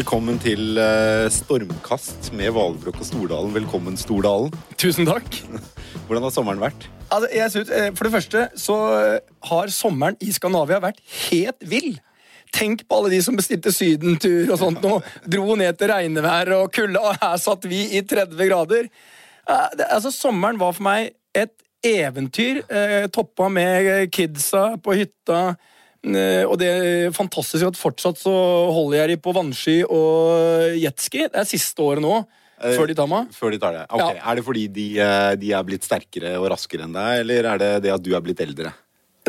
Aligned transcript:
Velkommen 0.00 0.38
til 0.40 0.78
eh, 0.80 1.26
Stormkast 1.28 2.30
med 2.32 2.54
Valbrokk 2.56 3.02
og 3.02 3.04
Stordalen. 3.04 3.50
Velkommen, 3.52 3.98
Stordalen. 4.00 4.54
Tusen 4.80 5.04
takk. 5.04 5.26
Hvordan 6.06 6.24
har 6.24 6.32
sommeren 6.32 6.62
vært? 6.62 6.86
Altså, 7.12 7.28
jeg 7.36 7.52
synes, 7.52 7.72
eh, 7.76 7.88
for 7.98 8.08
det 8.08 8.12
første 8.14 8.46
så 8.62 8.76
eh, 8.96 9.18
har 9.50 9.72
sommeren 9.74 10.16
i 10.24 10.30
Skandinavia 10.32 10.78
vært 10.80 11.02
helt 11.26 11.68
vill. 11.68 11.98
Tenk 12.56 12.86
på 12.88 12.96
alle 12.96 13.10
de 13.12 13.18
som 13.26 13.36
bestilte 13.36 13.74
sydentur 13.76 14.54
og 14.54 14.62
sånt 14.62 14.80
nå. 14.80 14.94
Dro 15.34 15.58
ned 15.60 15.76
til 15.76 15.92
regnvær 15.92 16.54
og 16.62 16.72
kulde, 16.78 16.96
og 16.96 17.20
her 17.20 17.36
satt 17.42 17.68
vi 17.68 17.82
i 17.98 18.00
30 18.00 18.40
grader. 18.40 18.88
Altså, 19.50 20.08
sommeren 20.14 20.62
var 20.62 20.78
for 20.78 20.86
meg 20.88 21.12
et 21.36 21.52
eventyr. 21.84 22.62
Toppa 23.12 23.52
med 23.52 24.08
kidsa 24.16 24.70
på 24.80 24.96
hytta. 24.96 25.42
Eh, 26.00 26.44
Og 26.48 26.56
det 26.58 26.68
er 26.70 27.10
fantastisk 27.12 27.66
at 27.66 27.76
fortsatt 27.76 28.16
så 28.16 28.32
holder 28.72 29.02
jeg 29.02 29.08
de 29.12 29.16
på 29.20 29.34
vannski 29.36 29.78
og 29.84 30.76
jetski. 30.80 31.26
Det 31.28 31.36
er 31.42 31.48
siste 31.48 31.82
året 31.84 32.00
nå, 32.04 32.26
Eh, 32.60 32.74
før 32.76 32.86
de 32.90 32.92
tar 32.94 33.06
meg. 33.08 33.28
Før 33.32 33.50
de 33.54 33.58
tar 33.58 33.72
det. 33.72 33.86
Ok, 33.88 34.00
Ja. 34.00 34.32
Er 34.32 34.34
det 34.36 34.44
fordi 34.44 34.66
de, 34.68 34.98
eh, 35.00 35.34
de 35.36 35.52
er 35.52 35.62
blitt 35.64 35.80
sterkere 35.82 36.36
og 36.36 36.50
raskere 36.52 36.84
enn 36.84 36.92
deg, 36.92 37.20
eller 37.20 37.46
er 37.54 37.58
det 37.58 37.82
det 37.84 37.90
at 37.94 38.02
du 38.02 38.14
er 38.14 38.20
blitt 38.20 38.36
eldre? 38.40 38.74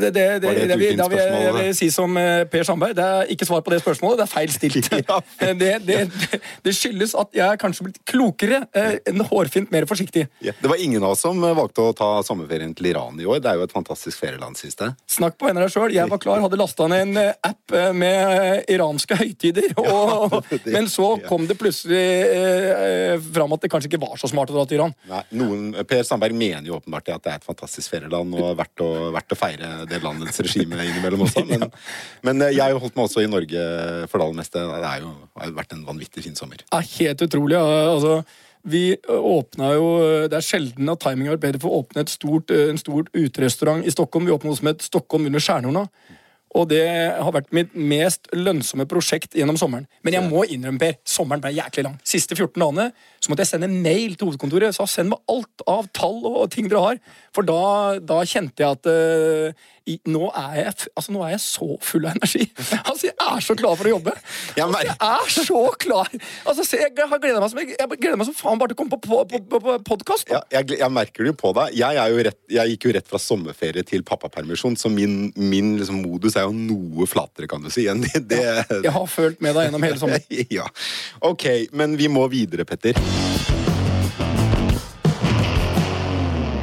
Det, 0.01 0.11
det, 0.15 0.25
det, 0.41 0.41
det 0.41 0.51
et 0.65 0.71
det, 0.71 0.77
vil- 0.81 0.97
da 0.99 1.07
vil 1.11 1.21
jeg, 1.21 1.41
jeg 1.45 1.53
vil 1.57 1.75
si 1.77 1.89
som 1.93 2.17
eh, 2.19 2.43
Per 2.51 2.65
Sandberg, 2.67 2.95
det 2.97 3.05
er 3.05 3.31
ikke 3.35 3.47
svar 3.47 3.63
på 3.65 3.73
det 3.73 3.81
spørsmålet, 3.83 4.21
det 4.21 4.27
er 4.27 4.33
feil 4.33 4.55
stilt. 4.55 4.91
Ja. 5.01 5.19
Eh, 5.41 5.55
det, 5.57 6.71
skyldes 6.75 7.13
at 7.17 7.31
jeg 7.35 7.43
er 7.45 7.57
kanskje 7.59 7.85
blitt 7.87 7.99
klokere, 8.07 8.61
enn 8.77 8.99
en 9.09 9.23
hårfint 9.27 9.71
mer 9.73 9.85
forsiktig. 9.89 10.27
Ja. 10.45 10.53
Det 10.61 10.69
var 10.69 10.79
ingen 10.81 11.03
av 11.03 11.15
oss 11.15 11.23
som 11.25 11.39
eh, 11.43 11.53
valgte 11.57 11.83
å 11.89 11.93
ta 11.97 12.09
sommerferien 12.25 12.73
til 12.77 12.91
Iran 12.91 13.17
i 13.21 13.25
år. 13.27 13.41
Det 13.43 13.51
er 13.51 13.59
jo 13.59 13.65
et 13.67 13.73
fantastisk 13.73 14.19
ferieland, 14.21 14.57
synes 14.59 14.77
jeg. 14.79 14.95
Snakk 15.17 15.37
på 15.41 15.49
henne 15.49 15.63
deg 15.63 15.73
sjøl. 15.73 15.93
Jeg 15.95 16.09
var 16.11 16.21
klar, 16.21 16.41
hadde 16.43 16.59
lasta 16.59 16.87
ned 16.91 17.03
en 17.07 17.21
eh, 17.21 17.31
app 17.47 17.75
eh, 17.77 17.89
med 17.97 18.35
eh, 18.37 18.75
iranske 18.75 19.17
høytider. 19.19 19.71
Og, 19.81 20.37
men 20.69 20.89
så 20.91 21.11
kom 21.27 21.47
det 21.49 21.57
plutselig 21.59 22.01
eh, 22.01 23.15
fram 23.33 23.55
at 23.57 23.65
det 23.65 23.71
kanskje 23.73 23.91
ikke 23.91 24.01
var 24.05 24.17
så 24.21 24.29
smart 24.31 24.51
å 24.53 24.57
dra 24.59 24.65
til 24.69 24.79
Iran. 24.79 24.95
Nei, 25.09 25.23
noen, 25.41 25.71
Per 25.87 26.03
Sandberg 26.07 26.37
mener 26.37 26.67
jo 26.69 26.77
åpenbart 26.79 27.11
at 27.15 27.25
det 27.25 27.33
er 27.33 27.41
et 27.41 27.47
fantastisk 27.47 27.91
ferieland 27.95 28.37
og 28.37 28.53
verdt 28.59 28.83
å, 28.85 28.89
verdt 29.15 29.35
å 29.35 29.39
feire 29.39 29.71
det 29.91 30.01
landets 30.03 30.39
regime 30.43 30.79
innimellom 30.87 31.25
også. 31.27 31.43
Men, 31.51 31.67
men 32.25 32.45
har 32.47 32.71
jo 32.71 32.79
holdt 32.83 32.95
meg 32.95 33.07
også 33.07 33.23
i 33.23 33.29
Norge 33.29 33.65
for 34.07 34.17
det 34.21 34.25
aller 34.27 34.39
meste. 34.39 34.61
Det 34.61 34.87
er 34.87 35.03
jo, 35.03 35.11
har 35.41 35.51
jo 35.51 35.57
vært 35.57 35.75
en 35.75 35.83
vanvittig 35.87 36.23
fin 36.25 36.37
sommer. 36.37 36.63
Ja, 36.71 36.79
helt 36.79 37.25
utrolig. 37.27 37.57
ja. 37.57 37.83
Altså, 37.91 38.21
vi 38.61 38.93
åpna 39.09 39.71
jo 39.73 39.85
Det 40.29 40.37
er 40.37 40.45
sjelden 40.45 40.89
at 40.93 41.01
timingen 41.01 41.31
har 41.31 41.39
vært 41.39 41.47
bedre 41.47 41.61
for 41.63 41.73
å 41.73 41.81
åpne 41.81 42.05
stort, 42.09 42.51
en 42.53 42.77
stor 42.77 43.07
uterestaurant 43.17 43.85
i 43.85 43.93
Stockholm. 43.93 44.27
Vi 44.29 44.35
åpna 44.35 44.51
noe 44.51 44.59
som 44.59 44.69
het 44.69 44.85
Stockholm 44.85 45.29
under 45.29 45.41
stjernehorna. 45.41 45.87
Og 46.59 46.67
det 46.67 46.83
har 46.83 47.31
vært 47.31 47.53
mitt 47.55 47.71
mest 47.79 48.27
lønnsomme 48.35 48.83
prosjekt 48.89 49.37
gjennom 49.39 49.55
sommeren. 49.59 49.85
Men 50.03 50.17
jeg 50.17 50.27
må 50.27 50.43
innrømme, 50.43 50.81
Per, 50.81 50.97
sommeren 51.07 51.43
ble 51.43 51.53
jæklig 51.55 51.85
lang. 51.87 51.95
Siste 52.07 52.35
14 52.35 52.59
dagene 52.59 52.89
så 53.21 53.31
måtte 53.31 53.45
jeg 53.45 53.51
sende 53.53 53.69
en 53.69 53.77
mail 53.85 54.17
til 54.17 54.27
hovedkontoret. 54.27 54.75
Så 54.75 54.87
send 54.91 55.13
meg 55.13 55.21
alt 55.31 55.63
av 55.69 55.87
tall 55.95 56.19
og 56.27 56.49
ting 56.51 56.67
dere 56.67 56.83
har. 56.83 56.99
For 57.35 57.47
da, 57.47 57.61
da 58.03 58.19
kjente 58.27 58.65
jeg 58.65 58.79
at 58.79 58.91
eh, 58.91 59.69
nå, 60.11 60.27
er 60.37 60.57
jeg, 60.59 60.73
altså, 60.97 61.13
nå 61.15 61.21
er 61.25 61.33
jeg 61.35 61.41
så 61.43 61.67
full 61.85 62.07
av 62.07 62.15
energi. 62.17 62.47
Altså, 62.91 63.07
jeg 63.07 63.15
er 63.23 63.43
så 63.45 63.55
klar 63.57 63.75
for 63.79 63.87
å 63.87 63.93
jobbe. 63.95 64.13
Jeg 64.57 64.65
Altså, 64.65 64.81
jeg 64.87 64.95
er 65.07 65.31
så 65.47 65.61
klar! 65.81 66.09
Altså, 66.47 66.65
se, 66.67 66.79
jeg 66.81 67.07
har 67.11 67.21
gleder 67.23 67.41
meg, 67.43 67.51
som- 67.53 67.61
jeg 67.61 67.99
gleder 68.01 68.19
meg 68.19 68.27
som 68.29 68.37
faen 68.37 68.59
bare 68.61 68.71
til 68.73 68.77
å 68.77 68.81
komme 68.81 68.95
på, 68.95 69.01
på, 69.05 69.21
på, 69.31 69.41
på, 69.51 69.61
på 69.61 69.75
podkast. 69.91 70.31
Ja, 70.31 70.41
jeg, 70.53 70.77
jeg 70.79 70.91
merker 70.93 71.23
det 71.25 71.33
jo 71.33 71.37
på 71.41 71.53
deg. 71.57 71.75
Jeg, 71.79 71.99
er 72.01 72.13
jo 72.15 72.25
rett, 72.27 72.39
jeg 72.51 72.73
gikk 72.75 72.87
jo 72.89 72.95
rett 72.97 73.09
fra 73.11 73.21
sommerferie 73.21 73.85
til 73.87 74.03
pappapermisjon, 74.07 74.77
så 74.79 74.91
min, 74.91 75.31
min 75.39 75.73
liksom, 75.79 76.01
modus 76.05 76.37
er 76.39 76.47
jo 76.49 76.55
noe 76.57 77.07
flatere, 77.09 77.49
kan 77.51 77.63
du 77.63 77.71
si. 77.73 77.87
enn 77.91 78.03
det, 78.05 78.23
det 78.31 78.41
Jeg 78.81 78.93
har 78.95 79.07
følt 79.11 79.41
med 79.43 79.55
deg 79.57 79.69
gjennom 79.69 79.87
hele 79.87 80.01
sommeren. 80.01 80.43
ja. 80.59 80.67
Ok, 81.31 81.47
men 81.77 81.97
vi 81.99 82.09
må 82.11 82.27
videre, 82.31 82.65
Petter. 82.67 82.97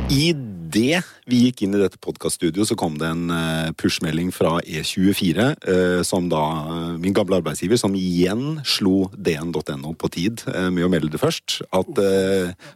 I 0.08 0.32
det 0.72 1.00
vi 1.28 1.40
gikk 1.46 1.62
inn 1.64 1.76
i 1.76 1.80
dette 1.80 2.00
podkaststudioet, 2.02 2.70
så 2.70 2.76
kom 2.78 2.96
det 3.00 3.08
en 3.08 3.32
eh, 3.34 3.70
push-melding 3.78 4.30
fra 4.34 4.56
E24, 4.62 5.46
eh, 5.72 6.00
som 6.06 6.28
da 6.32 6.42
eh, 6.64 6.96
min 7.00 7.16
gamle 7.16 7.40
arbeidsgiver, 7.40 7.80
som 7.80 7.96
igjen 7.98 8.60
slo 8.68 9.08
dn.no 9.14 9.94
på 9.98 10.10
tid 10.14 10.44
med 10.48 10.84
å 10.86 10.90
melde 10.92 11.12
det 11.14 11.22
først, 11.22 11.60
at 11.74 12.02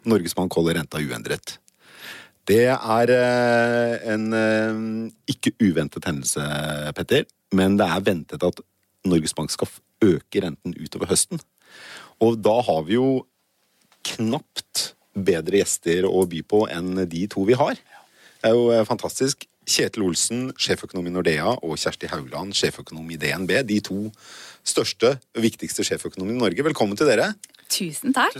Norges 0.08 0.36
Bank 0.38 0.54
holder 0.56 0.80
renta 0.80 1.00
uendret. 1.02 1.56
Det 2.48 2.66
er 2.74 3.12
en 4.10 4.24
ikke 5.30 5.52
uventet 5.62 6.08
hendelse, 6.08 6.42
Petter. 6.96 7.28
Men 7.54 7.76
det 7.78 7.86
er 7.86 8.06
ventet 8.06 8.42
at 8.46 8.62
Norges 9.06 9.34
Bank 9.38 9.52
skal 9.54 9.70
øke 10.02 10.42
renten 10.42 10.74
utover 10.74 11.12
høsten. 11.12 11.38
Og 12.22 12.40
da 12.42 12.56
har 12.66 12.82
vi 12.88 12.96
jo 12.96 13.22
knapt 14.08 14.92
bedre 15.14 15.60
gjester 15.62 16.06
å 16.08 16.24
by 16.28 16.42
på 16.48 16.64
enn 16.72 17.04
de 17.08 17.26
to 17.30 17.44
vi 17.48 17.56
har. 17.58 17.78
Det 18.42 18.50
er 18.50 18.56
jo 18.56 18.68
eh, 18.74 18.84
fantastisk. 18.88 19.46
Kjetil 19.62 20.08
Olsen, 20.08 20.48
sjeføkonom 20.58 21.06
i 21.06 21.12
Nordea, 21.14 21.52
og 21.62 21.76
Kjersti 21.78 22.08
Haugland, 22.10 22.56
sjeføkonom 22.58 23.06
i 23.14 23.18
DNB. 23.20 23.52
De 23.68 23.78
to 23.84 23.98
største 24.66 25.14
og 25.20 25.44
viktigste 25.44 25.86
sjeføkonomene 25.86 26.34
i 26.34 26.42
Norge. 26.42 26.64
Velkommen 26.66 26.98
til 26.98 27.06
dere. 27.06 27.30
Tusen 27.70 28.16
takk. 28.16 28.34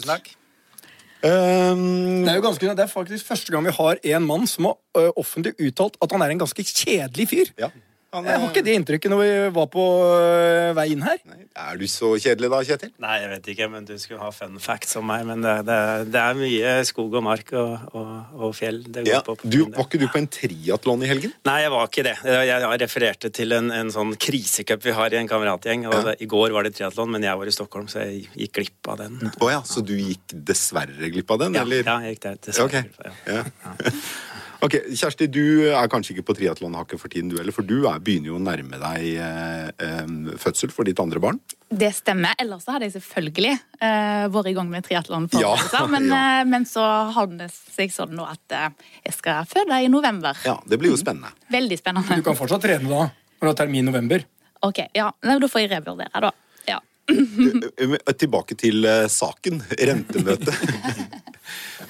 Um, 1.23 2.25
Det 2.25 2.33
er 2.33 2.41
jo 2.41 2.43
ganske, 2.43 2.67
det 2.75 2.83
er 2.83 2.91
faktisk 2.91 3.29
første 3.29 3.55
gang 3.55 3.63
vi 3.63 3.77
har 3.77 4.01
en 4.17 4.27
mann 4.27 4.49
som 4.51 4.67
har 4.67 5.13
offentlig 5.15 5.55
uttalt 5.63 5.95
at 6.03 6.11
han 6.11 6.25
er 6.25 6.35
en 6.35 6.43
ganske 6.43 6.65
kjedelig 6.67 7.29
fyr. 7.31 7.55
ja. 7.63 7.71
Han, 8.13 8.27
Jeg 8.29 8.41
har 8.43 8.51
ikke 8.51 8.63
det 8.67 8.73
inntrykket 8.77 9.09
når 9.09 9.21
vi 9.23 9.29
var 9.57 9.69
på 9.73 9.83
ø, 10.05 10.73
vei 10.77 10.85
inn 10.93 11.01
her. 11.01 11.17
Nei, 11.31 11.39
Er 11.57 11.79
du 11.81 11.85
så 11.89 12.11
kjedelig 12.21 12.51
da, 12.53 12.59
Kjetil? 12.69 12.91
Nei, 13.01 13.15
jeg 13.23 13.31
vet 13.31 13.47
ikke, 13.55 13.69
men 13.73 13.87
du 13.89 13.95
skulle 14.03 14.21
ha 14.21 14.29
fun 14.37 14.59
facts 14.61 14.99
om 15.01 15.07
meg. 15.09 15.23
Men 15.31 15.41
det, 15.41 15.55
det, 15.65 15.79
det 16.13 16.21
er 16.21 16.37
mye 16.37 16.75
skog 16.85 17.17
og 17.17 17.25
mark 17.25 17.55
og, 17.57 17.87
og, 17.97 18.11
og 18.37 18.53
fjell. 18.59 18.83
Det 18.85 19.07
går 19.07 19.13
Ja, 19.15 19.23
på. 19.25 19.39
du, 19.45 19.57
var 19.73 19.87
ikke 19.87 20.01
du 20.03 20.07
på 20.13 20.21
en 20.21 20.29
triatlon 20.29 21.07
i 21.07 21.09
helgen? 21.09 21.33
Nei, 21.49 21.57
jeg 21.65 21.73
var 21.73 21.89
ikke 21.89 22.05
det. 22.11 22.15
Jeg, 22.29 22.51
jeg 22.53 22.83
refererte 22.85 23.33
til 23.41 23.57
en, 23.57 23.71
en 23.81 23.95
sånn 23.97 24.13
krisecup 24.21 24.85
vi 24.85 24.93
har 25.01 25.17
i 25.17 25.21
en 25.23 25.31
kameratgjeng. 25.33 25.87
Og 25.89 25.97
Ja. 25.97 26.03
det, 26.11 26.19
I 26.21 26.29
går 26.37 26.53
var 26.59 26.69
det 26.69 26.75
triatlon, 26.77 27.11
men 27.17 27.25
jeg 27.25 27.41
var 27.41 27.49
i 27.49 27.57
Stockholm, 27.57 27.89
så 27.89 28.05
jeg 28.05 28.27
gikk 28.37 28.53
glipp 28.61 28.93
av 28.93 29.01
den. 29.07 29.17
Å 29.41 29.51
ja, 29.55 29.63
Så 29.65 29.81
du 29.81 29.95
gikk 29.97 30.37
dessverre 30.53 31.09
glipp 31.17 31.33
av 31.33 31.41
den, 31.47 31.57
Ja, 31.57 31.65
eller? 31.65 31.81
ja 31.89 31.97
jeg 32.05 32.19
gikk 32.19 32.23
der. 32.29 32.39
dessverre. 32.51 32.85
glipp 32.85 33.09
Ja. 33.33 33.41
Ja. 33.41 33.81
ok, 34.63 34.77
Kjersti, 34.95 35.27
du 35.33 35.43
er 35.73 35.89
kanskje 35.91 36.15
ikke 36.15 36.25
på 36.31 36.37
triatlonhakket 36.39 37.01
for 37.01 37.13
tiden, 37.13 37.31
du 37.33 37.39
heller, 37.41 37.55
for 37.55 37.67
du 37.67 37.87
er, 37.91 38.01
begynner 38.03 38.33
jo 38.33 38.39
å 38.39 38.43
nærme 38.43 38.79
deg 38.81 39.07
eh, 39.23 40.13
fødsel 40.43 40.73
for 40.75 40.89
ditt 40.89 41.01
andre 41.03 41.23
barn. 41.23 41.41
Det 41.73 41.89
stemmer. 41.97 42.37
Ellers 42.43 42.67
hadde 42.69 42.89
jeg 42.89 42.97
selvfølgelig 42.99 43.53
eh, 43.55 44.27
vært 44.35 44.51
i 44.51 44.55
gang 44.59 44.69
med 44.73 44.85
triatlon. 44.87 45.29
Ja, 45.41 45.55
men, 45.89 46.11
ja. 46.13 46.21
eh, 46.43 46.45
men 46.49 46.67
så 46.69 46.85
har 47.17 47.31
det 47.33 47.49
seg 47.55 47.95
sånn 47.95 48.13
nå 48.19 48.27
at 48.29 48.57
eh, 48.59 48.69
jeg 49.07 49.17
skal 49.17 49.49
føde 49.49 49.81
i 49.81 49.89
november. 49.93 50.37
Ja, 50.47 50.59
Det 50.69 50.79
blir 50.83 50.93
jo 50.93 51.01
spennende. 51.01 51.33
Veldig 51.53 51.81
spennende. 51.81 52.21
Du 52.21 52.27
kan 52.27 52.39
fortsatt 52.39 52.65
trene 52.67 52.91
da, 52.91 53.09
når 53.09 53.47
du 53.47 53.51
har 53.53 53.59
termin 53.65 53.83
i 53.87 53.89
november. 53.91 54.27
Ok, 54.63 54.85
ja, 54.95 55.09
Nei, 55.27 55.41
Da 55.43 55.49
får 55.51 55.65
jeg 55.65 55.73
revurdere, 55.73 56.23
da. 56.29 56.31
Ja. 56.69 56.79
Eh, 57.11 58.15
Tilbake 58.15 58.55
til 58.59 58.85
eh, 58.87 59.09
saken. 59.11 59.63
Rentemøte. 59.81 60.55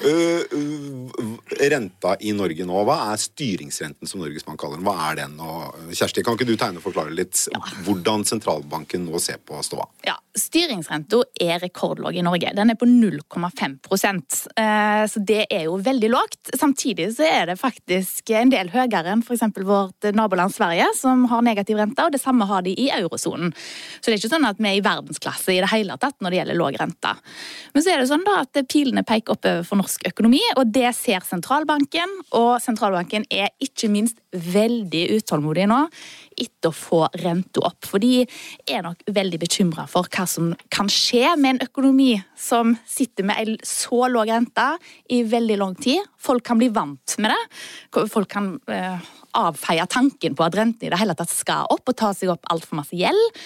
Eh, 0.04 0.10
eh, 0.10 1.68
Renta 1.70 2.16
i 2.20 2.32
Norge 2.34 2.64
nå, 2.66 2.78
hva 2.86 2.96
er 3.12 3.20
styringsrenten 3.22 4.08
som 4.08 4.22
Norges 4.22 4.44
Bank 4.46 4.58
kaller 4.60 4.80
den? 4.80 4.86
Hva 4.88 4.96
er 5.10 5.20
den? 5.20 5.36
Og, 5.38 5.76
Kjersti, 5.94 6.24
kan 6.26 6.34
ikke 6.34 6.48
du 6.48 6.56
tegne 6.58 6.80
og 6.80 6.86
forklare 6.88 7.14
litt 7.14 7.44
hvordan 7.86 8.24
sentralbanken 8.26 9.06
nå 9.06 9.20
ser 9.22 9.38
på 9.46 9.60
ståa? 9.62 9.86
Ja, 10.08 10.16
Styringsrenta 10.32 11.20
er 11.44 11.58
rekordlav 11.60 12.16
i 12.16 12.22
Norge. 12.24 12.54
Den 12.56 12.72
er 12.72 12.76
på 12.80 12.86
0,5 12.88 13.74
eh, 14.56 15.02
Så 15.12 15.20
det 15.28 15.42
er 15.52 15.66
jo 15.66 15.76
veldig 15.76 16.08
lågt. 16.08 16.54
Samtidig 16.56 17.10
så 17.18 17.26
er 17.28 17.50
det 17.50 17.58
faktisk 17.60 18.32
en 18.32 18.52
del 18.52 18.72
høyere 18.72 19.12
enn 19.12 19.20
f.eks. 19.20 19.44
vårt 19.60 20.08
naboland 20.16 20.54
Sverige, 20.54 20.88
som 20.96 21.26
har 21.28 21.44
negativ 21.44 21.76
rente, 21.76 22.00
og 22.00 22.14
det 22.16 22.22
samme 22.22 22.48
har 22.48 22.64
de 22.64 22.72
i 22.72 22.88
eurosonen. 22.96 23.52
Så 24.00 24.08
det 24.08 24.16
er 24.16 24.22
ikke 24.22 24.32
sånn 24.32 24.48
at 24.48 24.58
vi 24.58 24.70
er 24.70 24.80
i 24.80 24.84
verdensklasse 24.86 25.52
i 25.52 25.60
det 25.60 25.70
hele 25.74 25.98
tatt 26.00 26.16
når 26.24 26.32
det 26.32 26.40
gjelder 26.40 26.60
låg 26.62 26.80
rente. 26.80 27.12
Men 27.76 27.84
så 27.84 27.92
er 27.92 28.00
det 28.00 28.08
sånn 28.10 28.24
da 28.26 28.40
at 28.46 28.62
pilene 28.72 29.04
peker 29.04 29.36
oppover 29.36 29.68
for 29.68 29.82
norsk 29.82 29.91
økonomi, 30.08 30.40
og 30.56 30.70
det 30.74 30.90
ser 30.96 31.24
sentralbanken. 31.26 32.10
Og 32.38 32.56
sentralbanken 32.62 33.26
er 33.30 33.52
ikke 33.62 33.90
minst 33.92 34.20
veldig 34.32 35.04
utålmodig 35.18 35.66
nå 35.68 35.80
etter 36.40 36.70
å 36.70 36.76
få 36.76 37.00
renta 37.20 37.64
opp. 37.68 37.84
For 37.88 38.02
de 38.02 38.22
er 38.66 38.84
nok 38.86 39.02
veldig 39.12 39.40
bekymra 39.42 39.86
for 39.90 40.08
hva 40.12 40.26
som 40.30 40.52
kan 40.72 40.88
skje 40.92 41.34
med 41.36 41.56
en 41.56 41.68
økonomi 41.68 42.14
som 42.38 42.76
sitter 42.88 43.26
med 43.28 43.42
en 43.42 43.58
så 43.66 44.06
lav 44.08 44.30
rente 44.30 44.68
i 45.12 45.22
veldig 45.28 45.58
lang 45.60 45.76
tid. 45.76 46.00
Folk 46.22 46.46
kan 46.46 46.60
bli 46.60 46.70
vant 46.72 47.18
med 47.22 47.34
det. 47.34 48.06
Folk 48.12 48.30
kan 48.32 48.54
eh, 48.70 49.12
avfeie 49.38 49.86
tanken 49.90 50.34
på 50.36 50.44
at 50.44 50.56
renten 50.58 50.86
i 50.86 50.90
det 50.92 50.98
hele 51.00 51.14
tatt 51.18 51.30
skal 51.32 51.70
opp, 51.72 51.86
og 51.88 51.96
ta 51.96 52.12
seg 52.16 52.32
opp 52.34 52.46
altfor 52.52 52.78
masse 52.80 52.96
gjeld. 52.96 53.38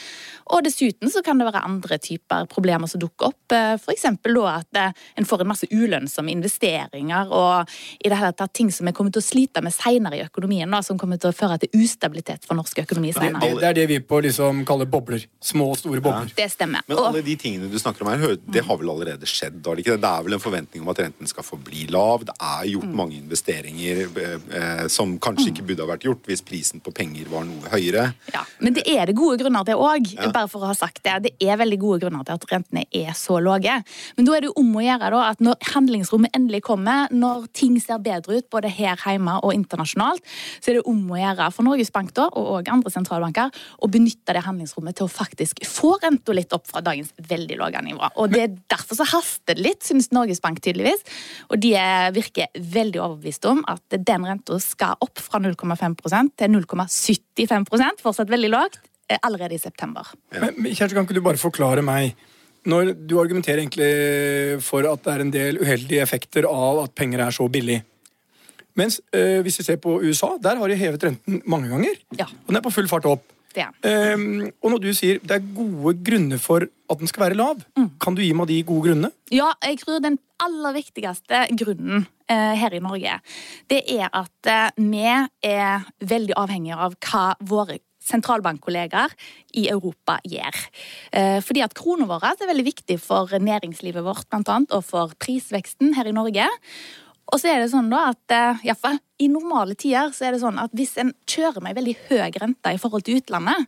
Og 0.55 0.63
dessuten 0.63 1.11
så 1.11 1.23
kan 1.27 1.39
det 1.41 1.47
være 1.49 1.65
andre 1.67 1.99
typer 1.99 2.47
problemer 2.51 2.87
som 2.91 3.01
dukker 3.03 3.33
opp. 3.33 3.55
F.eks. 3.81 4.05
at 4.07 4.79
eh, 4.79 4.93
en 5.19 5.27
får 5.27 5.43
en 5.43 5.51
masse 5.51 5.67
ulønnsomme 5.73 6.31
investeringer 6.31 7.33
og 7.35 7.73
i 7.99 8.11
det 8.11 8.19
hele 8.19 8.33
tatt 8.37 8.53
ting 8.55 8.71
som 8.75 8.87
vi 8.87 8.95
kommer 8.95 9.15
til 9.15 9.23
å 9.23 9.27
slite 9.27 9.63
med 9.65 9.75
senere 9.75 10.21
i 10.21 10.23
økonomien, 10.27 10.71
da, 10.71 10.83
som 10.87 10.99
kommer 10.99 11.19
til 11.23 11.33
å 11.33 11.37
føre 11.37 11.59
til 11.63 11.75
ustabilitet 11.83 12.47
for 12.47 12.59
norsk 12.59 12.79
økonomi 12.85 13.11
senere. 13.17 13.43
det, 13.43 13.59
det 13.63 13.71
er 13.71 13.79
det 13.81 13.87
vi 13.91 13.99
på 14.07 14.21
liksom 14.27 14.63
kaller 14.69 14.87
bobler. 14.91 15.27
Små 15.43 15.73
og 15.75 15.81
store 15.81 16.03
bobler. 16.05 16.31
Det 16.37 16.49
stemmer. 16.53 16.87
Men 16.87 17.03
alle 17.03 17.25
de 17.27 17.37
tingene 17.41 17.71
du 17.71 17.79
snakker 17.83 18.07
om 18.07 18.13
her, 18.15 18.37
det 18.47 18.63
har 18.67 18.79
vel 18.81 18.93
allerede 18.95 19.27
skjedd? 19.27 19.59
har 19.67 19.79
Det 19.79 19.87
ikke 19.87 19.99
det? 19.99 20.13
Er 20.13 20.27
vel 20.27 20.39
en 20.39 20.43
forventning 20.43 20.85
om 20.85 20.93
at 20.95 21.03
renten 21.03 21.31
skal 21.31 21.47
forbli 21.47 21.89
lav. 21.91 22.27
Det 22.29 22.37
er 22.39 22.71
gjort 22.71 22.87
Mm. 22.87 22.97
mange 22.97 23.17
investeringer 23.19 24.03
eh, 24.23 24.39
eh, 24.59 24.87
som 24.93 25.19
kanskje 25.19 25.51
ikke 25.51 25.67
burde 25.77 25.87
ha 25.87 25.93
vært 25.95 26.07
gjort 26.07 26.29
hvis 26.31 26.43
prisen 26.47 26.81
på 26.85 26.93
penger 26.97 27.29
var 27.31 27.45
noe 27.47 27.71
høyere. 27.73 28.09
Ja, 28.33 28.43
Men 28.65 28.77
det 28.77 28.87
er 28.89 29.07
det 29.09 29.17
gode 29.19 29.39
grunner 29.41 29.65
til 29.69 29.81
òg. 29.81 30.09
Ja. 30.17 30.31
Bare 30.35 30.49
for 30.51 30.65
å 30.65 30.71
ha 30.71 30.77
sagt 30.77 31.03
det. 31.05 31.17
Det 31.27 31.33
er 31.45 31.59
veldig 31.61 31.79
gode 31.83 32.01
grunner 32.05 32.25
til 32.27 32.37
at 32.37 32.47
rentene 32.51 32.87
er 32.95 33.13
så 33.17 33.39
lave. 33.43 33.77
Men 34.17 34.29
da 34.29 34.37
er 34.37 34.45
det 34.45 34.51
jo 34.51 34.57
om 34.63 34.73
å 34.79 34.85
gjøre 34.85 35.11
da, 35.13 35.23
at 35.31 35.43
når 35.45 35.69
handlingsrommet 35.73 36.37
endelig 36.37 36.63
kommer, 36.67 37.13
når 37.13 37.49
ting 37.57 37.77
ser 37.83 38.01
bedre 38.05 38.41
ut 38.41 38.49
både 38.53 38.71
her 38.73 38.97
hjemme 39.05 39.37
og 39.43 39.55
internasjonalt, 39.57 40.25
så 40.61 40.73
er 40.73 40.79
det 40.79 40.87
om 40.89 41.03
å 41.13 41.21
gjøre 41.21 41.51
for 41.55 41.69
Norges 41.69 41.93
Bank 41.95 42.15
da, 42.17 42.29
og 42.33 42.71
andre 42.73 42.93
sentralbanker 42.95 43.53
å 43.83 43.91
benytte 43.93 44.37
det 44.37 44.45
handlingsrommet 44.47 44.97
til 44.99 45.09
å 45.09 45.13
faktisk 45.13 45.63
få 45.69 45.97
renta 46.03 46.35
litt 46.37 46.55
opp 46.57 46.67
fra 46.71 46.83
dagens 46.85 47.13
veldig 47.29 47.61
lave 47.61 47.85
nivå. 47.85 48.13
Og 48.17 48.33
det 48.33 48.45
er 48.47 48.55
Derfor 48.77 48.97
så 48.99 49.05
haster 49.09 49.55
det 49.57 49.63
litt, 49.63 49.85
synes 49.87 50.09
Norges 50.15 50.41
Bank 50.43 50.59
tydeligvis. 50.65 51.03
Og 51.51 51.61
de 51.61 51.75
er- 51.79 52.11
virker 52.13 52.47
veldig 52.55 53.01
overbevist 53.01 53.45
om 53.49 53.63
at 53.69 53.83
den 53.91 54.25
renta 54.27 54.59
skal 54.61 54.97
opp 55.01 55.19
fra 55.19 55.39
0,5 55.41 55.66
til 55.75 56.55
0,75% 56.55 58.03
fortsatt 58.03 58.31
veldig 58.31 58.51
lavt, 58.51 58.81
eh, 59.09 59.19
allerede 59.23 59.55
i 59.55 59.59
september. 59.59 60.07
Men, 60.33 60.55
Kjersti, 60.75 60.95
kan 60.95 61.05
ikke 61.05 61.15
du 61.15 61.25
bare 61.25 61.37
forklare 61.37 61.83
meg 61.83 62.15
når 62.67 62.97
Du 63.07 63.21
argumenterer 63.21 63.63
egentlig 63.63 64.61
for 64.61 64.83
at 64.91 65.05
det 65.05 65.13
er 65.13 65.21
en 65.23 65.31
del 65.31 65.61
uheldige 65.61 66.03
effekter 66.03 66.49
av 66.51 66.83
at 66.83 66.95
penger 66.95 67.21
er 67.23 67.31
så 67.31 67.47
billig. 67.49 67.83
Mens 68.75 69.01
øh, 69.15 69.41
hvis 69.43 69.59
vi 69.59 69.65
ser 69.65 69.77
på 69.77 70.01
USA, 70.03 70.35
der 70.43 70.59
har 70.59 70.69
de 70.69 70.75
hevet 70.75 71.05
renten 71.05 71.43
mange 71.47 71.69
ganger. 71.69 71.95
Ja. 72.19 72.25
Og 72.25 72.49
den 72.49 72.57
er 72.57 72.61
på 72.61 72.75
full 72.75 72.89
fart 72.89 73.07
opp. 73.07 73.23
Det 73.57 73.65
er. 73.65 73.73
Ehm, 73.89 74.51
og 74.61 74.75
når 74.75 74.83
du 74.85 74.91
sier 74.93 75.23
det 75.23 75.39
er 75.39 75.47
gode 75.57 75.95
grunner 76.05 76.41
for 76.43 76.67
at 76.67 76.99
den 77.01 77.09
skal 77.09 77.23
være 77.25 77.39
lav, 77.39 77.63
kan 78.03 78.15
du 78.15 78.21
gi 78.21 78.35
meg 78.37 78.51
de 78.51 78.59
gode 78.69 78.91
grunnene? 78.91 79.11
Ja, 79.33 79.55
jeg 79.65 79.79
tror 79.81 80.03
den 80.05 80.19
aller 80.45 80.77
viktigste 80.77 81.47
grunnen 81.57 82.05
her 82.35 82.75
i 82.75 82.83
Norge, 82.83 83.19
det 83.71 83.83
er 83.93 84.09
at 84.11 84.51
eh, 84.51 84.71
vi 84.79 85.05
er 85.07 85.87
veldig 86.01 86.37
avhengige 86.39 86.79
av 86.87 86.97
hva 87.07 87.27
våre 87.41 87.79
sentralbankkollegaer 88.07 89.15
i 89.59 89.67
Europa 89.73 90.19
gjør. 90.27 90.61
Eh, 91.13 91.41
fordi 91.43 91.65
at 91.65 91.75
krona 91.79 92.07
vår 92.07 92.29
er 92.33 92.51
veldig 92.51 92.67
viktig 92.69 93.01
for 93.03 93.31
næringslivet 93.31 94.05
vårt, 94.07 94.29
blant 94.31 94.53
annet, 94.53 94.75
og 94.75 94.87
for 94.87 95.15
prisveksten 95.23 95.97
her 95.99 96.07
i 96.07 96.15
Norge. 96.15 96.47
Og 97.33 97.43
så 97.43 97.51
er 97.51 97.63
det 97.63 97.73
sånn 97.73 97.91
da 97.91 98.13
at 98.13 98.63
iallfall 98.63 99.01
I 99.19 99.27
normale 99.33 99.75
tider 99.75 100.13
så 100.15 100.29
er 100.29 100.37
det 100.37 100.45
sånn 100.45 100.61
at 100.63 100.71
hvis 100.77 100.95
en 101.03 101.11
kjører 101.27 101.65
med 101.65 101.75
veldig 101.75 101.97
høy 102.07 102.39
rente 102.39 102.71
i 102.71 102.79
forhold 102.79 103.03
til 103.09 103.19
utlandet, 103.19 103.67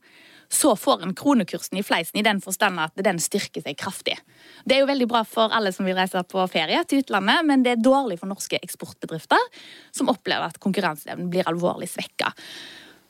så 0.52 0.76
får 0.76 1.02
en 1.02 1.14
kronekursen 1.14 1.78
i 1.78 1.84
fleisen 1.84 2.20
i 2.20 2.24
den 2.24 2.40
forstand 2.40 2.80
at 2.80 2.96
den 3.04 3.20
styrker 3.20 3.64
seg 3.64 3.76
kraftig. 3.78 4.16
Det 4.64 4.76
er 4.76 4.82
jo 4.82 4.88
veldig 4.88 5.08
bra 5.10 5.22
for 5.28 5.52
alle 5.54 5.72
som 5.76 5.88
vil 5.88 5.98
reise 5.98 6.22
på 6.24 6.46
ferie 6.50 6.80
til 6.88 7.02
utlandet, 7.04 7.44
men 7.48 7.64
det 7.66 7.74
er 7.74 7.84
dårlig 7.84 8.18
for 8.22 8.30
norske 8.30 8.60
eksportbedrifter, 8.62 9.44
som 9.92 10.08
opplever 10.12 10.48
at 10.48 10.60
konkurranseevnen 10.62 11.28
blir 11.32 11.48
alvorlig 11.50 11.90
svekka. 11.92 12.32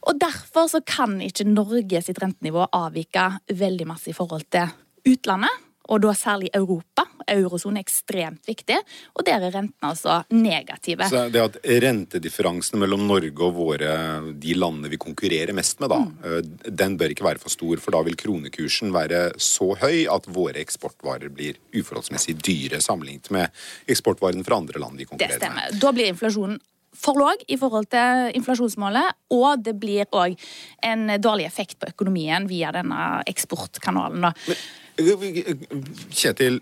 Og 0.09 0.19
Derfor 0.19 0.69
så 0.71 0.81
kan 0.87 1.19
ikke 1.23 1.47
Norge 1.47 2.03
sitt 2.03 2.21
rentenivå 2.23 2.67
avvike 2.75 3.31
veldig 3.55 3.87
masse 3.91 4.11
i 4.11 4.17
forhold 4.17 4.47
til 4.55 4.71
utlandet, 5.09 5.68
og 5.89 6.03
da 6.05 6.15
særlig 6.17 6.51
Europa. 6.57 7.07
Eurosonen 7.29 7.81
er 7.81 7.85
ekstremt 7.85 8.47
viktig, 8.49 8.77
og 9.17 9.25
der 9.27 9.43
er 9.43 9.53
rentene 9.53 9.91
altså 9.91 10.23
negative. 10.33 11.09
Så 11.11 11.27
det 11.33 11.43
at 11.43 11.59
Rentedifferansen 11.85 12.81
mellom 12.81 13.05
Norge 13.09 13.45
og 13.45 13.57
våre, 13.57 13.91
de 14.33 14.57
landene 14.57 14.89
vi 14.93 15.01
konkurrerer 15.01 15.53
mest 15.57 15.83
med, 15.83 15.93
da, 15.93 15.99
mm. 16.07 16.73
den 16.79 16.97
bør 17.01 17.13
ikke 17.13 17.27
være 17.27 17.43
for 17.43 17.53
stor. 17.53 17.83
For 17.85 17.97
da 17.97 18.01
vil 18.07 18.17
kronekursen 18.21 18.95
være 18.95 19.23
så 19.43 19.75
høy 19.83 20.07
at 20.13 20.31
våre 20.33 20.63
eksportvarer 20.63 21.33
blir 21.35 21.61
uforholdsmessig 21.77 22.39
dyre 22.41 22.81
sammenlignet 22.85 23.29
med 23.35 23.61
eksportvarene 23.89 24.47
fra 24.47 24.61
andre 24.63 24.81
land 24.81 25.01
vi 25.01 25.09
konkurrerer 25.09 25.37
med. 25.37 25.45
Det 25.45 25.45
stemmer. 25.45 25.81
Da 25.85 25.95
blir 25.97 26.13
inflasjonen 26.15 26.61
for 26.99 27.19
lav 27.19 27.45
i 27.47 27.59
forhold 27.61 27.89
til 27.93 28.33
inflasjonsmålet, 28.39 29.17
og 29.35 29.63
det 29.65 29.77
blir 29.81 30.09
òg 30.11 30.37
en 30.87 31.15
dårlig 31.23 31.47
effekt 31.49 31.79
på 31.81 31.91
økonomien 31.93 32.49
via 32.51 32.73
denne 32.75 33.23
eksportkanalen. 33.31 34.29
Da. 34.29 34.57
Kjetil, 36.11 36.59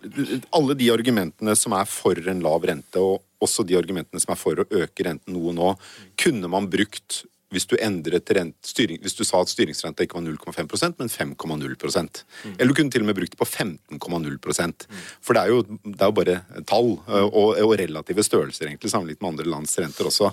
alle 0.52 0.76
de 0.76 0.90
argumentene 0.92 1.54
som 1.56 1.72
er 1.76 1.88
for 1.88 2.20
en 2.28 2.42
lav 2.44 2.66
rente, 2.68 3.00
og 3.00 3.24
også 3.42 3.64
de 3.68 3.78
argumentene 3.78 4.20
som 4.20 4.34
er 4.34 4.40
for 4.40 4.60
å 4.60 4.68
øke 4.82 5.06
renten 5.06 5.36
noe 5.36 5.54
nå, 5.56 5.72
kunne 6.20 6.50
man 6.52 6.68
brukt 6.72 7.24
hvis 7.54 7.66
du, 7.70 7.76
endret 7.78 8.31
rent, 8.34 8.56
styring, 8.66 8.98
hvis 9.04 9.14
du 9.14 9.22
sa 9.26 9.38
at 9.44 9.50
styringsrenta 9.52 10.02
ikke 10.02 10.19
var 10.19 10.25
0,5% 10.26 10.98
men 10.98 11.12
5,0% 11.12 12.22
Eller 12.56 12.72
du 12.72 12.75
kunne 12.75 12.90
til 12.90 13.04
og 13.04 13.10
med 13.10 13.19
brukt 13.19 13.37
det 13.37 13.38
på 13.38 13.46
15,0% 13.46 14.87
For 15.22 15.37
det 15.37 15.44
er, 15.44 15.52
jo, 15.54 15.62
det 15.84 16.00
er 16.00 16.10
jo 16.10 16.16
bare 16.16 16.40
tall 16.66 16.93
eh, 17.06 17.28
og, 17.28 17.54
og 17.62 17.76
relative 17.78 18.26
størrelser 18.26 18.66
egentlig 18.66 18.90
sammenlignet 18.90 19.22
med 19.22 19.34
andre 19.34 19.48
lands 19.52 19.78
renter 19.78 20.10
også. 20.10 20.32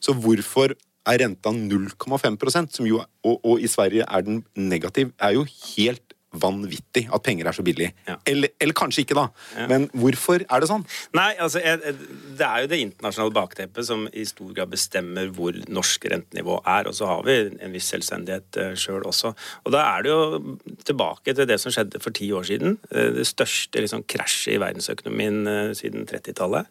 Så 0.00 0.16
hvorfor 0.16 0.72
er 1.04 1.20
renta 1.20 1.52
0,5% 1.52 2.72
som 2.78 2.88
jo, 2.88 3.02
og, 3.24 3.36
og 3.44 3.60
i 3.60 3.68
Sverige 3.68 4.06
er 4.08 4.24
den 4.24 4.40
negativ, 4.56 5.12
er 5.20 5.36
jo 5.36 5.44
helt 5.44 6.13
vanvittig 6.40 7.06
at 7.14 7.24
penger 7.24 7.48
er 7.48 7.56
så 7.56 7.64
billig. 7.66 7.90
Ja. 8.08 8.16
Eller, 8.28 8.52
eller 8.62 8.76
kanskje 8.76 9.04
ikke, 9.04 9.16
da. 9.18 9.26
Men 9.70 9.86
hvorfor 9.92 10.44
er 10.44 10.62
det 10.62 10.70
sånn? 10.70 10.86
Nei, 11.16 11.30
altså, 11.42 11.62
Det 11.62 12.46
er 12.46 12.64
jo 12.64 12.70
det 12.70 12.80
internasjonale 12.82 13.34
bakteppet 13.34 13.88
som 13.88 14.06
i 14.12 14.26
stor 14.28 14.52
grad 14.56 14.72
bestemmer 14.72 15.30
hvor 15.34 15.56
norsk 15.68 16.08
rentenivå 16.12 16.60
er. 16.60 16.90
Og 16.90 16.96
så 16.98 17.08
har 17.10 17.24
vi 17.26 17.38
en 17.54 17.74
viss 17.74 17.90
selvstendighet 17.92 18.60
uh, 18.60 18.72
sjøl 18.78 19.04
også. 19.06 19.34
Og 19.64 19.74
da 19.74 19.84
er 19.94 20.06
det 20.06 20.14
jo 20.14 20.56
tilbake 20.86 21.34
til 21.36 21.48
det 21.50 21.60
som 21.62 21.74
skjedde 21.74 22.02
for 22.02 22.14
ti 22.14 22.30
år 22.34 22.46
siden. 22.48 22.78
eh, 22.90 23.12
det 23.14 23.26
største 23.28 23.82
liksom, 23.82 24.04
krasjet 24.10 24.56
i 24.56 24.62
verdensøkonomien 24.62 25.46
eh, 25.50 25.74
siden 25.78 26.08
30-tallet. 26.10 26.70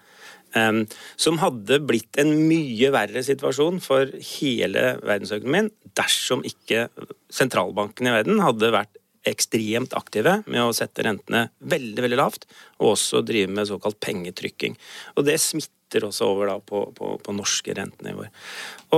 Um, 0.53 0.83
som 1.17 1.39
hadde 1.41 1.79
blitt 1.81 2.19
en 2.21 2.29
mye 2.45 2.91
verre 2.93 3.23
situasjon 3.25 3.79
for 3.81 4.11
hele 4.37 4.83
verdensøkonomien 5.01 5.71
dersom 5.97 6.43
ikke 6.45 6.87
sentralbankene 7.33 8.11
i 8.11 8.13
verden 8.19 8.43
hadde 8.43 8.69
vært 8.75 8.99
ekstremt 9.27 9.95
aktive 9.97 10.39
med 10.45 10.63
å 10.63 10.73
sette 10.75 11.05
rentene 11.05 11.47
veldig 11.59 12.05
veldig 12.05 12.19
lavt, 12.19 12.47
og 12.81 12.93
også 12.93 13.23
drive 13.25 13.51
med 13.53 13.69
såkalt 13.69 13.99
pengetrykking. 14.03 14.77
Og 15.17 15.27
det 15.27 15.39
smitter 15.41 16.07
også 16.09 16.31
over 16.31 16.53
da 16.53 16.57
på, 16.59 16.85
på, 16.97 17.13
på 17.23 17.35
norske 17.35 17.75
rentenivåer. 17.77 18.31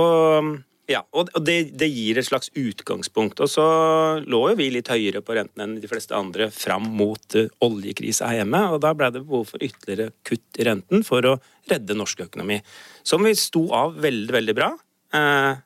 Og, 0.00 0.56
ja, 0.90 1.02
og 1.18 1.30
det, 1.42 1.56
det 1.78 1.88
gir 1.90 2.18
et 2.18 2.28
slags 2.28 2.50
utgangspunkt. 2.54 3.42
Og 3.42 3.50
så 3.50 3.66
lå 4.22 4.42
jo 4.52 4.58
vi 4.58 4.70
litt 4.74 4.90
høyere 4.92 5.22
på 5.24 5.36
renten 5.38 5.64
enn 5.64 5.76
de 5.82 5.90
fleste 5.90 6.16
andre 6.16 6.48
fram 6.54 6.88
mot 6.98 7.38
uh, 7.38 7.50
oljekrisa 7.66 8.30
her 8.30 8.42
hjemme, 8.42 8.62
og 8.72 8.80
da 8.84 8.94
ble 8.96 9.10
det 9.14 9.24
behov 9.26 9.50
for 9.50 9.62
ytterligere 9.62 10.14
kutt 10.26 10.60
i 10.62 10.66
renten 10.68 11.06
for 11.06 11.26
å 11.26 11.36
redde 11.70 11.98
norsk 11.98 12.26
økonomi. 12.28 12.60
Som 13.06 13.26
vi 13.26 13.34
sto 13.38 13.66
av 13.74 13.98
veldig, 14.02 14.32
veldig 14.38 14.54
bra. 14.56 14.72
Eh, 15.14 15.58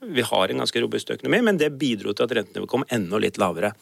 vi 0.00 0.22
har 0.22 0.48
en 0.48 0.60
ganske 0.62 0.80
robust 0.82 1.10
økonomi, 1.10 1.40
men 1.42 1.58
det 1.58 1.72
bidro 1.78 2.12
til 2.14 2.28
at 2.28 2.34
rentenivået 2.38 2.70
kom 2.70 2.84
enda 2.94 3.18
litt 3.18 3.38
lavere. 3.40 3.72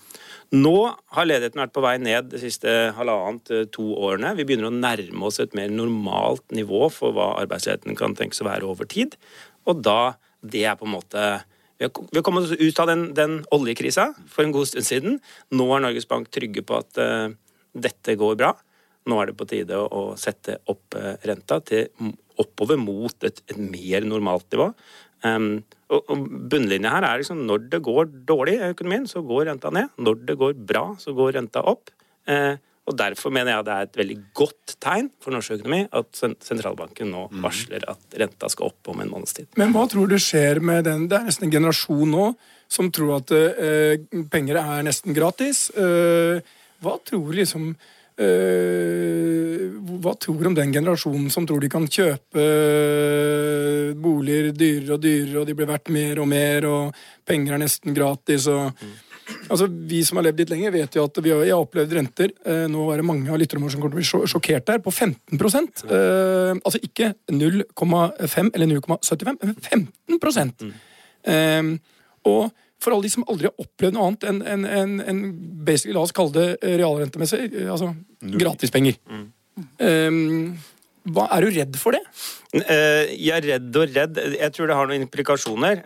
Nå 0.54 0.76
har 1.16 1.26
ledigheten 1.26 1.60
vært 1.60 1.74
på 1.74 1.82
vei 1.84 1.96
ned 2.00 2.30
de 2.30 2.40
siste 2.40 2.72
halvannet 2.96 3.50
eh, 3.52 3.66
to 3.74 3.84
årene. 3.98 4.32
Vi 4.38 4.46
begynner 4.46 4.70
å 4.70 4.76
nærme 4.76 5.26
oss 5.28 5.40
et 5.42 5.56
mer 5.58 5.72
normalt 5.72 6.44
nivå 6.54 6.86
for 6.94 7.16
hva 7.16 7.32
arbeidsledigheten 7.42 7.98
kan 7.98 8.14
tenkes 8.16 8.40
å 8.44 8.48
være 8.48 8.68
over 8.68 8.88
tid. 8.88 9.18
Og 9.66 9.82
da 9.82 10.16
Det 10.46 10.62
er 10.62 10.76
på 10.76 10.84
en 10.86 10.92
måte 10.92 11.42
Vi 11.78 11.88
har 11.88 12.22
kommet 12.22 12.44
oss 12.44 12.52
ut 12.60 12.78
av 12.78 12.86
den, 12.86 13.14
den 13.14 13.44
oljekrisa 13.50 14.14
for 14.28 14.44
en 14.44 14.52
god 14.52 14.68
stund 14.68 14.86
siden. 14.86 15.18
Nå 15.50 15.66
er 15.74 15.82
Norges 15.82 16.06
Bank 16.08 16.30
trygge 16.30 16.62
på 16.62 16.78
at 16.78 16.96
uh, 16.96 17.28
dette 17.74 18.14
går 18.16 18.36
bra. 18.38 18.54
Nå 19.04 19.18
er 19.20 19.26
det 19.26 19.36
på 19.36 19.44
tide 19.44 19.76
å, 19.76 19.84
å 19.84 20.16
sette 20.16 20.56
opp 20.72 20.96
uh, 20.96 21.18
renta 21.20 21.60
til 21.60 21.90
oppover 22.40 22.80
mot 22.80 23.28
et, 23.28 23.42
et 23.50 23.58
mer 23.60 24.08
normalt 24.08 24.48
nivå. 24.54 24.70
Um, 25.20 25.66
og, 25.86 26.00
og 26.10 26.22
Bunnlinja 26.50 26.94
her 26.96 27.06
er 27.06 27.20
liksom 27.22 27.44
når 27.46 27.68
det 27.72 27.82
går 27.86 28.08
dårlig 28.28 28.56
i 28.58 28.70
økonomien, 28.72 29.06
så 29.10 29.22
går 29.26 29.46
renta 29.50 29.70
ned. 29.74 29.92
Når 30.02 30.24
det 30.28 30.38
går 30.40 30.56
bra, 30.68 30.88
så 30.98 31.14
går 31.16 31.36
renta 31.38 31.62
opp. 31.62 31.92
Eh, 32.26 32.56
og 32.86 32.94
Derfor 32.98 33.32
mener 33.34 33.50
jeg 33.50 33.66
det 33.66 33.74
er 33.74 33.86
et 33.86 33.96
veldig 33.98 34.16
godt 34.38 34.76
tegn 34.82 35.08
for 35.22 35.34
norsk 35.34 35.56
økonomi 35.56 35.80
at 35.98 36.20
sentralbanken 36.46 37.10
nå 37.10 37.24
varsler 37.42 37.82
at 37.90 38.18
renta 38.22 38.50
skal 38.52 38.70
opp 38.70 38.92
om 38.92 39.02
en 39.02 39.10
måneds 39.10 39.34
tid. 39.40 39.48
Men 39.58 39.74
hva 39.74 39.88
tror 39.90 40.10
du 40.10 40.14
skjer 40.22 40.62
med 40.62 40.86
den 40.86 41.08
Det 41.10 41.18
er 41.18 41.26
nesten 41.26 41.48
en 41.48 41.56
generasjon 41.56 42.14
nå 42.14 42.28
som 42.70 42.90
tror 42.94 43.18
at 43.18 43.34
eh, 43.34 43.98
penger 44.30 44.60
er 44.62 44.86
nesten 44.86 45.14
gratis. 45.14 45.68
Eh, 45.74 46.38
hva 46.82 46.94
tror 47.06 47.34
liksom 47.34 47.72
eh, 47.72 47.95
Hva 50.06 50.14
tror 50.20 50.38
du 50.40 50.48
om 50.48 50.56
den 50.56 50.72
generasjonen 50.72 51.30
som 51.32 51.46
tror 51.48 51.60
de 51.60 51.68
kan 51.72 51.84
kjøpe 51.84 52.40
eh, 52.40 53.90
boliger 53.98 54.52
dyrere 54.56 54.96
og 54.96 55.02
dyrere, 55.02 55.40
og 55.40 55.48
de 55.48 55.56
blir 55.58 55.68
verdt 55.68 55.90
mer 55.92 56.22
og 56.22 56.28
mer, 56.30 56.68
og 56.70 56.96
penger 57.26 57.56
er 57.56 57.62
nesten 57.66 57.96
gratis 57.96 58.48
og 58.52 58.70
Altså, 59.50 59.66
Vi 59.66 60.04
som 60.06 60.20
har 60.20 60.28
levd 60.28 60.38
litt 60.42 60.50
lenger, 60.52 60.70
vet 60.74 60.96
jo 60.96 61.04
at 61.06 61.18
vi 61.22 61.32
har, 61.34 61.40
jeg 61.46 61.54
har 61.54 61.64
opplevd 61.64 61.94
renter. 61.98 62.32
Eh, 62.46 62.66
Nå 62.70 62.84
er 62.92 63.00
det 63.00 63.06
mange 63.08 63.32
av 63.32 63.40
lytterne 63.40 63.64
våre 63.64 63.74
som 63.74 63.82
kommer 63.82 63.96
til 63.96 64.14
å 64.14 64.22
bli 64.22 64.30
sjokkert 64.30 64.68
der, 64.70 64.78
på 64.84 64.92
15 64.94 65.34
eh, 65.34 66.52
Altså 66.60 66.78
ikke 66.78 67.12
0,5 67.32 68.52
eller 68.54 68.70
0,75, 68.70 69.88
men 70.06 70.22
15 70.22 70.70
eh, 71.26 71.72
Og 72.30 72.54
for 72.82 72.94
alle 72.94 73.06
de 73.06 73.12
som 73.12 73.24
aldri 73.30 73.48
har 73.48 73.62
opplevd 73.62 73.96
noe 73.96 74.06
annet 74.10 74.26
enn 74.30 74.40
en, 74.44 74.64
en, 74.68 74.94
en 75.00 75.20
basically, 75.66 75.94
la 75.96 76.04
oss 76.04 76.14
kalle 76.16 76.34
det 76.36 76.46
eh, 76.60 76.76
realrentemessig, 76.80 77.46
eh, 77.52 77.70
altså 77.72 77.92
gratispenger. 78.36 78.98
Um, 79.80 80.56
hva, 81.06 81.28
er 81.32 81.46
du 81.46 81.54
redd 81.54 81.78
for 81.80 81.96
det? 81.96 82.02
Eh, 82.58 83.14
Jeg 83.14 83.32
er 83.38 83.48
redd 83.54 83.80
og 83.80 83.96
redd. 83.96 84.20
Jeg 84.36 84.54
tror 84.54 84.68
det 84.68 84.76
har 84.76 84.90
noen 84.90 85.06
implikasjoner. 85.06 85.82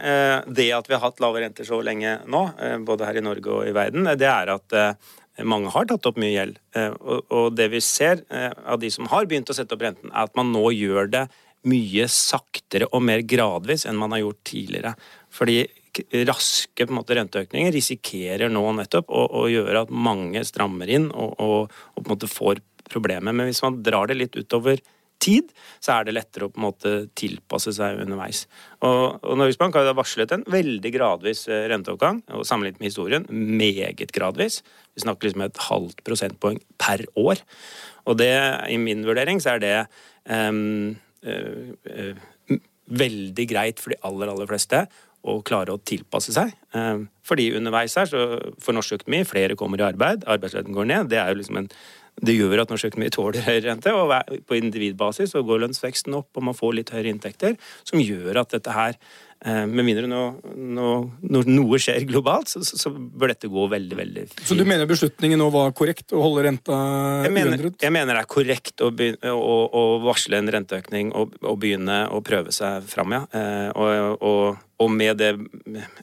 Det 0.48 0.68
at 0.74 0.90
vi 0.90 0.96
har 0.96 1.04
hatt 1.04 1.22
lave 1.22 1.42
renter 1.44 1.68
så 1.68 1.80
lenge 1.84 2.18
nå, 2.30 2.44
både 2.88 3.08
her 3.08 3.20
i 3.20 3.24
Norge 3.24 3.52
og 3.52 3.68
i 3.68 3.74
verden, 3.76 4.08
det 4.18 4.30
er 4.30 4.54
at 4.56 4.78
mange 5.46 5.70
har 5.72 5.86
tatt 5.88 6.08
opp 6.08 6.18
mye 6.20 6.32
gjeld. 6.32 6.56
Og 7.36 7.52
det 7.56 7.68
vi 7.72 7.82
ser 7.84 8.24
av 8.32 8.80
de 8.80 8.90
som 8.92 9.08
har 9.12 9.28
begynt 9.28 9.52
å 9.52 9.56
sette 9.56 9.76
opp 9.76 9.84
renten, 9.84 10.10
er 10.10 10.24
at 10.24 10.34
man 10.40 10.50
nå 10.56 10.64
gjør 10.72 11.12
det 11.12 11.26
mye 11.68 12.06
saktere 12.08 12.88
og 12.88 13.04
mer 13.04 13.20
gradvis 13.28 13.84
enn 13.88 13.98
man 14.00 14.14
har 14.16 14.22
gjort 14.24 14.40
tidligere. 14.48 14.94
Fordi 15.32 15.60
raske 16.28 16.86
måte, 16.92 17.16
renteøkninger 17.18 17.72
risikerer 17.74 18.52
nå 18.52 18.62
nettopp 18.78 19.10
å, 19.10 19.26
å 19.42 19.44
gjøre 19.50 19.84
at 19.84 19.92
mange 19.92 20.44
strammer 20.46 20.90
inn 20.90 21.10
og, 21.10 21.34
og, 21.42 21.82
og 21.94 22.00
på 22.00 22.06
en 22.06 22.14
måte 22.14 22.30
får 22.30 22.62
problemer. 22.90 23.34
Men 23.34 23.50
hvis 23.50 23.62
man 23.64 23.80
drar 23.84 24.10
det 24.10 24.18
litt 24.18 24.38
utover 24.38 24.80
tid, 25.20 25.50
så 25.84 25.98
er 25.98 26.06
det 26.06 26.14
lettere 26.16 26.46
å 26.46 26.52
på 26.52 26.60
en 26.60 26.66
måte 26.66 26.92
tilpasse 27.18 27.74
seg 27.76 28.00
underveis. 28.00 28.46
Og, 28.86 29.20
og 29.20 29.36
Norges 29.38 29.58
Bank 29.60 29.76
har 29.76 29.86
jo 29.86 29.96
varslet 29.98 30.32
en 30.34 30.46
veldig 30.50 30.92
gradvis 30.94 31.44
eh, 31.50 31.66
renteoppgang, 31.72 32.22
og 32.36 32.46
sammenlignet 32.48 32.80
med 32.80 32.90
historien 32.90 33.26
meget 33.28 34.14
gradvis. 34.16 34.60
Vi 34.96 35.04
snakker 35.04 35.28
liksom 35.28 35.44
et 35.44 35.62
halvt 35.68 36.02
prosentpoeng 36.06 36.62
per 36.80 37.04
år. 37.20 37.44
Og 38.08 38.16
det, 38.20 38.32
i 38.72 38.80
min 38.80 39.04
vurdering, 39.06 39.42
så 39.44 39.54
er 39.54 39.62
det 39.62 39.76
um, 40.24 40.96
uh, 41.26 41.68
uh, 41.84 42.58
veldig 42.90 43.46
greit 43.50 43.82
for 43.82 43.92
de 43.92 44.00
aller, 44.08 44.32
aller 44.32 44.48
fleste 44.50 44.86
å 45.28 45.40
klare 45.44 45.74
å 45.74 45.80
tilpasse 45.84 46.32
seg. 46.32 46.52
Ehm, 46.76 47.08
fordi 47.26 47.50
underveis 47.58 47.96
her, 48.00 48.08
for 48.08 48.76
norsk 48.76 49.00
økonomi, 49.00 49.24
flere 49.28 49.56
kommer 49.58 49.82
i 49.82 49.88
arbeid, 49.90 50.24
arbeidsledigheten 50.24 50.76
går 50.76 50.88
ned. 50.88 51.10
Det 51.12 51.24
liksom 51.36 51.60
en 51.60 51.72
det 52.20 52.34
gjør 52.36 52.60
at 52.62 52.72
norsk 52.72 52.90
økonomi 52.90 53.10
tåler 53.14 53.46
høyere 53.46 53.70
rente, 53.70 53.92
og 53.96 54.12
på 54.48 54.58
individbasis 54.58 55.32
så 55.34 55.44
går 55.46 55.64
lønnsveksten 55.64 56.16
opp, 56.18 56.30
og 56.36 56.46
man 56.50 56.56
får 56.56 56.76
litt 56.76 56.92
høyere 56.94 57.14
inntekter, 57.14 57.56
som 57.86 58.02
gjør 58.02 58.42
at 58.42 58.56
dette 58.56 58.74
her 58.74 58.96
eh, 58.96 59.29
Med 59.40 59.86
mindre 59.86 60.04
nå, 60.04 60.22
nå, 60.52 60.88
når 61.32 61.46
noe 61.48 61.78
skjer 61.80 62.04
globalt, 62.04 62.50
så, 62.52 62.60
så, 62.60 62.90
bør 62.92 63.32
dette 63.32 63.48
gå 63.48 63.62
veldig, 63.72 63.96
veldig 63.96 64.24
fint. 64.26 64.42
Så 64.50 64.56
du 64.58 64.66
mener 64.68 64.84
beslutningen 64.90 65.40
nå 65.40 65.46
var 65.54 65.72
korrekt, 65.76 66.12
å 66.12 66.20
holde 66.20 66.44
renta 66.44 66.76
Jeg 67.24 67.32
mener, 67.32 67.54
uendret? 67.56 67.78
jeg 67.80 67.94
mener 67.94 68.18
det 68.18 68.24
er 68.26 68.28
korrekt 68.28 68.84
å, 68.84 68.90
begynne, 68.92 69.32
å, 69.32 69.56
å 69.72 69.82
varsle 70.04 70.42
en 70.42 70.52
renteøkning 70.52 71.14
og, 71.16 71.38
og 71.40 71.56
begynne 71.62 72.02
å 72.12 72.20
prøve 72.24 72.52
seg 72.52 72.84
fram, 72.90 73.16
ja. 73.16 73.22
Eh, 73.32 73.70
og, 73.72 74.20
og, 74.28 74.60
og 74.84 74.92
med 74.92 75.16
det 75.22 75.32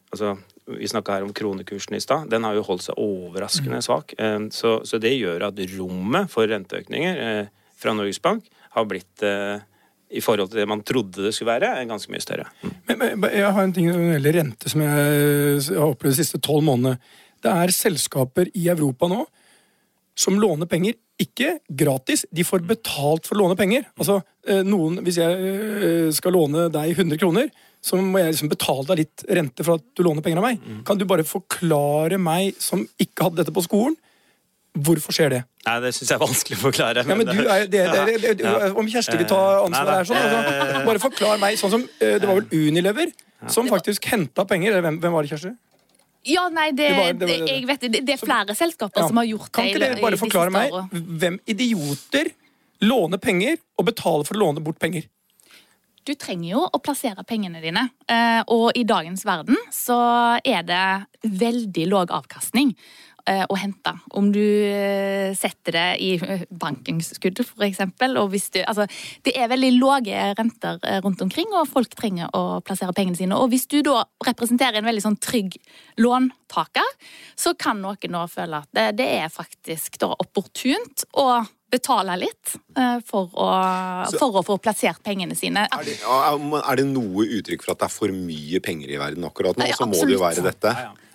altså, 0.09 0.33
Vi 0.73 0.89
snakka 0.89 1.19
her 1.19 1.27
om 1.27 1.33
kronekursen 1.37 1.95
i 1.95 2.01
stad. 2.03 2.27
Den 2.33 2.43
har 2.43 2.57
jo 2.57 2.65
holdt 2.67 2.87
seg 2.89 2.97
overraskende 2.99 3.83
svak. 3.85 4.17
Eh, 4.17 4.49
så, 4.49 4.79
så 4.81 4.97
det 4.97 5.13
gjør 5.13 5.51
at 5.51 5.61
rommet 5.77 6.33
for 6.33 6.49
renteøkninger 6.49 7.25
eh, 7.29 7.55
fra 7.77 7.93
Norges 7.93 8.19
Bank 8.23 8.49
har 8.73 8.89
blitt 8.89 9.25
eh, 9.25 9.61
i 10.07 10.21
forhold 10.23 10.51
til 10.51 10.61
det 10.61 10.67
man 10.69 10.83
trodde 10.87 11.25
det 11.25 11.33
skulle 11.35 11.53
være, 11.57 11.73
er 11.81 11.89
ganske 11.89 12.11
mye 12.13 12.23
større. 12.23 12.47
Men, 12.87 13.01
men 13.19 13.31
jeg 13.33 13.53
har 13.53 13.63
en 13.63 13.73
ting 13.75 13.89
når 13.89 13.99
det 13.99 14.11
gjelder 14.15 14.37
rente 14.41 14.71
som 14.71 14.83
jeg 14.85 14.93
har 15.67 15.89
opplevd 15.89 16.15
de 16.15 16.21
siste 16.21 16.39
tolv 16.43 16.63
månedene. 16.67 17.01
Det 17.43 17.51
er 17.53 17.75
selskaper 17.75 18.51
i 18.57 18.69
Europa 18.71 19.09
nå 19.11 19.25
som 20.17 20.39
låner 20.41 20.65
penger, 20.65 20.95
ikke 21.21 21.59
gratis, 21.69 22.23
de 22.33 22.45
får 22.45 22.63
betalt 22.65 23.27
for 23.27 23.37
å 23.37 23.43
låne 23.43 23.57
penger. 23.57 23.85
Altså, 23.97 24.19
eh, 24.47 24.63
noen, 24.65 24.99
Hvis 25.05 25.19
jeg 25.21 25.33
eh, 25.37 26.09
skal 26.13 26.33
låne 26.33 26.67
deg 26.73 26.97
100 26.97 27.19
kroner, 27.21 27.51
så 27.81 27.99
må 28.01 28.19
jeg 28.19 28.33
liksom 28.33 28.49
betale 28.49 28.85
deg 28.89 29.03
litt 29.03 29.25
rente 29.29 29.63
for 29.63 29.77
at 29.77 29.85
du 29.93 30.01
låner 30.03 30.25
penger 30.25 30.41
av 30.41 30.47
meg. 30.47 30.61
Kan 30.85 30.97
du 30.97 31.05
bare 31.05 31.25
forklare 31.25 32.17
meg, 32.17 32.57
som 32.59 32.81
ikke 32.97 33.27
hadde 33.27 33.43
dette 33.43 33.53
på 33.53 33.65
skolen, 33.65 33.95
hvorfor 34.85 35.11
skjer 35.15 35.29
det? 35.33 35.41
Nei, 35.65 35.79
det 35.83 35.93
syns 35.95 36.09
jeg 36.11 36.15
er 36.17 36.23
vanskelig 36.25 36.57
å 36.57 36.61
forklare. 36.63 37.03
Ja, 37.07 37.15
men 37.15 37.27
du 37.27 37.41
er, 37.43 37.65
det, 37.67 37.83
det, 37.91 38.03
det, 38.21 38.33
det, 38.39 38.45
Ja. 38.45 38.71
Om 38.77 38.87
Kjersti 38.91 39.17
vil 39.19 39.27
ta 39.29 39.39
ansvaret 39.65 39.93
her, 39.97 40.09
sånn, 40.09 40.17
altså, 40.17 40.83
bare 40.87 40.99
forklar 41.03 41.39
meg. 41.41 41.57
Sånn 41.59 41.71
som, 41.73 41.83
eh, 41.99 42.17
Det 42.19 42.27
var 42.27 42.39
vel 42.41 42.47
Unilever 42.69 43.11
som 43.49 43.67
faktisk 43.67 44.05
henta 44.05 44.45
penger. 44.45 44.71
Eller 44.71 44.81
hvem, 44.87 44.99
hvem 45.01 45.11
var 45.17 45.23
det, 45.23 45.31
Kjersti? 45.35 45.55
Ja, 46.27 46.49
nei, 46.49 46.71
det, 46.71 46.89
Det 46.89 46.97
var- 46.97 47.13
det 47.13 47.27
var- 47.29 47.45
det, 47.45 47.49
jeg 47.53 47.65
vet, 47.67 47.79
det, 47.81 48.05
det 48.05 48.13
er 48.13 48.17
flere 48.25 48.55
selskaper 48.55 48.99
Ja. 49.01 49.07
som 49.07 49.15
har 49.17 49.25
gjort 49.25 49.51
Kan 49.51 49.63
det. 49.65 49.75
ikke 49.75 49.77
i- 49.77 49.87
dere 49.95 50.01
bare 50.01 50.17
forklare 50.17 50.51
meg 50.51 50.71
hvem 50.91 51.39
idioter 51.47 52.31
låner 52.81 53.17
penger 53.17 53.57
og 53.77 53.85
betaler 53.85 54.25
for 54.25 54.33
å 54.35 54.39
låne 54.39 54.59
bort 54.63 54.77
penger? 54.79 55.03
Du 56.05 56.13
trenger 56.15 56.49
jo 56.53 56.69
å 56.71 56.79
plassere 56.81 57.23
pengene 57.27 57.59
dine, 57.61 57.89
eh, 58.07 58.41
og 58.47 58.71
i 58.77 58.83
dagens 58.85 59.25
verden 59.25 59.57
så 59.71 60.39
er 60.45 60.63
det 60.63 61.07
veldig 61.29 61.87
låg 61.89 62.07
avkastning 62.15 62.69
eh, 62.71 63.06
å 63.49 63.57
hente. 63.59 63.93
Om 64.17 64.29
du 64.31 64.41
eh, 64.41 65.33
setter 65.37 65.75
det 65.75 65.87
i 66.03 66.11
bankinnskuddet, 66.49 67.43
f.eks. 67.43 67.81
altså, 68.63 68.87
det 69.27 69.33
er 69.35 69.51
veldig 69.51 69.71
lave 69.75 70.21
renter 70.37 70.79
eh, 70.83 71.01
rundt 71.03 71.21
omkring, 71.25 71.51
og 71.51 71.67
folk 71.71 71.95
trenger 71.99 72.31
å 72.37 72.61
plassere 72.65 72.95
pengene 72.95 73.19
sine. 73.19 73.35
Og 73.35 73.51
hvis 73.51 73.67
du 73.71 73.81
da 73.85 74.05
representerer 74.27 74.79
en 74.79 74.87
veldig 74.87 75.05
sånn 75.09 75.19
trygg 75.23 75.59
låntaker, 75.99 76.95
så 77.35 77.55
kan 77.59 77.83
noen 77.83 78.13
nå 78.13 78.23
føle 78.31 78.63
at 78.63 78.71
det, 78.75 78.89
det 79.01 79.11
er 79.19 79.33
faktisk 79.33 79.99
da 80.03 80.13
opportunt 80.15 81.07
å 81.17 81.43
betale 81.71 82.15
litt 82.21 82.53
eh, 82.79 82.99
for 83.05 83.33
å, 83.35 83.47
for 84.15 84.39
å 84.39 84.43
få 84.45 84.55
plassert 84.63 85.01
pengene 85.03 85.35
sine. 85.35 85.65
Er 85.67 85.83
det, 85.83 85.97
er 85.99 86.79
det 86.79 86.85
noe 86.87 87.27
uttrykk 87.39 87.65
for 87.65 87.75
at 87.75 87.83
det 87.83 87.89
er 87.89 87.95
for 87.97 88.15
mye 88.15 88.61
penger 88.63 88.93
i 88.93 89.01
verden 89.01 89.27
akkurat 89.27 89.59
nå, 89.59 89.67
ja, 89.67 89.75
så 89.75 89.89
må 89.89 89.99
det 89.99 90.15
jo 90.15 90.23
være 90.23 90.45
dette. 90.47 90.73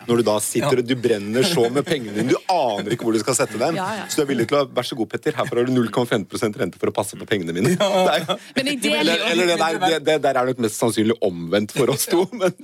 Når 0.09 0.21
du 0.21 0.27
da 0.27 0.37
sitter 0.43 0.83
og 0.83 0.89
du 0.89 0.95
brenner 0.99 1.47
så 1.47 1.67
med 1.73 1.87
pengene 1.87 2.15
dine, 2.17 2.35
du 2.35 2.53
aner 2.53 2.95
ikke 2.95 3.07
hvor 3.07 3.17
du 3.17 3.23
skal 3.23 3.37
sette 3.39 3.61
dem. 3.61 3.79
Ja, 3.79 3.89
ja. 4.01 4.07
Så 4.11 4.21
du 4.21 4.25
er 4.27 4.31
villig 4.33 4.49
til 4.51 4.61
å 4.61 4.65
Vær 4.73 4.87
så 4.87 4.97
god, 4.97 5.11
Petter, 5.13 5.35
herfor 5.37 5.61
har 5.61 5.69
du 5.69 5.73
0,15 5.75 6.57
rente 6.59 6.81
for 6.81 6.89
å 6.89 6.95
passe 6.97 7.19
på 7.19 7.27
pengene 7.29 7.55
mine. 7.57 7.75
Er, 8.13 8.25
eller, 8.63 9.23
eller 9.31 9.49
det, 9.49 9.57
der, 9.59 9.77
det, 9.81 9.99
det 10.07 10.15
der 10.25 10.39
er 10.39 10.49
nok 10.49 10.61
mest 10.63 10.79
sannsynlig 10.79 11.15
omvendt 11.25 11.73
for 11.75 11.91
oss 11.93 12.05
to, 12.11 12.23
men, 12.39 12.55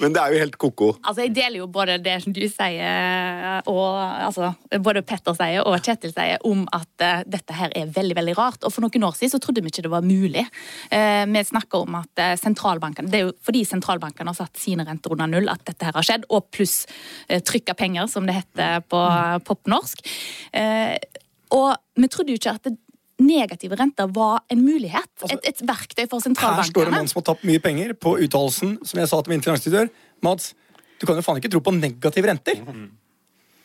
men 0.00 0.14
det 0.14 0.20
er 0.20 0.34
jo 0.34 0.40
helt 0.42 0.56
ko-ko. 0.60 0.88
Altså, 1.02 1.24
Jeg 1.24 1.34
deler 1.36 1.60
jo 1.60 1.68
både 1.70 1.96
det 2.02 2.16
som 2.24 2.34
du 2.34 2.42
sier, 2.50 3.62
og 3.70 3.86
altså, 4.00 4.52
både 4.84 5.02
Petter 5.06 5.36
sier 5.38 5.64
og 5.64 5.76
Kjetil 5.84 6.12
sier, 6.14 6.42
om 6.46 6.64
at 6.74 7.04
uh, 7.04 7.22
dette 7.28 7.56
her 7.56 7.72
er 7.76 7.92
veldig 7.94 8.16
veldig 8.18 8.36
rart. 8.38 8.64
Og 8.64 8.74
For 8.74 8.84
noen 8.84 9.06
år 9.08 9.16
siden 9.18 9.34
så 9.34 9.40
trodde 9.42 9.64
vi 9.64 9.72
ikke 9.72 9.86
det 9.86 9.92
var 9.92 10.06
mulig. 10.06 10.46
Uh, 10.92 11.24
vi 11.30 11.44
snakker 11.48 11.86
om 11.86 11.98
at 12.00 12.22
uh, 12.22 12.32
sentralbankene 12.40 13.10
Det 13.12 13.20
er 13.20 13.26
jo 13.28 13.34
fordi 13.44 13.64
sentralbankene 13.68 14.32
har 14.32 14.38
satt 14.38 14.60
sine 14.60 14.86
renter 14.86 15.14
under 15.14 15.30
null 15.30 15.50
at 15.52 15.64
dette 15.68 15.88
her 15.88 15.96
har 15.96 16.06
skjedd, 16.06 16.28
og 16.30 16.48
pluss 16.54 16.83
eh, 17.28 17.42
trykka 17.42 17.76
penger, 17.78 18.08
som 18.10 18.26
det 18.28 18.38
heter 18.40 18.84
på 18.88 19.02
popnorsk. 19.46 20.02
Eh, 20.52 20.96
og 21.54 21.76
vi 22.00 22.10
trodde 22.10 22.34
jo 22.34 22.40
ikke 22.40 22.56
at 22.58 22.66
det, 22.70 22.78
negative 23.22 23.76
renter 23.78 24.08
var 24.10 24.40
en 24.50 24.64
mulighet. 24.64 25.06
Altså, 25.22 25.36
et, 25.38 25.52
et 25.52 25.62
verktøy 25.68 26.08
for 26.10 26.22
sentralbankene. 26.24 26.64
Her 26.64 26.70
står 26.72 26.88
det 26.88 26.92
en 26.92 26.98
mann 26.98 27.10
som 27.10 27.20
har 27.20 27.26
tapt 27.30 27.46
mye 27.46 27.62
penger 27.62 27.94
på 27.94 28.16
uttalelsen 28.26 28.76
som 28.82 29.00
jeg 29.00 29.10
sa 29.10 29.20
til 29.22 29.34
min 29.34 29.44
finansdirektør. 29.44 29.92
Mats, 30.26 30.52
du 30.98 31.06
kan 31.06 31.18
jo 31.18 31.24
faen 31.26 31.38
ikke 31.38 31.52
tro 31.54 31.62
på 31.64 31.74
negative 31.76 32.30
renter. 32.30 32.62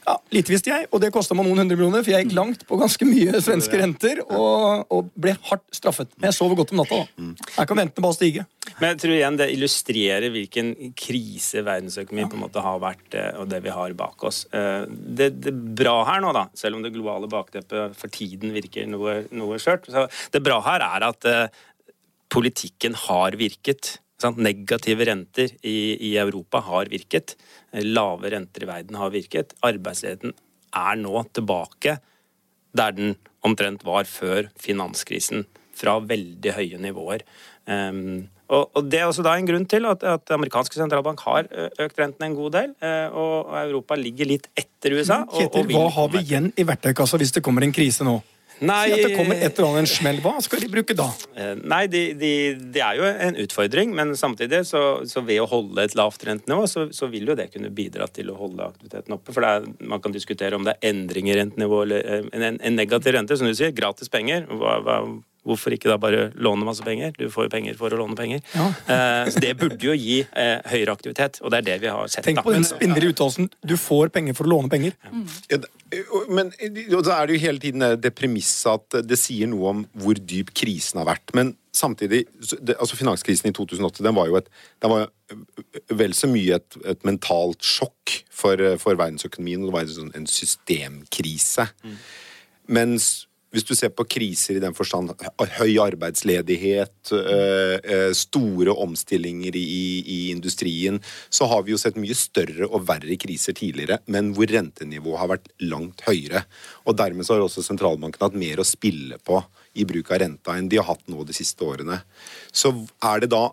Ja, 0.10 0.16
Lite 0.34 0.50
visste 0.50 0.72
jeg, 0.72 0.88
og 0.89 1.01
det 1.04 1.12
kosta 1.13 1.36
meg 1.38 1.46
noen 1.46 1.60
hundre 1.62 1.75
millioner, 1.78 2.01
for 2.01 2.10
jeg 2.16 2.25
gikk 2.25 2.34
langt 2.34 2.63
på 2.66 2.78
ganske 2.82 3.06
mye 3.06 3.42
svenske 3.46 3.78
renter 3.78 4.22
og, 4.25 4.88
og 4.89 5.12
ble 5.13 5.36
hardt 5.51 5.68
straffet. 5.75 6.10
Men 6.18 6.32
jeg 6.32 6.38
sover 6.39 6.58
godt 6.58 6.74
om 6.74 6.80
natta. 6.82 7.04
da. 7.04 7.28
Her 7.60 7.68
kan 7.70 7.78
ventene 7.78 8.06
bare 8.08 8.18
stige. 8.18 8.46
Men 8.80 8.94
jeg 8.96 9.00
tror 9.04 9.13
igjen 9.13 9.38
det 9.38 9.48
illustrerer 9.54 10.34
hvilken 10.34 10.72
krise 10.98 11.62
verdensøkonomien 11.68 12.32
på 12.32 12.39
en 12.39 12.44
måte 12.48 12.63
har 12.66 12.82
vært, 12.82 13.06
eh, 13.22 13.38
og 13.38 13.51
det 13.54 13.62
vi 13.68 13.74
har 13.75 13.94
bak 14.01 14.25
oss. 14.32 14.44
Eh, 14.50 14.88
Det, 14.89 15.30
det 15.46 15.54
bra 15.78 16.00
her 16.10 16.25
nå, 16.25 16.34
da, 16.34 16.48
selv 16.58 16.80
om 16.80 16.86
det 16.86 16.94
globale 16.96 17.30
bakteppet 17.30 17.98
for 18.00 18.10
tiden 18.13 18.54
virker 18.56 18.89
noe, 18.89 19.20
noe 19.30 19.62
skjørt, 19.62 19.89
så 19.94 20.08
det 20.34 20.42
bra 20.46 20.58
her 20.66 20.86
er 20.89 21.06
at 21.12 21.30
eh, 21.30 21.48
politikken 22.34 22.98
har 23.08 23.38
virket. 23.38 24.00
Sant? 24.20 24.40
Negative 24.44 25.08
renter 25.08 25.54
i, 25.64 25.96
i 26.10 26.16
Europa 26.20 26.62
har 26.68 26.92
virket. 26.92 27.38
Eh, 27.72 27.86
Lave 27.86 28.34
renter 28.34 28.66
i 28.66 28.70
verden 28.70 29.00
har 29.00 29.14
virket. 29.14 29.56
Arbeidsledigheten 29.66 30.36
er 30.76 31.00
nå 31.00 31.24
tilbake 31.34 32.00
der 32.78 32.92
den 32.94 33.16
omtrent 33.42 33.86
var 33.88 34.06
før 34.06 34.50
finanskrisen, 34.60 35.48
fra 35.74 35.96
veldig 36.04 36.52
høye 36.54 36.78
nivåer. 36.84 37.24
Um, 37.66 38.28
og, 38.50 38.68
og 38.76 38.90
Det 38.92 39.00
er 39.00 39.08
også 39.08 39.24
da 39.26 39.36
en 39.38 39.48
grunn 39.48 39.66
til 39.70 39.88
at, 39.88 40.04
at 40.04 40.34
amerikanske 40.36 40.76
sentralbank 40.76 41.22
har 41.24 41.48
økt 41.80 42.02
renten 42.02 42.26
en 42.26 42.36
god 42.38 42.56
del, 42.58 42.74
eh, 42.84 43.08
og, 43.14 43.48
og 43.48 43.56
Europa 43.62 43.98
ligger 43.98 44.30
litt 44.30 44.50
etter 44.58 44.98
USA. 44.98 45.22
Kjetil, 45.32 45.64
og 45.64 45.70
vil 45.70 45.80
hva 45.80 45.88
har 45.96 46.12
vi 46.14 46.24
igjen 46.26 46.52
i 46.58 46.66
verktøykassa 46.68 47.22
hvis 47.22 47.34
det 47.38 47.46
kommer 47.46 47.66
en 47.66 47.74
krise 47.74 48.06
nå? 48.08 48.18
Nei, 48.60 48.89
Si 48.89 48.96
at 48.98 49.06
det 49.08 49.16
kommer 49.16 49.39
et 49.39 49.60
eller 49.60 49.70
annet 49.70 49.86
en 49.86 49.89
smell. 49.89 50.20
Hva 50.24 50.34
skal 50.44 50.63
de 50.63 50.70
bruke 50.72 50.96
da? 50.98 51.08
Eh, 51.36 51.54
Nei, 51.63 51.84
det 51.92 52.04
de, 52.20 52.32
de 52.60 52.84
er 52.84 53.00
jo 53.00 53.08
en 53.10 53.39
utfordring, 53.46 53.94
men 53.96 54.16
samtidig 54.20 54.66
så, 54.68 54.84
så 55.10 55.24
ved 55.25 55.42
å 55.44 55.48
holde 55.50 55.86
et 55.86 55.96
lavt 56.00 56.25
rentenivå, 56.28 56.68
så, 56.70 56.88
så 56.96 57.10
vil 57.12 57.32
jo 57.32 57.38
det 57.39 57.50
kunne 57.54 57.72
bidra 57.74 58.10
til 58.12 58.34
å 58.34 58.38
holde 58.39 58.68
aktiviteten 58.68 59.16
oppe. 59.16 59.36
For 59.36 59.46
det 59.46 59.54
er, 59.60 59.70
man 59.94 60.04
kan 60.04 60.16
diskutere 60.16 60.60
om 60.60 60.68
det 60.68 60.75
er 60.75 60.92
endring 60.92 61.32
i 61.32 61.38
rentenivå 61.39 61.84
eller 61.86 62.04
eh, 62.04 62.30
en, 62.36 62.60
en 62.60 62.80
negativ 62.80 63.16
rente, 63.16 63.39
som 63.39 63.48
du 63.48 63.56
sier. 63.56 63.75
Gratis 63.75 64.12
penger. 64.12 64.48
Hva, 64.50 64.80
hva, 64.84 65.00
hvorfor 65.50 65.75
ikke 65.75 65.89
da 65.91 65.98
bare 66.01 66.29
låne 66.38 66.68
masse 66.68 66.86
penger? 66.86 67.13
Du 67.18 67.27
får 67.34 67.48
jo 67.48 67.53
penger 67.53 67.77
for 67.79 67.94
å 67.94 68.00
låne 68.00 68.18
penger. 68.20 68.44
Ja. 68.53 68.70
Eh, 68.70 69.32
så 69.34 69.44
det 69.44 69.56
burde 69.60 69.89
jo 69.89 69.96
gi 69.98 70.22
eh, 70.24 70.56
høyere 70.70 70.96
aktivitet, 70.96 71.41
og 71.44 71.53
det 71.53 71.62
er 71.62 71.68
det 71.72 71.77
vi 71.84 71.91
har 71.94 72.12
sett. 72.12 72.25
Tenk 72.27 72.41
da. 72.41 72.46
på 72.46 72.56
den 72.56 72.68
spinnere 72.68 73.12
uttalelsen 73.12 73.50
'du 73.65 73.75
får 73.79 74.13
penger 74.15 74.38
for 74.38 74.50
å 74.50 74.53
låne 74.56 74.72
penger'. 74.72 74.96
Ja, 75.50 75.62
men 76.29 76.51
da 76.53 77.15
er 77.15 77.27
det 77.27 77.38
jo 77.38 77.41
hele 77.41 77.60
tiden 77.60 77.86
det 78.01 78.13
premisset 78.18 78.70
at 78.70 79.08
det 79.10 79.18
sier 79.18 79.50
noe 79.50 79.74
om 79.74 79.86
hvor 79.98 80.20
dyp 80.20 80.53
krisen 80.53 81.01
har 81.01 81.10
vært. 81.10 81.34
Men 81.34 81.56
samtidig 81.74 82.25
altså 82.75 82.98
Finanskrisen 83.00 83.50
i 83.50 83.56
2008 83.56 84.06
den 84.06 84.18
var 84.18 84.29
jo 84.29 84.38
et, 84.39 84.50
den 84.82 84.94
var 84.94 85.10
vel 85.94 86.13
så 86.18 86.29
mye 86.29 86.60
et, 86.60 86.77
et 86.94 87.06
mentalt 87.08 87.65
sjokk 87.65 88.20
for, 88.29 88.62
for 88.82 89.00
verdensøkonomien. 89.00 89.63
og 89.63 89.70
Det 89.70 89.77
var 89.77 89.88
en, 89.88 89.96
sånn, 89.98 90.13
en 90.18 90.29
systemkrise. 90.29 91.70
Mens 92.70 93.28
hvis 93.53 93.65
du 93.65 93.74
ser 93.77 93.89
på 93.94 94.06
kriser 94.06 94.58
i 94.58 94.62
den 94.62 94.75
forstand 94.77 95.12
høy 95.58 95.79
arbeidsledighet, 95.82 97.13
øh, 97.15 97.77
øh, 97.82 98.12
store 98.13 98.75
omstillinger 98.86 99.56
i 99.58 100.29
industrien, 100.29 101.00
så 101.29 101.48
har 101.50 101.63
vi 101.65 101.74
jo 101.74 101.82
sett 101.82 101.98
mye 101.98 102.18
større 102.18 102.70
og 102.70 102.86
verre 102.89 103.18
kriser 103.22 103.58
tidligere, 103.58 104.00
men 104.06 104.34
hvor 104.38 104.50
rentenivået 104.50 105.22
har 105.24 105.32
vært 105.34 105.50
langt 105.65 106.06
høyere. 106.06 106.44
Og 106.86 106.98
dermed 106.98 107.25
så 107.25 107.36
har 107.36 107.48
også 107.48 107.65
sentralbanken 107.65 108.27
hatt 108.27 108.38
mer 108.38 108.62
å 108.62 108.68
spille 108.68 109.18
på 109.25 109.41
i 109.79 109.86
bruk 109.86 110.12
av 110.13 110.22
renta 110.24 110.56
enn 110.58 110.70
de 110.70 110.79
har 110.79 110.89
hatt 110.89 111.06
nå 111.10 111.25
de 111.25 111.36
siste 111.36 111.65
årene. 111.65 112.01
Så 112.51 112.74
er 113.06 113.25
det 113.25 113.34
da 113.36 113.48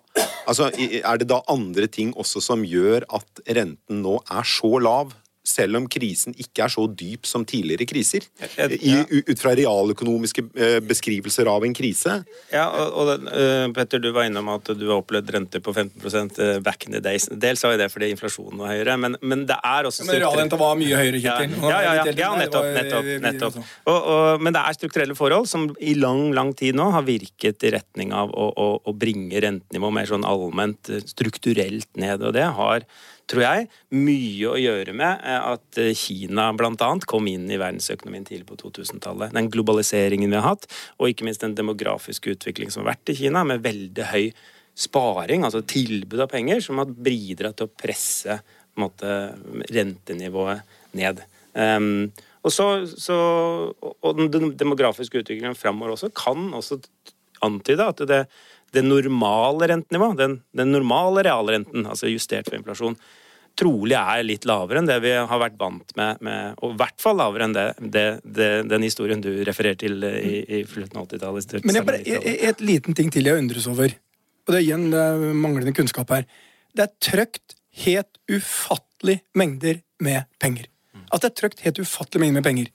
Altså, 0.47 0.69
er 0.79 1.19
det 1.19 1.27
da 1.27 1.41
andre 1.51 1.89
ting 1.91 2.13
også 2.15 2.39
som 2.39 2.61
gjør 2.63 3.03
at 3.17 3.41
renten 3.57 3.99
nå 4.05 4.21
er 4.31 4.47
så 4.47 4.77
lav? 4.79 5.11
Selv 5.47 5.79
om 5.81 5.87
krisen 5.91 6.35
ikke 6.41 6.65
er 6.67 6.73
så 6.73 6.87
dyp 6.91 7.27
som 7.29 7.45
tidligere 7.47 7.87
kriser. 7.89 8.27
I, 8.57 8.95
ut 9.31 9.41
fra 9.41 9.55
realøkonomiske 9.57 10.47
eh, 10.57 10.79
beskrivelser 10.85 11.49
av 11.51 11.65
en 11.67 11.77
krise. 11.77 12.19
Ja, 12.53 12.67
og, 12.71 12.97
og 13.01 13.29
eh, 13.31 13.67
Petter, 13.77 14.03
du 14.03 14.11
var 14.17 14.29
innom 14.29 14.51
at 14.55 14.71
du 14.75 14.87
har 14.89 15.01
opplevd 15.01 15.33
renter 15.37 15.63
på 15.65 15.75
15 15.75 16.43
eh, 16.43 16.59
back 16.65 16.89
in 16.89 16.97
the 16.97 17.03
days. 17.05 17.29
Dels 17.31 17.65
var 17.65 17.77
jo 17.77 17.83
det 17.85 17.91
fordi 17.93 18.11
inflasjonen 18.15 18.63
var 18.63 18.75
høyere, 18.75 18.99
men, 19.03 19.19
men 19.23 19.47
det 19.49 19.59
er 19.59 19.89
også 19.89 20.07
Men 20.09 20.21
realrenta 20.21 20.59
var 20.61 20.77
mye 20.79 20.99
høyere, 20.99 21.23
Kjetil. 21.23 21.57
ja, 21.63 21.81
ja, 21.87 21.97
ja, 22.01 22.07
ja 22.21 22.33
nettopp. 22.43 22.71
nettopp, 22.77 23.11
nettopp. 23.25 23.61
Og, 23.87 23.97
og, 23.97 24.45
men 24.45 24.57
det 24.57 24.63
er 24.63 24.79
strukturelle 24.79 25.17
forhold 25.19 25.49
som 25.51 25.69
i 25.81 25.97
lang 25.99 26.35
lang 26.37 26.53
tid 26.57 26.77
nå 26.77 26.91
har 26.95 27.07
virket 27.07 27.65
i 27.67 27.73
retning 27.75 28.13
av 28.17 28.33
å, 28.35 28.49
å, 28.51 28.69
å 28.85 28.95
bringe 28.97 29.41
rentenivået 29.43 29.97
mer 29.99 30.11
sånn 30.11 30.27
allment 30.29 30.93
strukturelt 31.09 31.89
ned. 31.99 32.25
Og 32.25 32.35
det 32.37 32.47
har, 32.59 32.87
tror 33.31 33.43
jeg, 33.43 33.69
mye 33.99 34.51
å 34.51 34.59
gjøre 34.61 34.95
med 34.97 35.23
eh, 35.27 35.47
at 35.53 35.81
eh, 35.83 35.95
Kina 35.99 36.49
bl.a. 36.57 36.91
kom 37.11 37.31
inn 37.31 37.49
i 37.51 37.59
verdensøkonomien 37.59 38.27
tidlig 38.29 38.47
på 38.49 38.59
2000-tallet. 38.61 39.35
Den 39.35 39.51
globaliseringen 39.53 40.31
vi 40.31 40.39
har 40.39 40.47
hatt, 40.55 40.69
og 41.01 41.11
ikke 41.11 41.27
minst 41.27 41.43
den 41.45 41.57
demografiske 41.59 42.37
utviklingen 42.37 42.75
som 42.75 42.85
har 42.85 42.95
vært 42.95 43.15
i 43.15 43.19
Kina, 43.19 43.43
med 43.49 43.65
veldig 43.67 44.11
høy 44.13 44.29
sparing, 44.77 45.47
altså 45.47 45.65
tilbud 45.67 46.21
av 46.23 46.31
penger, 46.31 46.61
som 46.65 46.83
har 46.83 46.91
bidratt 46.93 47.59
til 47.59 47.69
å 47.69 47.77
presse 47.81 48.41
måte, 48.77 49.13
rentenivået 49.73 50.77
ned. 50.97 51.23
Um, 51.57 52.11
og, 52.45 52.53
så, 52.53 52.67
så, 52.87 53.17
og 53.81 54.21
den 54.31 54.53
demografiske 54.61 55.23
utviklingen 55.23 55.57
framover 55.59 55.95
også 55.95 56.13
kan 56.15 56.51
også 56.55 56.79
antyde 57.45 57.89
at 57.89 58.03
det, 58.09 58.21
det 58.75 58.83
normale 58.85 59.69
rentenivået, 59.71 60.19
den, 60.19 60.41
den 60.57 60.75
normale 60.75 61.23
realrenten, 61.27 61.87
altså 61.87 62.11
justert 62.11 62.49
for 62.49 62.59
inflasjon, 62.59 62.97
trolig 63.57 63.97
er 63.97 64.25
litt 64.27 64.45
lavere 64.49 64.83
enn 64.83 64.89
det 64.89 64.99
vi 65.01 65.15
har 65.17 65.41
vært 65.41 65.57
vant 65.61 65.95
med, 65.97 66.21
med 66.25 66.59
og 66.61 66.75
i 66.75 66.79
hvert 66.83 66.99
fall 67.01 67.17
lavere 67.21 67.47
enn 67.47 67.55
det, 67.57 67.67
det, 67.81 68.07
det, 68.25 68.51
den 68.69 68.85
historien 68.85 69.23
du 69.25 69.31
refererer 69.49 69.79
til 69.81 70.05
i, 70.05 70.43
i 70.45 70.63
slutten 70.69 71.01
av 71.01 71.09
80-tallet. 71.09 71.65
Men 71.65 71.81
jeg 71.81 71.89
bare, 71.89 72.03
et, 72.05 72.29
et 72.51 72.65
liten 72.65 72.97
ting 72.99 73.13
til 73.15 73.29
jeg 73.29 73.41
undres 73.41 73.69
over. 73.71 73.97
Og 74.47 74.53
det 74.53 74.61
er 74.61 74.67
igjen 74.69 74.91
det 74.93 75.03
er 75.03 75.25
manglende 75.35 75.75
kunnskap 75.77 76.13
her. 76.13 76.27
Det 76.77 76.85
er 76.85 76.93
trøkt 77.03 77.57
helt 77.87 78.21
ufattelig 78.31 79.21
mengder 79.37 79.81
med 80.05 80.29
penger. 80.43 80.69
At 81.09 81.23
det 81.23 81.31
er 81.31 81.39
trøkt 81.41 81.65
helt 81.65 81.81
ufattelig 81.81 82.23
mengder 82.23 82.41
med 82.41 82.47
penger. 82.47 82.73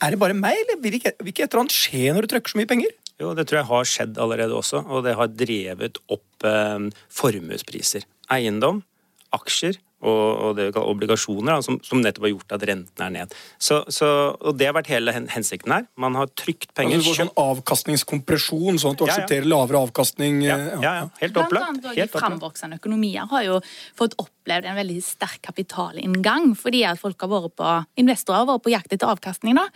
Er 0.00 0.14
det 0.14 0.20
bare 0.22 0.36
meg, 0.36 0.56
eller 0.62 0.80
vil 0.80 0.96
ikke, 0.96 1.12
vil 1.20 1.34
ikke 1.34 1.44
et 1.44 1.52
eller 1.52 1.66
annet 1.66 1.76
skje 1.76 2.12
når 2.16 2.24
du 2.24 2.32
trøkker 2.32 2.54
så 2.54 2.60
mye 2.60 2.68
penger? 2.70 2.92
Jo, 3.20 3.34
det 3.36 3.46
tror 3.50 3.60
jeg 3.60 3.68
har 3.70 3.84
skjedd 3.92 4.18
allerede 4.22 4.56
også, 4.56 4.80
og 4.88 5.04
det 5.04 5.16
har 5.18 5.28
drevet 5.28 6.00
opp 6.08 6.48
eh, 6.48 6.88
formuespriser. 7.20 8.06
Eiendom, 8.32 8.82
aksjer 9.36 9.76
og, 10.00 10.28
og 10.40 10.54
det 10.56 10.64
vi 10.70 10.72
kaller 10.72 10.94
obligasjoner, 10.94 11.50
da, 11.58 11.64
som, 11.64 11.76
som 11.84 12.00
nettopp 12.00 12.24
har 12.24 12.30
gjort 12.32 12.54
at 12.56 12.62
renten 12.70 13.02
er 13.04 13.10
ned. 13.18 13.34
Så, 13.60 13.82
så, 13.92 14.08
og 14.40 14.56
det 14.56 14.70
har 14.70 14.76
vært 14.78 14.88
hele 14.88 15.12
hensikten 15.12 15.74
her. 15.74 15.84
Man 16.00 16.16
har 16.16 16.30
trykt 16.40 16.72
penger. 16.72 16.96
Altså, 16.96 17.04
du 17.04 17.10
får 17.12 17.18
sånn 17.20 17.32
avkastningskompresjon, 17.44 18.80
sånn 18.80 18.96
at 18.96 19.02
du 19.02 19.04
Ja, 19.04 19.10
ja. 19.10 19.16
aksepterer 19.18 19.50
lavere 19.52 19.82
avkastning. 19.84 20.40
ja, 20.46 20.56
eh, 20.56 20.80
ja, 20.80 20.94
ja, 21.02 21.06
helt 21.20 21.36
Blant 21.36 21.52
annet 21.60 21.84
i 21.84 21.94
Helt 21.98 22.08
opplagt. 22.08 22.16
framvoksende 22.24 22.80
økonomier 22.80 23.28
har 23.34 23.44
jo 23.44 23.60
fått 24.00 24.16
opplevd 24.40 24.66
en 24.70 24.78
veldig 24.80 24.98
sterk 25.04 25.42
kapitalinngang, 25.44 26.54
fordi 26.58 26.82
at 26.88 27.00
folk 27.00 27.20
har 27.20 27.30
vært 27.30 27.56
på, 27.60 27.72
investorer 28.00 28.42
har 28.42 28.48
vært 28.48 28.66
på 28.66 28.74
jakt 28.74 28.96
etter 28.96 29.12
avkastning. 29.12 29.60
da. 29.60 29.66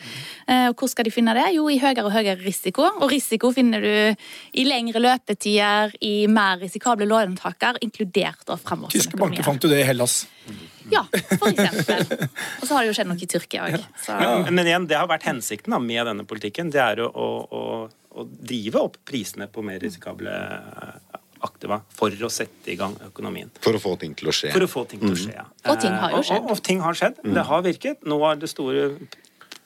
Eh, 0.48 0.68
Og 0.72 0.77
hvor 0.81 0.88
skal 0.88 1.05
de 1.05 1.14
finne 1.14 1.35
det? 1.37 1.46
Jo, 1.55 1.68
i 1.68 1.79
høyere 1.79 2.05
og 2.05 2.12
høyere 2.12 2.40
risiko. 2.42 2.88
Og 3.00 3.11
risiko 3.12 3.53
finner 3.53 3.81
du 3.85 4.24
i 4.55 4.64
lengre 4.64 5.00
løpetider, 5.00 5.94
i 6.00 6.27
mer 6.27 6.59
risikable 6.59 7.07
låntaker, 7.07 7.79
inkludert 7.85 8.48
av 8.48 8.62
framvoksende 8.64 9.05
Tyske 9.05 9.20
banker 9.20 9.44
fant 9.44 9.62
jo 9.62 9.70
det 9.70 9.83
i 9.83 9.88
Hellas. 9.88 10.24
Ja, 10.92 11.05
for 11.40 11.48
eksempel. 11.48 12.29
Og 12.61 12.66
så 12.66 12.74
har 12.74 12.85
det 12.85 12.90
jo 12.90 12.96
skjedd 12.96 13.09
noe 13.09 13.20
i 13.20 13.29
Tyrkia 13.29 13.68
òg. 13.68 13.85
Men, 14.09 14.55
men 14.55 14.68
igjen, 14.68 14.88
det 14.90 14.98
har 14.98 15.09
vært 15.11 15.27
hensikten 15.29 15.74
da, 15.74 15.81
med 15.81 16.05
denne 16.11 16.27
politikken. 16.29 16.72
Det 16.74 16.83
er 16.83 17.05
å, 17.05 17.09
å, 17.09 17.68
å, 17.88 18.27
drive 18.44 18.83
opp 18.83 18.98
prisene 19.09 19.48
på 19.50 19.64
mer 19.64 19.81
risikable 19.83 20.35
aktiva 21.44 21.80
for 21.94 22.11
å 22.24 22.30
sette 22.33 22.72
i 22.72 22.76
gang 22.80 22.96
økonomien. 23.09 23.50
For 23.64 23.76
å 23.76 23.83
få 23.83 23.94
ting 24.00 24.16
til 24.18 24.33
å 24.33 24.35
skje. 24.35 24.50
For 24.54 24.64
å 24.64 24.70
få 24.70 24.87
ting 24.90 25.04
til 25.04 25.12
å 25.12 25.20
skje, 25.20 25.35
ja. 25.37 25.44
Og 25.70 25.80
ting 25.83 25.92
har 26.00 26.16
jo 26.16 26.22
Eh, 26.22 26.26
skjedd. 26.30 26.40
Og, 26.42 26.50
og, 26.50 26.57
og 26.59 26.64
ting 26.70 26.80
har 26.85 26.98
skjedd. 26.98 27.20
Det 27.37 27.44
har 27.50 27.62
virket. 27.66 28.02
Nå 28.09 28.18
er 28.30 28.40
det 28.40 28.50
store 28.52 28.88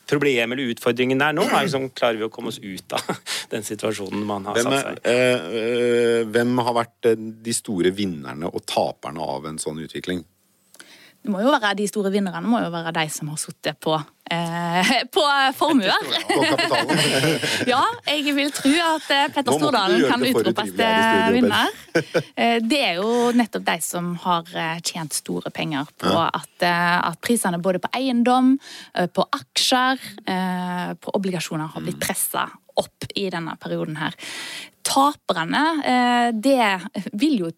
problemet 0.09 0.57
eller 0.57 0.71
utfordringen 0.73 1.21
der 1.21 1.35
nå 1.37 1.43
er 1.45 1.67
liksom, 1.67 1.91
klarer 1.93 2.17
vi 2.17 2.25
å 2.25 2.31
komme 2.33 2.49
oss 2.49 2.57
ut 2.63 2.95
av 2.97 3.11
den 3.53 3.67
situasjonen 3.67 4.23
man 4.25 4.47
har 4.49 4.57
Hvem, 4.57 4.71
satt 4.73 4.87
seg 4.87 5.01
i. 5.03 5.13
eh, 5.13 5.51
eh, 5.61 6.23
hvem 6.33 6.55
har 6.65 6.77
vært 6.79 7.11
de 7.45 7.55
store 7.57 7.93
vinnerne 7.93 8.49
og 8.49 8.65
taperne 8.65 9.21
av 9.21 9.45
en 9.51 9.61
sånn 9.61 9.83
utvikling? 9.85 10.25
Det 11.29 11.35
må 11.35 11.43
jo 11.45 11.51
være 11.53 11.75
De 11.77 11.85
store 11.91 12.09
vinnerne 12.15 12.41
må 12.49 12.57
jo 12.65 12.71
være 12.73 12.89
de 12.97 13.03
som 13.13 13.29
har 13.29 13.37
sittet 13.37 13.77
på, 13.85 13.93
eh, 14.33 14.93
på 15.13 15.25
formuer. 15.59 16.07
Ja, 17.69 17.83
jeg 18.09 18.33
vil 18.33 18.49
tro 18.57 18.73
at 18.87 19.11
eh, 19.13 19.27
Petter 19.35 19.59
Stordalen 19.59 20.07
kan 20.09 20.25
utropes 20.25 20.73
til 20.79 21.37
vinner. 21.37 21.69
Eh, 22.33 22.57
Det 22.65 22.81
er 22.81 22.97
jo 23.03 23.29
nettopp 23.37 23.67
de 23.69 23.77
som 23.85 24.15
har 24.25 24.49
eh, 24.57 24.81
tjent 24.89 25.19
store 25.21 25.53
penger 25.53 25.93
på 26.01 26.15
at, 26.17 26.65
at 26.65 27.21
prisene 27.21 27.61
både 27.61 27.83
på 27.85 27.93
eiendom, 28.01 28.55
på 29.13 29.29
aksjer, 29.37 30.01
på 30.97 31.17
obligasjoner 31.21 31.69
har 31.75 31.79
Mm. 31.85 31.91
blitt 31.91 32.01
pressa 32.09 32.49
opp 32.81 33.05
i 33.21 33.29
denne 33.31 33.53
perioden 33.61 34.01
her. 34.01 34.17
Taperne, 34.83 35.67
det 36.33 37.13
vil 37.13 37.43
jo 37.45 37.51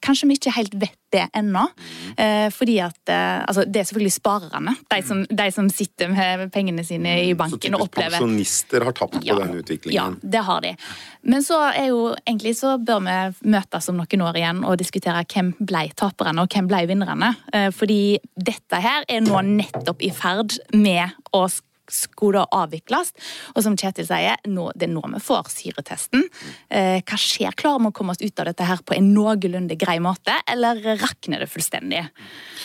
Kanskje 0.00 0.28
vi 0.30 0.36
ikke 0.38 0.52
helt 0.56 0.74
vet 0.80 0.96
det 1.10 1.26
ennå. 1.36 1.66
Mm. 1.68 2.14
eh, 2.22 2.48
Fordi 2.54 2.76
at 2.80 3.08
eh, 3.10 3.42
altså 3.44 3.64
Det 3.66 3.80
er 3.80 3.88
selvfølgelig 3.88 4.12
sparerne. 4.14 4.74
De 4.90 5.00
som, 5.06 5.24
de 5.26 5.46
som 5.52 5.70
sitter 5.70 6.08
med 6.12 6.52
pengene 6.54 6.84
sine 6.86 7.16
i 7.24 7.34
banken 7.34 7.58
Så 7.58 7.60
banken 7.60 7.74
og 7.74 7.80
typisk 7.80 7.90
opplever 7.90 8.18
pensjonister 8.18 8.86
har 8.86 8.96
tapt 8.96 9.18
på 9.18 9.38
den 9.40 9.56
utviklingen. 9.58 9.94
ja, 10.22 10.28
det 10.36 10.44
har 10.46 10.60
de. 10.60 10.74
Men 11.22 11.42
så 11.44 11.58
er 11.70 11.90
jo 11.90 12.14
egentlig 12.26 12.56
så 12.56 12.76
bør 12.78 13.02
vi 13.04 13.50
møtes 13.50 13.88
om 13.90 13.98
noen 14.00 14.26
år 14.26 14.38
igjen 14.40 14.64
og 14.64 14.78
diskutere 14.80 15.24
hvem 15.24 15.52
ble 15.58 15.88
taperne 15.96 16.42
og 16.44 16.54
hvem 16.54 16.70
ble 16.70 16.84
vinnerne. 16.90 17.34
Eh, 17.52 17.70
Fordi 17.74 18.18
dette 18.36 18.80
her 18.80 19.04
er 19.08 19.20
nå 19.20 19.42
nettopp 19.42 20.00
i 20.02 20.12
ferd 20.14 20.56
med 20.72 21.10
å 21.36 21.46
sk- 21.90 22.08
skulle 22.20 22.42
avvikles. 22.52 23.12
Og 23.56 23.62
som 23.64 23.76
Kjetil 23.78 24.06
sier, 24.06 24.36
nå, 24.50 24.68
det 24.76 24.88
er 24.88 24.92
nå 24.92 25.00
vi 25.14 25.20
får 25.24 25.48
syretesten. 25.50 26.24
Eh, 26.70 27.00
hva 27.02 27.16
skjer? 27.18 27.54
Klarer 27.56 27.80
vi 27.80 27.90
å 27.90 27.94
komme 27.96 28.12
oss 28.14 28.20
ut 28.22 28.40
av 28.42 28.46
dette 28.50 28.66
her 28.68 28.82
på 28.86 28.94
en 28.96 29.08
noenlunde 29.14 29.76
grei 29.80 29.98
måte, 30.02 30.34
eller 30.50 30.80
rakner 31.00 31.40
det 31.44 31.48
fullstendig? 31.50 32.02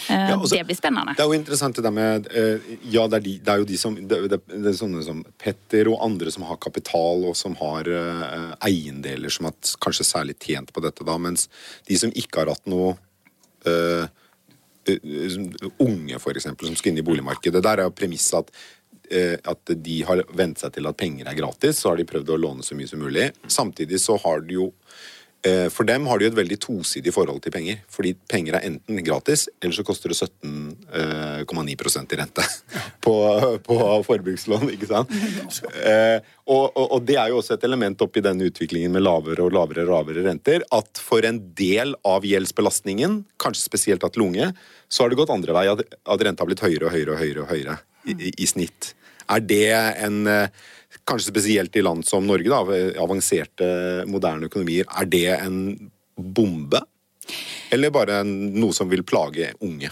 Eh, 0.09 0.25
Ja, 0.29 0.35
også, 0.37 0.57
det 0.57 0.65
blir 0.67 0.75
spennende. 0.77 1.15
Det 1.15 1.23
er 1.23 1.31
jo 1.31 1.37
interessant 1.39 1.75
det 1.79 1.85
der 1.87 1.95
med 1.95 2.27
eh, 2.35 2.59
Ja, 2.91 3.07
det 3.07 3.19
er, 3.21 3.25
de, 3.25 3.37
det 3.39 3.53
er 3.55 3.63
jo 3.63 3.69
de 3.69 3.77
som 3.81 3.95
det, 3.95 4.19
det, 4.33 4.41
det 4.51 4.73
er 4.73 4.77
sånne 4.77 5.03
som 5.05 5.23
Petter 5.41 5.87
og 5.93 6.01
andre 6.05 6.31
som 6.33 6.43
har 6.49 6.57
kapital 6.61 7.25
og 7.31 7.35
som 7.39 7.55
har 7.61 7.87
eh, 7.89 8.51
eiendeler 8.67 9.31
som 9.33 9.47
har 9.49 9.55
kanskje 9.81 10.05
særlig 10.05 10.35
tjent 10.43 10.73
på 10.75 10.83
dette, 10.83 11.05
da, 11.07 11.17
mens 11.17 11.47
de 11.87 11.97
som 11.97 12.11
ikke 12.13 12.43
har 12.43 12.51
hatt 12.53 12.65
noe 12.69 12.93
eh, 13.65 14.05
eh, 14.89 15.37
unge, 15.81 16.19
for 16.21 16.37
eksempel, 16.37 16.67
som 16.69 16.75
skal 16.77 16.91
inn 16.93 16.99
i 17.01 17.05
boligmarkedet. 17.05 17.61
Der 17.65 17.81
er 17.81 17.87
jo 17.89 17.93
premisset 17.97 18.43
at 18.43 18.51
at 19.05 19.71
de 19.85 19.97
har 20.07 20.23
vent 20.35 20.59
seg 20.59 20.73
til 20.75 20.87
at 20.89 20.97
penger 20.97 21.27
er 21.29 21.37
gratis, 21.37 21.79
så 21.81 21.91
har 21.91 21.99
de 21.99 22.07
prøvd 22.09 22.31
å 22.33 22.39
låne 22.41 22.65
så 22.65 22.77
mye 22.77 22.89
som 22.89 23.03
mulig. 23.03 23.29
Samtidig 23.47 23.99
så 24.01 24.17
har 24.23 24.41
de 24.45 24.57
jo 24.57 24.69
Eh, 25.45 25.67
for 25.69 25.85
dem 25.85 26.07
har 26.09 26.17
de 26.17 26.25
jo 26.25 26.31
et 26.31 26.37
veldig 26.39 26.57
tosidig 26.61 27.11
forhold 27.13 27.43
til 27.43 27.53
penger. 27.53 27.81
Fordi 27.91 28.15
penger 28.31 28.57
er 28.57 28.65
enten 28.65 29.01
gratis, 29.05 29.45
eller 29.61 29.77
så 29.77 29.85
koster 29.85 30.09
det 30.11 30.17
17,9% 30.17 32.15
i 32.15 32.19
rente 32.19 32.45
på, 33.05 33.15
på 33.67 33.77
forbrukslån. 34.07 34.71
ikke 34.73 34.89
sant? 34.89 35.13
Eh, 35.83 36.17
og, 36.45 36.71
og, 36.73 36.85
og, 36.87 36.99
det 37.05 37.19
er 37.21 37.29
jo 37.29 37.41
også 37.41 37.59
et 37.59 37.67
element 37.67 38.01
oppi 38.05 38.23
denne 38.25 38.49
utviklingen 38.49 38.93
med 38.95 39.05
lavere 39.05 39.45
og 39.45 39.53
lavere, 39.53 39.85
lavere 39.89 40.25
renter, 40.25 40.65
at 40.73 41.01
for 41.01 41.25
en 41.27 41.41
del 41.57 41.93
av 42.07 42.25
gjeldsbelastningen, 42.25 43.21
kanskje 43.41 43.67
spesielt 43.67 44.05
at 44.07 44.17
lunge, 44.17 44.49
så 44.89 45.03
har 45.03 45.13
det 45.13 45.19
gått 45.19 45.33
andre 45.33 45.53
vei, 45.57 45.67
at, 45.69 45.85
at 45.85 46.25
renta 46.25 46.45
har 46.45 46.49
blitt 46.49 46.65
høyere 46.65 46.89
og 46.89 46.95
høyere 46.95 47.13
og 47.13 47.21
høyere, 47.21 47.45
og 47.45 47.53
høyere 47.53 47.81
i, 48.07 48.47
snitt. 48.47 48.93
Er 49.31 49.41
det 49.41 49.67
en 50.05 50.25
kanskje 51.05 51.31
spesielt 51.31 51.75
i 51.75 51.83
land 51.85 52.05
som 52.07 52.25
Norge, 52.27 52.49
da, 52.49 52.61
avanserte, 53.01 53.67
moderne 54.09 54.49
økonomier, 54.49 54.87
er 54.89 55.09
det 55.09 55.27
en 55.35 55.59
bombe? 56.15 56.81
Eller 57.73 57.93
bare 57.93 58.21
noe 58.25 58.73
som 58.73 58.89
vil 58.89 59.03
plage 59.05 59.51
unge? 59.65 59.91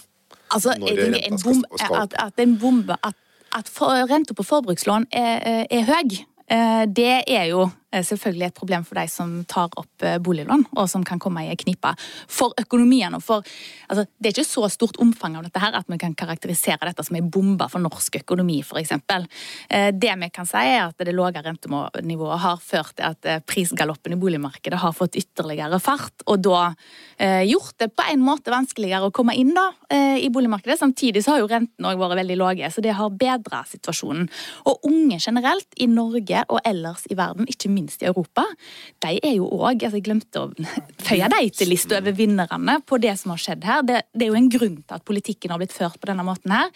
Altså, 0.54 0.76
en 0.78 1.40
bombe, 1.42 1.80
at, 1.82 2.18
at, 2.22 2.42
en 2.42 2.58
bombe, 2.62 2.98
at, 3.02 3.18
at 3.58 3.70
for, 3.70 3.94
renta 4.10 4.38
på 4.38 4.46
forbrukslån 4.46 5.10
er, 5.12 5.66
er 5.66 5.88
høy, 5.90 6.20
eh, 6.54 6.84
det 6.90 7.16
er 7.26 7.50
jo 7.50 7.66
Eh, 7.66 7.83
selvfølgelig 8.02 8.48
et 8.48 8.58
problem 8.58 8.86
for 8.88 8.98
de 8.98 9.06
som 9.12 9.34
tar 9.50 9.74
opp 9.80 10.06
eh, 10.06 10.18
boliglån, 10.24 10.66
og 10.74 10.90
som 10.90 11.04
kan 11.06 11.22
komme 11.22 11.46
i 11.46 11.56
knipe. 11.60 11.94
For 12.32 12.56
økonomien 12.60 13.14
og 13.14 13.24
for 13.24 13.46
altså, 13.88 14.06
Det 14.18 14.30
er 14.30 14.36
ikke 14.36 14.48
så 14.48 14.68
stort 14.72 14.98
omfang 15.04 15.38
av 15.38 15.46
dette 15.46 15.62
her 15.62 15.76
at 15.78 15.90
vi 15.92 16.00
kan 16.02 16.16
karakterisere 16.18 16.90
dette 16.90 17.06
som 17.06 17.18
en 17.20 17.30
bombe 17.30 17.68
for 17.70 17.84
norsk 17.84 18.18
økonomi, 18.24 18.62
f.eks. 18.64 18.94
Eh, 19.70 19.92
det 19.94 20.14
vi 20.24 20.30
kan 20.34 20.50
si, 20.50 20.58
er 20.58 20.88
at 20.88 20.98
det 20.98 21.14
lave 21.14 21.44
rentenivået 21.44 22.42
har 22.44 22.62
ført 22.64 22.96
til 22.98 23.10
at 23.12 23.46
prisgaloppen 23.46 24.16
i 24.16 24.20
boligmarkedet 24.20 24.80
har 24.82 24.96
fått 24.96 25.18
ytterligere 25.20 25.80
fart, 25.84 26.26
og 26.26 26.42
da 26.44 26.74
gjort 27.46 27.78
det 27.80 27.90
på 27.96 28.04
en 28.12 28.22
måte 28.24 28.52
vanskeligere 28.52 29.08
å 29.08 29.14
komme 29.16 29.36
inn 29.38 29.52
da, 29.56 29.66
i 30.20 30.28
boligmarkedet. 30.34 30.76
Samtidig 30.80 31.24
så 31.24 31.34
har 31.34 31.44
jo 31.44 31.50
rentene 31.52 31.92
òg 31.92 32.02
vært 32.02 32.20
veldig 32.20 32.38
lave, 32.40 32.70
så 32.74 32.84
det 32.84 32.96
har 32.98 33.14
bedra 33.16 33.62
situasjonen. 33.70 34.28
Og 34.70 34.88
unge 34.90 35.20
generelt, 35.22 35.68
i 35.78 35.88
Norge 35.90 36.44
og 36.50 36.60
ellers 36.68 37.06
i 37.12 37.18
verden, 37.18 37.48
ikke 37.50 37.72
minst 37.72 37.83
minst 37.84 38.04
i 38.04 38.08
Europa, 38.10 38.46
de 39.04 39.18
er 39.20 39.36
jo 39.38 39.48
òg 39.52 39.84
altså 39.84 40.00
Jeg 40.00 40.06
glemte 40.08 40.42
å 40.42 40.50
føye 41.04 41.30
dem 41.30 41.50
til 41.54 41.70
lista 41.72 42.00
over 42.00 42.16
vinnerne 42.18 42.80
på 42.88 43.00
det 43.04 43.16
som 43.20 43.34
har 43.34 43.42
skjedd 43.44 43.68
her. 43.68 43.84
Det, 43.86 44.02
det, 44.14 44.26
er 44.26 44.32
jo 44.32 44.40
en 44.40 44.52
grunn 44.52 44.78
til 44.82 44.98
at 44.98 45.06
politikken 45.08 45.54
har 45.54 45.62
blitt 45.62 45.76
ført 45.76 46.00
på 46.02 46.10
denne 46.10 46.26
måten 46.26 46.54
her. 46.54 46.72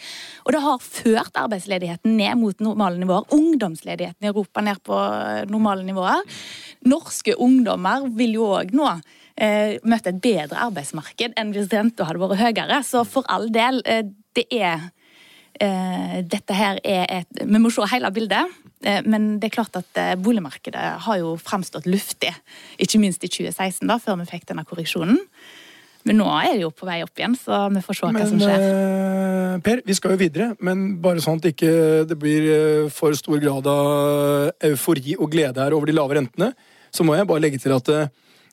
Og 0.45 0.53
det 0.53 0.63
har 0.63 0.83
ført 0.83 1.39
arbeidsledigheten 1.39 2.17
ned 2.19 2.39
mot 2.39 2.63
normale 2.63 2.99
nivåer. 3.01 3.29
Ungdomsledigheten 3.35 4.27
i 4.27 4.31
Europa 4.31 4.63
ned 4.65 4.83
på 4.85 4.99
normale 5.51 5.85
nivåer. 5.87 6.37
Norske 6.87 7.37
ungdommer 7.43 8.07
vil 8.17 8.37
jo 8.37 8.51
òg 8.59 8.75
nå 8.77 8.89
eh, 8.91 9.77
møte 9.87 10.13
et 10.13 10.21
bedre 10.23 10.61
arbeidsmarked 10.67 11.37
enn 11.37 11.53
hvis 11.55 11.71
renta 11.73 12.07
hadde 12.07 12.21
vært 12.23 12.41
høyere. 12.43 12.81
Så 12.85 13.03
for 13.07 13.27
all 13.31 13.49
del, 13.53 13.81
eh, 13.85 14.05
det 14.37 14.47
er 14.53 14.89
eh, 15.61 16.21
dette 16.23 16.57
her 16.57 16.81
er 16.83 17.05
et 17.21 17.43
Vi 17.43 17.61
må 17.61 17.73
se 17.73 17.87
hele 17.93 18.13
bildet. 18.13 18.57
Eh, 18.85 19.01
men 19.09 19.37
det 19.41 19.49
er 19.49 19.55
klart 19.57 19.77
at 19.79 19.97
eh, 19.97 20.15
boligmarkedet 20.21 20.89
har 21.07 21.21
jo 21.21 21.35
fremstått 21.41 21.87
luftig, 21.89 22.33
ikke 22.81 23.01
minst 23.01 23.23
i 23.25 23.31
2016, 23.31 23.87
da, 23.89 23.97
før 24.01 24.19
vi 24.21 24.29
fikk 24.29 24.45
denne 24.51 24.65
korreksjonen. 24.67 25.17
Men 26.07 26.21
nå 26.21 26.27
er 26.39 26.53
det 26.53 26.61
jo 26.61 26.69
på 26.71 26.87
vei 26.87 27.01
opp 27.03 27.19
igjen, 27.19 27.33
så 27.35 27.65
vi 27.73 27.81
får 27.83 27.97
se 27.99 28.11
men, 28.11 28.21
hva 28.21 28.27
som 28.29 28.43
skjer. 28.43 28.67
Eh, 28.67 29.55
per, 29.65 29.81
vi 29.87 29.97
skal 29.97 30.13
jo 30.13 30.21
videre, 30.21 30.51
men 30.63 30.85
bare 31.03 31.23
sånn 31.23 31.41
at 31.41 31.47
det 31.47 31.55
ikke 31.55 32.19
blir 32.19 32.47
for 32.93 33.17
stor 33.17 33.41
grad 33.43 33.67
av 33.71 34.69
eufori 34.69 35.17
og 35.17 35.33
glede 35.33 35.65
her 35.65 35.75
over 35.75 35.89
de 35.89 35.97
lave 35.97 36.19
rentene, 36.19 36.53
så 36.93 37.03
må 37.03 37.17
jeg 37.17 37.27
bare 37.29 37.43
legge 37.43 37.59
til 37.61 37.75
at 37.75 37.91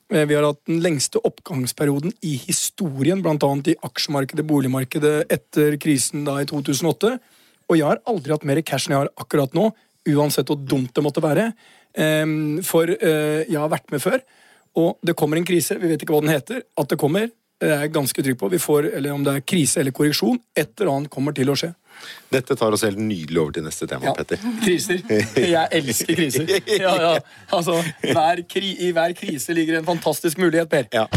vi 0.05 0.35
har 0.35 0.45
hatt 0.45 0.59
den 0.69 0.83
lengste 0.83 1.17
oppgangsperioden 1.25 2.11
i 2.27 2.35
historien, 2.43 3.23
bl.a. 3.25 3.37
i 3.71 3.77
aksjemarkedet, 3.87 4.45
boligmarkedet, 4.45 5.15
etter 5.33 5.79
krisen 5.81 6.27
da 6.27 6.35
i 6.43 6.45
2008. 6.49 7.15
Og 7.65 7.79
jeg 7.79 7.87
har 7.87 8.03
aldri 8.05 8.35
hatt 8.35 8.45
mer 8.45 8.61
cash 8.61 8.85
enn 8.85 8.93
jeg 8.93 9.05
har 9.05 9.13
akkurat 9.23 9.55
nå 9.57 9.71
uansett 10.13 10.49
hvor 10.51 10.59
dumt 10.61 10.93
det 10.95 11.03
måtte 11.05 11.23
være. 11.23 11.49
For 12.67 12.91
eh, 12.91 13.45
jeg 13.47 13.55
har 13.57 13.71
vært 13.71 13.91
med 13.93 14.03
før, 14.03 14.19
og 14.75 14.99
det 15.05 15.15
kommer 15.15 15.39
en 15.39 15.47
krise. 15.47 15.77
Vi 15.79 15.87
vet 15.87 16.01
ikke 16.03 16.15
hva 16.15 16.21
den 16.25 16.33
heter. 16.33 16.61
At 16.77 16.91
det 16.91 16.97
kommer, 16.99 17.29
det 17.61 17.69
er 17.71 17.85
jeg 17.85 17.93
ganske 17.95 18.23
trygg 18.25 18.37
på. 18.41 18.49
Vi 18.51 18.59
får, 18.59 18.89
eller 18.97 19.15
Om 19.15 19.23
det 19.23 19.35
er 19.37 19.45
krise 19.47 19.79
eller 19.79 19.95
korreksjon, 19.95 20.39
et 20.57 20.73
eller 20.75 20.91
annet 20.91 21.13
kommer 21.13 21.35
til 21.35 21.49
å 21.49 21.55
skje. 21.55 21.71
Dette 22.27 22.57
tar 22.59 22.75
oss 22.75 22.83
helt 22.83 22.99
nydelig 22.99 23.39
over 23.39 23.55
til 23.55 23.63
neste 23.63 23.87
tema, 23.87 24.09
ja. 24.09 24.13
Petter. 24.17 24.41
Kriser. 24.65 24.99
Jeg 25.39 25.67
elsker 25.79 26.19
kriser. 26.19 26.51
Ja, 26.75 26.91
ja. 26.99 27.13
Altså, 27.55 27.79
hver 28.03 28.43
kri, 28.51 28.73
I 28.83 28.91
hver 28.95 29.15
krise 29.15 29.55
ligger 29.55 29.79
en 29.79 29.87
fantastisk 29.87 30.41
mulighet, 30.43 30.67
Per. 30.67 30.91
Ja. 30.91 31.07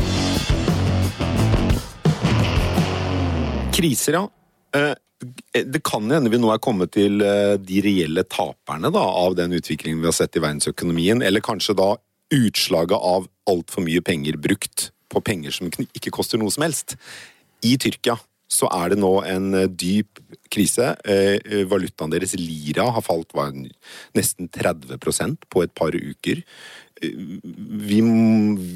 Kriser, 3.75 4.21
ja. 4.21 4.25
Uh, 4.77 4.95
det 5.53 5.83
kan 5.83 6.11
hende 6.11 6.31
vi 6.31 6.39
nå 6.39 6.51
er 6.53 6.61
kommet 6.63 6.93
til 6.95 7.23
eh, 7.25 7.57
de 7.59 7.81
reelle 7.83 8.23
taperne 8.31 8.91
da, 8.95 9.03
av 9.03 9.35
den 9.39 9.57
utviklingen 9.57 9.99
vi 10.03 10.07
har 10.07 10.15
sett 10.15 10.39
i 10.39 10.43
verdensøkonomien, 10.45 11.25
eller 11.27 11.43
kanskje 11.45 11.75
da 11.79 11.89
utslaget 12.35 12.95
av 12.95 13.27
altfor 13.51 13.83
mye 13.83 14.03
penger 14.05 14.39
brukt 14.39 14.91
på 15.11 15.23
penger 15.25 15.55
som 15.57 15.73
ikke 15.73 16.13
koster 16.15 16.39
noe 16.39 16.53
som 16.55 16.67
helst. 16.67 16.95
I 17.67 17.75
Tyrkia 17.81 18.19
så 18.49 18.69
er 18.73 18.93
det 18.93 19.01
nå 19.03 19.11
en 19.29 19.51
eh, 19.59 19.69
dyp 19.69 20.23
krise. 20.53 20.95
Eh, 21.05 21.65
valutaen 21.69 22.15
deres, 22.15 22.37
lira, 22.39 22.87
har 22.95 23.05
falt 23.05 23.35
nesten 24.17 24.49
30% 24.55 25.49
på 25.51 25.65
et 25.67 25.75
par 25.77 25.97
uker 25.99 26.45
vi, 27.01 27.99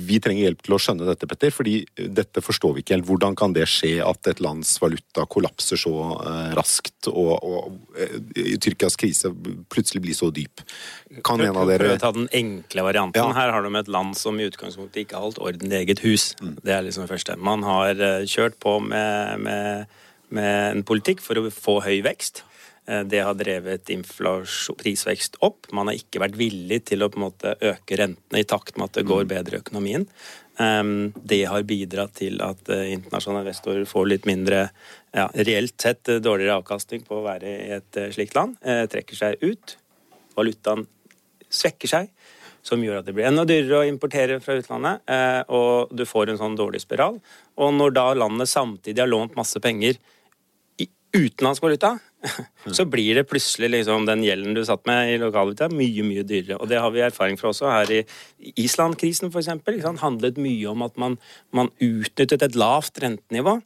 vi, 0.06 0.18
trenger 0.22 0.46
hjelp 0.46 0.62
til 0.62 0.76
å 0.76 0.78
skjønne 0.80 1.06
dette, 1.08 1.26
Petter, 1.28 1.52
fordi 1.54 1.74
dette 1.96 2.42
forstår 2.44 2.76
vi 2.76 2.84
ikke 2.84 2.94
helt. 2.96 3.06
Hvordan 3.08 3.36
kan 3.38 3.54
det 3.56 3.66
skje 3.70 3.96
at 4.04 4.30
et 4.30 4.42
lands 4.44 4.74
valuta 4.82 5.24
kollapser 5.30 5.80
så 5.80 5.92
uh, 6.20 6.52
raskt, 6.56 7.08
og, 7.10 7.32
og 7.42 7.96
uh, 7.98 8.14
Tyrkias 8.62 8.98
krise 9.00 9.32
plutselig 9.72 10.04
blir 10.06 10.18
så 10.18 10.30
dyp? 10.34 10.62
Kan 11.26 11.42
en 11.42 11.56
av 11.56 11.70
dere 11.70 11.88
Prøv 11.88 11.96
å 11.96 12.02
ta 12.04 12.12
den 12.14 12.30
enkle 12.42 12.86
varianten. 12.86 13.18
Ja. 13.18 13.34
Her 13.36 13.54
har 13.56 13.66
du 13.66 13.72
med 13.72 13.86
et 13.86 13.92
land 13.92 14.16
som 14.18 14.38
i 14.38 14.46
utgangspunktet 14.50 15.04
ikke 15.04 15.18
har 15.18 15.26
holdt 15.26 15.42
orden 15.42 15.74
i 15.74 15.80
eget 15.82 16.04
hus. 16.06 16.32
Mm. 16.42 16.56
Det 16.62 16.76
er 16.76 16.86
liksom 16.86 17.06
det 17.06 17.12
første. 17.12 17.38
Man 17.40 17.66
har 17.66 17.98
uh, 17.98 18.22
kjørt 18.28 18.60
på 18.62 18.78
med, 18.86 19.42
med, 19.48 20.00
med 20.32 20.78
en 20.78 20.86
politikk 20.86 21.24
for 21.24 21.40
å 21.40 21.50
få 21.52 21.80
høy 21.84 22.00
vekst. 22.06 22.44
Eh, 22.86 23.00
det 23.00 23.20
har 23.20 23.34
drevet 23.34 23.90
prisvekst 24.82 25.38
opp. 25.40 25.68
Man 25.72 25.88
har 25.88 25.98
ikke 25.98 26.22
vært 26.22 26.38
villig 26.38 26.82
til 26.90 27.04
å 27.04 27.10
måte 27.20 27.54
øke 27.60 27.98
rentene 27.98 28.42
i 28.42 28.48
takt 28.48 28.76
med 28.76 28.90
at 28.90 28.98
det 28.98 29.06
går 29.06 29.26
mm. 29.26 29.30
bedre 29.30 29.56
i 29.56 29.62
økonomien. 29.62 30.06
Ehm, 30.60 31.12
det 31.14 31.44
har 31.48 31.62
bidratt 31.68 32.16
til 32.18 32.42
at 32.42 32.72
eh, 32.74 32.90
internasjonale 32.96 33.46
investorer 33.46 33.86
får 33.88 34.08
litt 34.10 34.26
mindre, 34.28 34.66
ja, 35.14 35.28
reelt 35.46 35.78
sett 35.80 36.10
eh, 36.10 36.22
dårligere 36.22 36.58
avkastning 36.58 37.06
på 37.06 37.20
å 37.20 37.26
være 37.26 37.52
i 37.52 37.70
et 37.78 38.02
slikt 38.16 38.34
land. 38.38 38.58
Trekker 38.62 39.18
seg 39.18 39.46
ut. 39.46 39.76
Valutaen 40.34 40.86
svekker 41.52 41.90
seg, 41.90 42.08
som 42.64 42.82
gjør 42.82 43.00
at 43.00 43.06
det 43.06 43.14
blir 43.14 43.28
enda 43.28 43.44
dyrere 43.46 43.82
å 43.82 43.86
importere 43.86 44.38
fra 44.40 44.56
utlandet. 44.56 45.02
Og 45.52 45.92
du 45.92 46.06
får 46.08 46.32
en 46.32 46.40
sånn 46.40 46.56
dårlig 46.56 46.80
spiral. 46.80 47.18
Og 47.60 47.74
når 47.76 47.92
da 47.98 48.06
landet 48.16 48.48
samtidig 48.48 49.02
har 49.02 49.10
lånt 49.10 49.36
masse 49.36 49.60
penger 49.60 49.98
utenlandsk 51.12 51.64
valuta, 51.64 51.96
så 52.76 52.84
blir 52.88 53.18
det 53.18 53.26
plutselig 53.28 53.70
liksom 53.72 54.06
den 54.06 54.22
gjelden 54.24 54.54
du 54.56 54.62
satt 54.66 54.84
med 54.88 55.10
i 55.10 55.18
lokalvaluta, 55.20 55.68
mye 55.72 56.04
mye 56.06 56.24
dyrere. 56.26 56.58
Og 56.60 56.70
Det 56.70 56.80
har 56.80 56.90
vi 56.94 57.02
erfaring 57.04 57.38
fra 57.40 57.50
også. 57.50 57.68
Her 57.70 57.92
i 57.92 58.02
Island-krisen 58.62 59.32
f.eks. 59.32 59.50
handlet 60.00 60.40
mye 60.40 60.70
om 60.70 60.82
at 60.86 60.96
man, 60.96 61.18
man, 61.50 61.70
utnyttet 61.82 62.42
et 62.42 62.58
lavt 62.58 63.02
rentenivå 63.02 63.58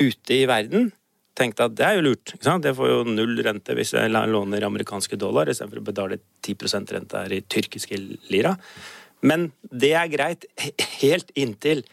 ute 0.00 0.34
i 0.34 0.44
verden. 0.50 0.92
Tenkte 1.36 1.66
at 1.66 1.76
det 1.76 1.86
er 1.86 1.98
jo 1.98 2.06
lurt. 2.08 2.34
Det 2.40 2.74
får 2.76 2.90
jo 2.90 3.00
null 3.10 3.38
rente 3.42 3.74
hvis 3.74 3.94
jeg 3.96 4.10
låner 4.10 4.66
amerikanske 4.66 5.18
dollar 5.18 5.50
istedenfor 5.50 5.82
å 5.82 5.88
betale 5.90 6.20
10 6.46 6.94
rente 6.94 7.20
her 7.20 7.34
i 7.34 7.42
tyrkiske 7.42 7.98
lira. 8.30 8.54
Men 9.24 9.50
det 9.70 9.92
er 9.98 10.12
greit 10.12 10.46
helt 11.00 11.30
inntil 11.38 11.84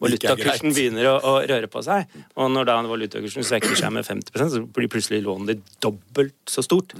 valutakursen 0.00 0.74
begynner 0.74 1.08
å, 1.12 1.14
å, 1.20 1.32
røre 1.48 1.70
på 1.70 1.82
seg. 1.84 2.10
Og 2.40 2.50
når 2.52 2.68
da 2.68 2.80
valutakursen 2.88 3.46
svekker 3.46 3.76
seg 3.78 3.92
med 3.94 4.06
50% 4.08 4.54
så 4.54 4.62
blir 4.66 4.90
plutselig 4.92 5.22
lånet 5.26 5.54
ditt 5.54 5.80
dobbelt 5.84 6.36
så 6.50 6.64
stort. 6.64 6.96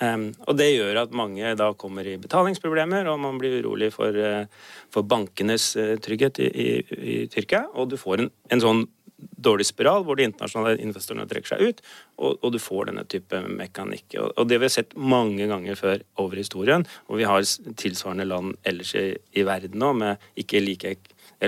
Um, 0.00 0.30
og 0.48 0.56
det 0.56 0.70
gjør 0.70 1.02
at 1.02 1.10
mange 1.12 1.50
da 1.60 1.66
kommer 1.76 2.06
i 2.08 2.16
betalingsproblemer, 2.20 3.04
og 3.12 3.18
man 3.20 3.36
blir 3.40 3.58
urolig 3.60 3.90
for, 3.92 4.16
uh, 4.16 4.46
for 4.92 5.04
bankenes 5.04 5.74
uh, 5.76 5.98
trygghet 6.00 6.40
i, 6.40 6.48
i, 6.48 6.70
i, 6.96 7.16
Tyrkia. 7.28 7.66
Og 7.76 7.90
du 7.92 7.98
får 8.00 8.24
en, 8.24 8.30
en, 8.48 8.64
sånn 8.64 8.86
dårlig 9.20 9.66
spiral 9.68 10.06
hvor 10.06 10.16
de 10.16 10.24
internasjonale 10.24 10.80
investorene 10.80 11.28
trekker 11.28 11.52
seg 11.52 11.66
ut, 11.68 11.84
og, 12.16 12.38
og 12.40 12.54
du 12.54 12.56
får 12.62 12.88
denne 12.88 13.04
type 13.12 13.42
mekanikk. 13.44 14.06
Og, 14.14 14.32
og, 14.32 14.48
det 14.48 14.62
vi 14.62 14.70
har 14.70 14.72
sett 14.78 14.96
mange 14.96 15.50
ganger 15.52 15.76
før 15.76 16.04
over 16.24 16.40
historien, 16.40 16.88
og 17.12 17.20
vi 17.20 17.28
har 17.28 17.44
tilsvarende 17.84 18.30
land 18.30 18.56
ellers 18.64 18.96
i, 18.96 19.10
i 19.36 19.44
verden 19.44 19.84
nå 19.84 19.92
med 20.00 20.30
ikke 20.40 20.64
like 20.64 20.96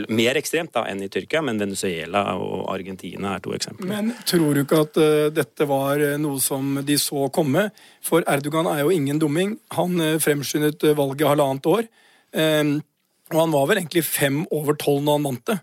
mer 0.09 0.39
ekstremt 0.41 0.73
da 0.73 0.85
enn 0.89 1.03
i 1.05 1.09
Tyrkia, 1.13 1.43
men 1.45 1.61
Venezuela 1.61 2.25
og 2.41 2.71
Argentina 2.73 3.35
er 3.37 3.43
to 3.45 3.53
eksempler. 3.57 3.91
Men 3.91 4.15
tror 4.29 4.55
du 4.55 4.63
ikke 4.63 4.81
at 4.87 5.01
uh, 5.01 5.27
dette 5.35 5.67
var 5.69 6.01
uh, 6.01 6.15
noe 6.21 6.41
som 6.41 6.79
de 6.87 6.97
så 7.01 7.29
komme? 7.35 7.69
For 8.05 8.25
Erdogan 8.31 8.71
er 8.73 8.85
jo 8.85 8.95
ingen 8.95 9.21
dumming. 9.21 9.59
Han 9.77 10.01
uh, 10.01 10.17
fremskyndet 10.23 10.87
valget 10.97 11.29
halvannet 11.29 11.69
år. 11.69 11.85
Og 12.33 13.37
han 13.37 13.53
var 13.53 13.67
vel 13.69 13.83
egentlig 13.83 14.05
fem 14.09 14.43
over 14.53 14.77
tolv 14.81 15.03
når 15.05 15.19
han 15.19 15.27
vant 15.27 15.51
det. 15.51 15.59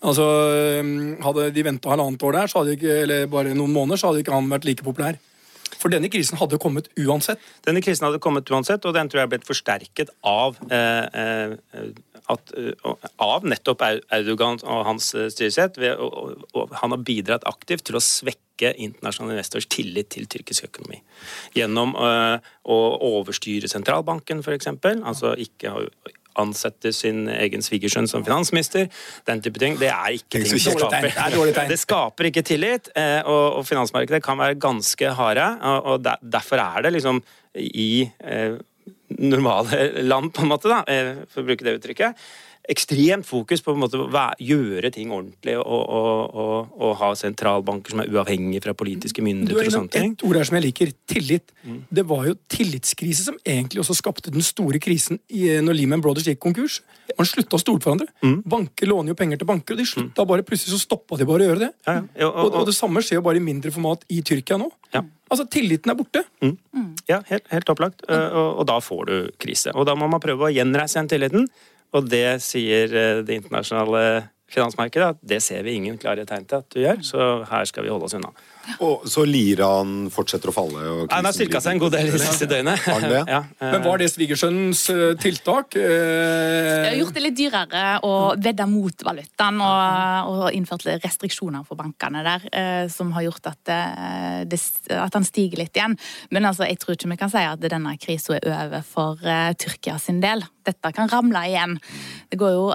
Altså, 0.00 0.26
um, 0.80 0.92
Hadde 1.20 1.50
de 1.52 1.64
venta 1.64 1.92
halvannet 1.92 2.22
år 2.24 2.38
der, 2.38 2.48
så 2.48 2.62
hadde 2.62 2.76
ikke, 2.78 2.94
eller 3.04 3.26
bare 3.32 3.52
noen 3.56 3.74
måneder, 3.74 4.00
så 4.00 4.10
hadde 4.10 4.22
ikke 4.24 4.36
han 4.36 4.48
vært 4.52 4.68
like 4.68 4.86
populær. 4.86 5.18
For 5.78 5.92
denne 5.92 6.10
krisen 6.12 6.38
hadde 6.40 6.58
kommet 6.60 6.90
uansett. 6.98 7.42
Denne 7.66 7.82
krisen 7.84 8.06
hadde 8.08 8.20
kommet 8.22 8.50
uansett, 8.50 8.84
og 8.84 8.96
den 8.96 9.10
tror 9.10 9.22
jeg 9.22 9.28
er 9.28 9.32
blitt 9.34 9.48
forsterket 9.48 10.12
av 10.26 10.58
eh, 10.72 11.06
eh, 11.22 11.90
at, 12.30 12.52
eh, 12.56 12.94
av 13.22 13.46
nettopp 13.48 13.82
Erdogan 13.86 14.60
og 14.64 14.84
hans 14.88 15.12
eh, 15.14 15.30
styresett. 15.32 15.78
ved 15.80 15.98
og, 15.98 16.44
og, 16.54 16.74
Han 16.82 16.94
har 16.94 17.04
bidratt 17.06 17.46
aktivt 17.48 17.86
til 17.88 17.98
å 17.98 18.04
svekke 18.04 18.74
internasjonale 18.76 19.38
investors 19.38 19.68
tillit 19.72 20.10
til 20.12 20.28
tyrkisk 20.30 20.68
økonomi. 20.68 21.00
Gjennom 21.56 21.94
eh, 21.96 22.52
å 22.64 22.78
overstyre 23.14 23.70
sentralbanken, 23.70 24.44
f.eks. 24.44 24.72
Altså 25.00 25.34
ikke 25.38 25.76
ha- 25.76 26.16
ansette 26.38 26.92
sin 26.94 27.26
egen 27.32 27.64
svigersønn 27.64 28.08
som 28.10 28.24
finansminister. 28.26 28.88
Den 29.28 29.42
type 29.44 29.62
ting. 29.62 29.78
Det 29.80 29.90
er 29.90 30.16
ikke 30.18 30.38
ting 30.38 30.48
som 30.50 30.62
skaper 30.78 31.10
Det 31.10 31.66
er 31.66 31.82
skaper 31.86 32.30
ikke 32.30 32.44
tillit, 32.46 32.90
eh, 32.98 33.20
og, 33.24 33.62
finansmarkedet 33.66 34.22
kan 34.24 34.38
være 34.40 34.58
ganske 34.60 35.14
harde. 35.18 35.46
Og, 35.60 35.94
og 35.94 36.10
derfor 36.22 36.62
er 36.62 36.86
det 36.86 36.94
liksom 36.98 37.22
i 37.60 38.08
eh, 38.24 38.58
normale 39.18 40.02
land, 40.02 40.32
på 40.34 40.44
en 40.44 40.52
måte, 40.52 40.70
da, 40.70 40.82
eh, 40.90 41.24
for 41.30 41.42
å 41.42 41.48
bruke 41.48 41.66
det 41.66 41.78
uttrykket, 41.80 42.30
ekstremt 42.70 43.26
fokus 43.26 43.62
på, 43.64 43.72
på 43.72 43.76
en 43.76 43.82
måte, 43.82 43.98
å 43.98 44.24
gjøre 44.38 44.90
ting 44.94 45.10
ordentlig 45.12 45.56
og, 45.58 45.80
og, 45.90 46.36
og, 46.42 46.76
og 46.78 46.92
ha 47.00 47.10
sentralbanker 47.18 47.94
som 47.94 48.02
er 48.04 48.10
uavhengige 48.12 48.62
fra 48.64 48.74
politiske 48.78 49.20
er 49.22 49.26
myndigheter 49.26 49.66
og 49.70 49.74
sånne 49.74 49.92
ting. 49.94 50.12
et 50.14 50.24
ord 50.28 50.38
her 50.38 50.46
som 50.48 50.58
jeg 50.60 50.66
liker. 50.68 50.92
Tillit. 51.10 51.50
Det 51.90 52.04
var 52.06 52.28
jo 52.30 52.36
tillitskrise 52.54 53.26
som 53.26 53.38
egentlig 53.42 53.82
også 53.82 53.96
skapte 53.98 54.30
den 54.32 54.44
store 54.46 54.78
krisen 54.82 55.18
i, 55.34 55.48
når 55.60 55.78
Lehman 55.80 56.04
Brothers 56.04 56.28
gikk 56.30 56.40
konkurs. 56.46 56.80
Man 57.18 57.26
slutta 57.26 57.58
å 57.58 57.62
stole 57.62 57.82
på 57.82 57.90
hverandre. 57.90 58.08
Banker 58.46 58.86
låner 58.90 59.12
jo 59.14 59.18
penger 59.18 59.40
til 59.42 59.50
banker, 59.50 59.74
og 59.74 59.82
de 59.82 59.88
slutta 59.90 60.26
bare 60.30 60.46
plutselig 60.46 60.76
så 60.76 60.84
stoppa 60.84 61.18
de 61.18 61.26
bare 61.26 61.42
å 61.42 61.50
gjøre 61.50 61.64
det. 61.66 61.72
Ja, 61.90 61.96
ja. 62.22 62.30
Og, 62.30 62.54
og 62.60 62.68
det 62.70 62.76
samme 62.78 63.02
skjer 63.02 63.18
jo 63.18 63.24
bare 63.26 63.42
i 63.42 63.44
mindre 63.44 63.74
format 63.74 64.06
i 64.14 64.20
Tyrkia 64.26 64.60
nå. 64.62 64.70
Ja. 64.94 65.02
Altså, 65.30 65.44
Tilliten 65.50 65.90
er 65.92 65.98
borte. 65.98 66.22
Ja, 67.10 67.20
helt, 67.28 67.44
helt 67.50 67.68
opplagt. 67.74 68.06
Eh, 68.08 68.30
Og, 68.30 68.60
og 68.62 68.64
da 68.70 68.78
får 68.82 69.02
du 69.10 69.14
krise. 69.42 69.74
Og 69.74 69.86
da 69.86 69.94
må 69.98 70.06
man 70.10 70.22
prøve 70.22 70.48
å 70.48 70.54
gjenreise 70.54 70.98
den 71.02 71.10
tilliten, 71.10 71.48
og 71.92 72.10
det 72.10 72.40
sier 72.44 72.92
eh, 72.94 73.22
det 73.26 73.40
internasjonale 73.40 74.30
finansmarkedet 74.50 75.14
at 75.14 75.20
det 75.32 75.40
ser 75.42 75.62
vi 75.66 75.76
ingen 75.78 75.98
klare 76.00 76.26
tegn 76.26 76.46
til 76.48 76.62
at 76.62 76.70
du 76.72 76.80
gjør, 76.82 77.04
så 77.06 77.28
her 77.50 77.68
skal 77.70 77.86
vi 77.86 77.92
holde 77.92 78.08
oss 78.08 78.16
unna. 78.18 78.32
Og 78.84 79.06
så 79.10 79.24
liraen 79.28 80.08
fortsetter 80.12 80.50
å 80.50 80.54
falle. 80.54 80.84
Og 80.92 81.12
Han 81.12 81.26
har 81.26 81.34
styrka 81.34 81.60
seg 81.62 81.76
en 81.76 81.82
god 81.82 81.94
del 81.96 82.10
de 82.14 82.20
siste 82.22 82.48
døgnet. 82.50 82.86
Ja, 83.10 83.42
eh, 83.60 83.72
Men 83.72 83.82
var 83.84 84.00
det 84.00 84.10
svigersønnens 84.12 84.82
eh, 84.92 85.14
tiltak? 85.20 85.74
Det 85.74 85.84
har 85.84 86.90
Eh, 86.90 86.98
gjort 87.00 87.14
det 87.16 87.22
litt 87.24 87.36
dyrere 87.38 87.84
å 88.06 88.12
vedde 88.38 88.66
mot 88.70 89.04
valutaen 89.06 89.60
og, 89.64 90.30
og 90.30 90.56
innført 90.56 90.86
restriksjoner 91.02 91.64
for 91.66 91.78
bankene 91.78 92.22
der, 92.26 92.46
som 92.92 93.12
har 93.16 93.26
gjort 93.26 93.50
at, 93.52 93.60
det, 94.50 94.60
at 94.94 95.16
han 95.16 95.26
stiger 95.26 95.62
litt 95.62 95.76
igjen. 95.76 95.96
Men 96.30 96.48
altså, 96.48 96.66
jeg 96.68 96.80
tror 96.82 96.96
ikke 96.96 97.12
vi 97.12 97.20
kan 97.20 97.32
si 97.32 97.44
at 97.44 97.62
denne 97.62 97.94
krisa 98.00 98.38
er 98.38 98.48
over 98.50 98.84
for 98.86 99.30
Tyrkia 99.60 99.98
sin 100.02 100.20
del. 100.22 100.44
Dette 100.66 100.92
kan 100.96 101.10
ramle 101.10 101.44
igjen. 101.50 101.78
Det 102.30 102.40
går 102.40 102.56
jo 102.56 102.66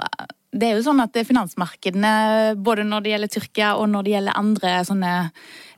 det 0.56 0.70
er 0.70 0.78
jo 0.78 0.84
sånn 0.86 1.02
at 1.02 1.16
finansmarkedene, 1.26 2.56
både 2.64 2.86
når 2.86 3.04
det 3.04 3.12
gjelder 3.12 3.32
Tyrkia 3.34 3.70
og 3.76 3.90
når 3.92 4.06
det 4.06 4.14
gjelder 4.14 4.40
andre 4.40 4.74
sånne 4.88 5.14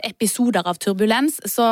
episoder 0.05 0.67
av 0.69 0.79
turbulens, 0.81 1.41
så 1.51 1.65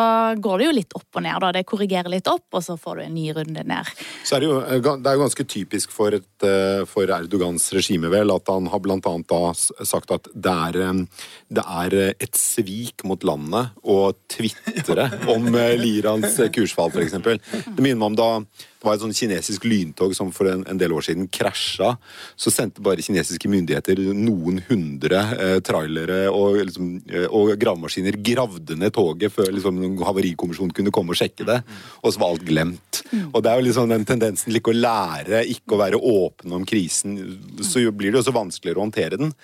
går 0.43 0.59
det 0.59 0.67
jo 0.67 0.75
litt 0.77 0.97
opp 0.99 1.19
og 1.19 1.25
ned. 1.25 1.39
da. 1.41 1.53
Det 1.55 1.65
korrigerer 1.69 2.13
litt 2.13 2.29
opp, 2.31 2.47
og 2.53 2.65
så 2.65 2.77
får 2.81 2.97
du 2.97 3.03
en 3.07 3.15
ny 3.15 3.27
runde 3.37 3.65
ned. 3.67 3.91
Så 4.25 4.37
er 4.37 4.45
det, 4.45 4.51
jo, 4.51 4.61
eh, 4.61 4.81
det 4.83 5.11
er 5.11 5.19
jo 5.19 5.25
ganske 5.25 5.47
typisk 5.49 5.95
for, 5.95 6.15
et, 6.15 6.29
eh, 6.43 6.85
for 6.89 7.07
Erdogans 7.07 7.73
regime 7.77 8.11
vel, 8.13 8.33
at 8.35 8.49
han 8.53 8.67
har 8.73 8.83
blant 8.85 9.07
annet 9.07 9.29
da 9.29 9.53
sagt 9.85 10.11
at 10.15 10.29
det 10.35 10.53
er, 10.53 10.81
eh, 10.83 11.05
det 11.51 11.67
er 11.67 11.99
et 12.21 12.37
svik 12.37 13.05
mot 13.05 13.23
landet 13.23 13.75
å 13.83 14.13
tvitre 14.29 15.11
om 15.35 15.51
lirans 15.79 16.39
kursfall, 16.53 16.91
f.eks. 16.91 17.19
Det 17.23 17.83
minner 17.83 18.01
meg 18.01 18.11
om 18.13 18.19
da 18.19 18.31
det 18.77 18.85
var 18.85 18.99
et 18.99 19.03
sånn 19.03 19.17
kinesisk 19.17 19.65
lyntog 19.67 20.13
som 20.15 20.29
for 20.35 20.47
en, 20.51 20.61
en 20.69 20.79
del 20.79 20.93
år 20.95 21.03
siden 21.03 21.27
krasja. 21.33 21.95
Så 22.39 22.53
sendte 22.55 22.85
bare 22.85 23.03
kinesiske 23.03 23.49
myndigheter 23.51 23.99
noen 24.15 24.61
hundre 24.69 25.23
eh, 25.35 25.57
trailere 25.65 26.27
og, 26.31 26.61
liksom, 26.69 26.93
og 27.35 27.55
gravemaskiner 27.59 28.16
gravde 28.25 28.77
ned 28.79 28.95
toget 28.97 29.35
før 29.35 29.51
liksom, 29.53 29.81
havarikommisjonen 30.07 30.75
kunne 30.77 30.93
komme 30.95 31.15
og 31.15 31.21
sjekke 31.21 31.47
det. 31.49 31.61
Og 32.03 32.13
så 32.15 32.23
var 32.23 32.35
alt 32.35 32.47
glemt. 32.47 33.03
Og 33.33 33.41
det 33.43 33.53
er 33.53 33.61
jo 33.61 33.67
liksom 33.69 33.91
den 33.93 34.07
tendensen 34.09 34.51
til 34.51 34.61
ikke 34.61 34.75
å 34.75 34.79
lære, 34.79 35.45
ikke 35.53 35.77
å 35.77 35.83
være 35.85 36.01
åpen 36.01 36.55
om 36.57 36.67
krisen. 36.69 37.19
Så 37.61 37.85
blir 37.91 38.13
det 38.13 38.21
jo 38.21 38.25
også 38.25 38.37
vanskeligere 38.37 38.81
å 38.81 38.87
håndtere 38.87 39.21
den. 39.21 39.35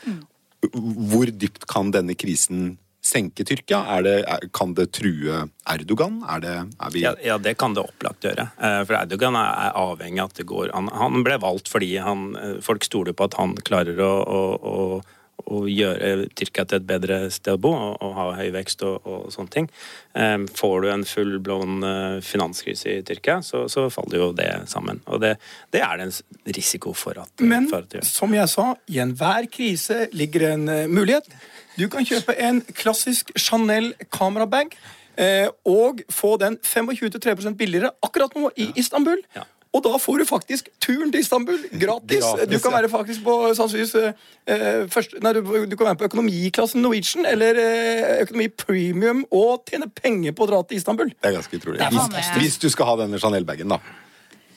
Hvor 1.13 1.31
dypt 1.33 1.67
kan 1.71 1.91
denne 1.95 2.15
krisen 2.19 2.77
senke 3.03 3.45
Tyrkia? 3.47 3.83
Er 3.97 4.05
det, 4.07 4.17
kan 4.55 4.75
det 4.79 4.89
true 4.95 5.47
Erdogan? 5.69 6.21
Er 6.31 6.43
det, 6.43 6.55
er 6.79 6.99
Ja, 7.03 7.15
ja, 7.33 7.39
det 7.39 7.57
kan 7.59 7.75
det 7.75 7.85
opplagt 7.85 8.25
gjøre. 8.25 8.49
Eh, 8.59 8.83
For 8.87 8.99
Erdogan 9.01 9.37
er 9.39 9.51
er 9.67 9.79
avhengig 9.79 10.23
av 10.23 10.31
at 10.31 10.39
det 10.39 10.47
går 10.47 10.71
Han, 10.75 10.89
han 10.89 11.25
ble 11.27 11.39
valgt 11.43 11.69
fordi 11.69 11.97
han, 11.99 12.37
eh, 12.37 12.61
folk 12.63 12.85
stoler 12.85 13.13
på 13.13 13.27
at 13.27 13.35
han 13.41 13.57
klarer 13.57 13.99
å, 13.99 14.13
å, 14.23 14.41
å, 14.63 15.03
å 15.47 15.65
gjøre 15.71 16.29
Tyrkia 16.39 16.65
til 16.69 16.81
et 16.81 16.87
bedre 16.89 17.19
sted 17.33 17.57
å 17.57 17.61
bo 17.63 17.73
og, 17.75 17.97
og 18.05 18.15
ha 18.19 18.27
høy 18.39 18.53
vekst 18.55 18.85
og, 18.89 19.07
og 19.09 19.29
sånne 19.35 19.55
ting. 19.55 19.69
Um, 20.15 20.47
Får 20.53 20.85
du 20.85 20.89
en 20.93 21.05
full-blown 21.09 21.87
eh, 21.89 22.19
finanskrise 22.25 22.99
i 22.99 23.05
Tyrkia, 23.07 23.41
så, 23.47 23.65
så 23.73 23.87
faller 23.93 24.21
jo 24.21 24.31
det 24.37 24.51
sammen. 24.71 25.01
Og 25.09 25.23
det, 25.25 25.37
det 25.75 25.83
er 25.85 26.01
det 26.01 26.09
en 26.09 26.55
risiko 26.57 26.93
for 26.97 27.23
at, 27.25 27.33
Men 27.41 27.71
for 27.71 27.87
at 27.87 28.07
som 28.07 28.35
jeg 28.35 28.51
sa, 28.53 28.73
i 28.93 29.01
enhver 29.03 29.49
krise 29.53 30.07
ligger 30.13 30.51
en 30.53 30.69
uh, 30.69 30.81
mulighet. 30.91 31.29
Du 31.79 31.87
kan 31.93 32.05
kjøpe 32.05 32.35
en 32.37 32.61
klassisk 32.77 33.33
Chanel 33.41 33.93
kamerabag 34.13 34.75
eh, 35.17 35.49
og 35.65 36.03
få 36.13 36.37
den 36.41 36.59
25-3 36.61 37.55
billigere 37.57 37.93
akkurat 38.05 38.35
nå 38.37 38.51
i 38.57 38.69
Istanbul. 38.77 39.23
Ja. 39.37 39.47
Og 39.73 39.81
da 39.87 39.97
får 39.97 40.21
du 40.21 40.25
faktisk 40.29 40.69
turen 40.85 41.09
til 41.13 41.23
Istanbul 41.25 41.57
gratis. 41.81 42.21
Gratis, 42.21 42.51
du 42.51 42.59
kan 42.61 42.75
være 42.75 42.91
faktisk 42.93 43.23
på 43.25 43.37
sannsynligvis 43.57 43.95
eh, 43.97 44.83
først, 44.93 45.17
nei, 45.25 45.33
du, 45.33 45.41
du 45.41 45.77
kan 45.81 45.89
være 45.89 46.01
på 46.03 46.09
økonomiklassen 46.11 46.85
Norwegian 46.85 47.25
eller 47.31 47.57
eh, 47.63 48.21
økonomi 48.27 48.51
premium 48.53 49.25
og 49.33 49.65
tjene 49.71 49.89
penger 49.89 50.37
på 50.37 50.45
å 50.45 50.51
dra 50.51 50.61
til 50.69 50.83
Istanbul. 50.83 51.15
Det 51.17 51.31
er 51.31 51.39
ganske 51.39 51.57
utrolig. 51.57 51.81
Er 51.81 51.95
Hvis, 51.95 52.33
hvis 52.37 52.61
du 52.61 52.69
skal 52.75 52.91
ha 52.91 52.99
denne 53.01 53.21
Chanel-bagen, 53.23 53.73
da. 53.73 53.81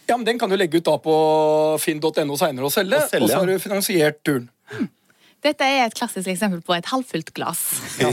Ja, 0.05 0.17
men 0.17 0.25
Den 0.27 0.39
kan 0.41 0.51
du 0.51 0.57
legge 0.59 0.83
ut 0.83 0.85
da 0.85 0.97
på 1.01 1.15
finn.no 1.81 2.35
seinere 2.37 2.67
og 2.67 2.73
selge, 2.75 2.99
Og 2.99 3.09
selge, 3.09 3.23
og 3.23 3.31
så 3.31 3.39
har 3.39 3.49
du 3.49 3.55
finansiert 3.63 4.19
turen. 4.27 4.49
Dette 5.45 5.61
er 5.67 5.83
et 5.85 5.93
klassisk 5.93 6.27
eksempel 6.31 6.61
på 6.65 6.73
et 6.77 6.87
halvfullt 6.89 7.29
glass. 7.37 7.61
Ja, 8.01 8.09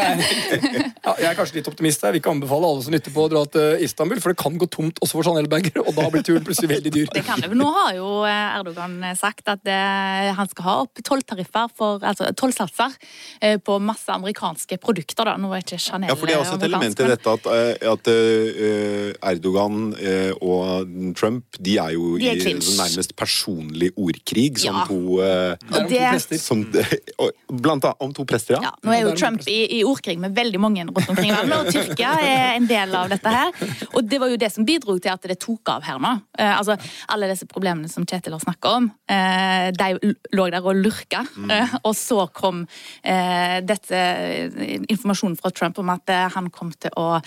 ja, 0.00 1.12
jeg 1.20 1.26
er 1.30 1.36
kanskje 1.38 1.58
litt 1.60 1.68
optimist. 1.70 2.02
her. 2.02 2.10
Vi 2.12 2.18
vil 2.18 2.22
ikke 2.22 2.32
anbefale 2.32 2.68
alle 2.68 2.82
som 2.84 2.94
lytter 2.94 3.12
på 3.14 3.24
å 3.26 3.30
dra 3.32 3.42
til 3.52 3.82
Istanbul, 3.84 4.20
for 4.22 4.32
det 4.32 4.38
kan 4.40 4.56
gå 4.60 4.66
tomt 4.72 4.98
også 5.04 5.18
for 5.18 5.26
Chanel-bager, 5.28 5.78
og 5.82 5.92
da 5.96 6.06
blir 6.12 6.24
turen 6.26 6.44
plutselig 6.46 6.70
veldig 6.72 6.92
dyr. 6.94 7.10
Det 7.14 7.22
kan 7.26 7.42
det. 7.42 7.50
Nå 7.58 7.68
har 7.76 7.92
jo 7.98 8.08
eh, 8.28 8.56
Erdogan 8.58 8.96
sagt 9.18 9.48
at 9.52 9.68
eh, 9.68 10.30
han 10.36 10.50
skal 10.50 10.66
ha 10.66 10.74
opp 10.84 11.02
tolltariffer 11.06 11.70
for 11.76 12.04
altså 12.06 12.30
tollsatser 12.38 12.94
eh, 13.40 13.56
på 13.62 13.78
masse 13.82 14.10
amerikanske 14.14 14.78
produkter. 14.82 15.28
da. 15.30 15.36
Nå 15.40 15.52
er 15.56 15.64
ikke 15.64 15.80
Chanel 15.80 16.10
Ja, 16.12 16.16
for 16.18 16.30
det 16.30 16.36
er 16.36 16.42
også 16.44 16.58
et 16.60 16.66
element 16.70 17.04
i 17.04 17.08
dette 17.12 17.36
at, 17.36 17.50
eh, 17.52 17.92
at 17.92 18.12
eh, 18.12 19.12
Erdogan 19.32 19.90
eh, 20.00 20.32
og 20.40 20.90
Trump 21.18 21.60
de 21.60 21.76
er 21.82 21.94
jo 21.96 22.14
De 22.20 22.30
er 22.32 22.40
i 22.40 22.56
nærmest 22.58 23.14
personlig 23.18 23.92
ordkrig 24.00 24.58
som 24.62 24.80
Ja. 24.80 24.86
to 24.88 25.20
eh, 25.20 25.56
Det 25.60 25.76
er 25.76 25.84
to 25.84 25.88
det- 25.94 26.00
prester. 26.30 26.46
som, 26.46 27.60
Blant 27.60 27.84
annet 27.84 28.02
om 28.06 28.14
to 28.14 28.24
prester, 28.28 28.56
ja. 28.56 28.70
Ja, 28.70 28.72
nå 28.86 28.94
er 28.94 29.04
jo 29.04 29.14
Trump 29.18 29.44
i, 29.50 29.58
i 29.78 29.82
ordkrig 29.86 30.16
med 30.22 30.34
veldig 30.36 30.60
mange 30.62 30.84
rundt 30.86 31.08
omkring 31.10 31.32
i 31.32 31.34
verden, 31.34 31.54
og 31.58 31.70
Tyrkia 31.72 32.12
er 32.30 32.56
en 32.56 32.68
del 32.70 32.94
av 32.96 33.10
dette 33.12 33.34
her. 33.34 33.52
Og 33.94 34.06
det 34.06 34.20
var 34.22 34.32
jo 34.32 34.38
det 34.40 34.50
som 34.54 34.66
bidro 34.68 34.96
til 35.02 35.12
at 35.12 35.28
det 35.30 35.38
tok 35.42 35.72
av 35.74 35.86
her 35.86 36.00
nå. 36.02 36.14
Eh, 36.38 36.52
altså, 36.54 36.76
Alle 37.12 37.30
disse 37.30 37.48
problemene 37.50 37.90
som 37.90 38.06
Kjetil 38.08 38.36
har 38.36 38.42
snakka 38.42 38.74
om, 38.78 38.90
eh, 39.10 39.70
de 39.76 40.14
lå 40.36 40.48
der 40.52 40.64
og 40.64 40.78
lurka. 40.78 41.24
Eh, 41.50 41.76
og 41.82 41.94
så 41.98 42.26
kom 42.34 42.62
eh, 43.02 43.58
dette 43.66 43.96
eh, 43.96 44.80
informasjonen 44.90 45.38
fra 45.40 45.52
Trump 45.54 45.80
om 45.82 45.92
at 45.92 46.12
eh, 46.12 46.26
han 46.34 46.50
kom 46.54 46.72
til 46.72 46.94
å 47.00 47.20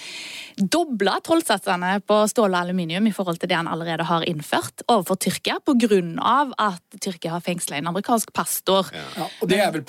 doble 0.57 1.15
tollsatsene 1.25 1.97
på 2.07 2.19
stål 2.29 2.53
og 2.53 2.59
aluminium 2.63 3.07
i 3.09 3.13
forhold 3.15 3.41
til 3.41 3.51
det 3.51 3.57
han 3.59 3.69
allerede 3.71 4.07
har 4.07 4.25
innført 4.29 4.85
overfor 4.87 5.19
Tyrkia, 5.23 5.59
pga. 5.63 6.01
at 6.61 6.99
Tyrkia 7.01 7.35
har 7.35 7.43
fengsla 7.43 7.77
en 7.77 7.91
amerikansk 7.91 8.33
pastor. 8.33 8.89
Ja, 8.93 9.27
og 9.41 9.49
Det 9.49 9.59
er 9.59 9.71
vel 9.71 9.83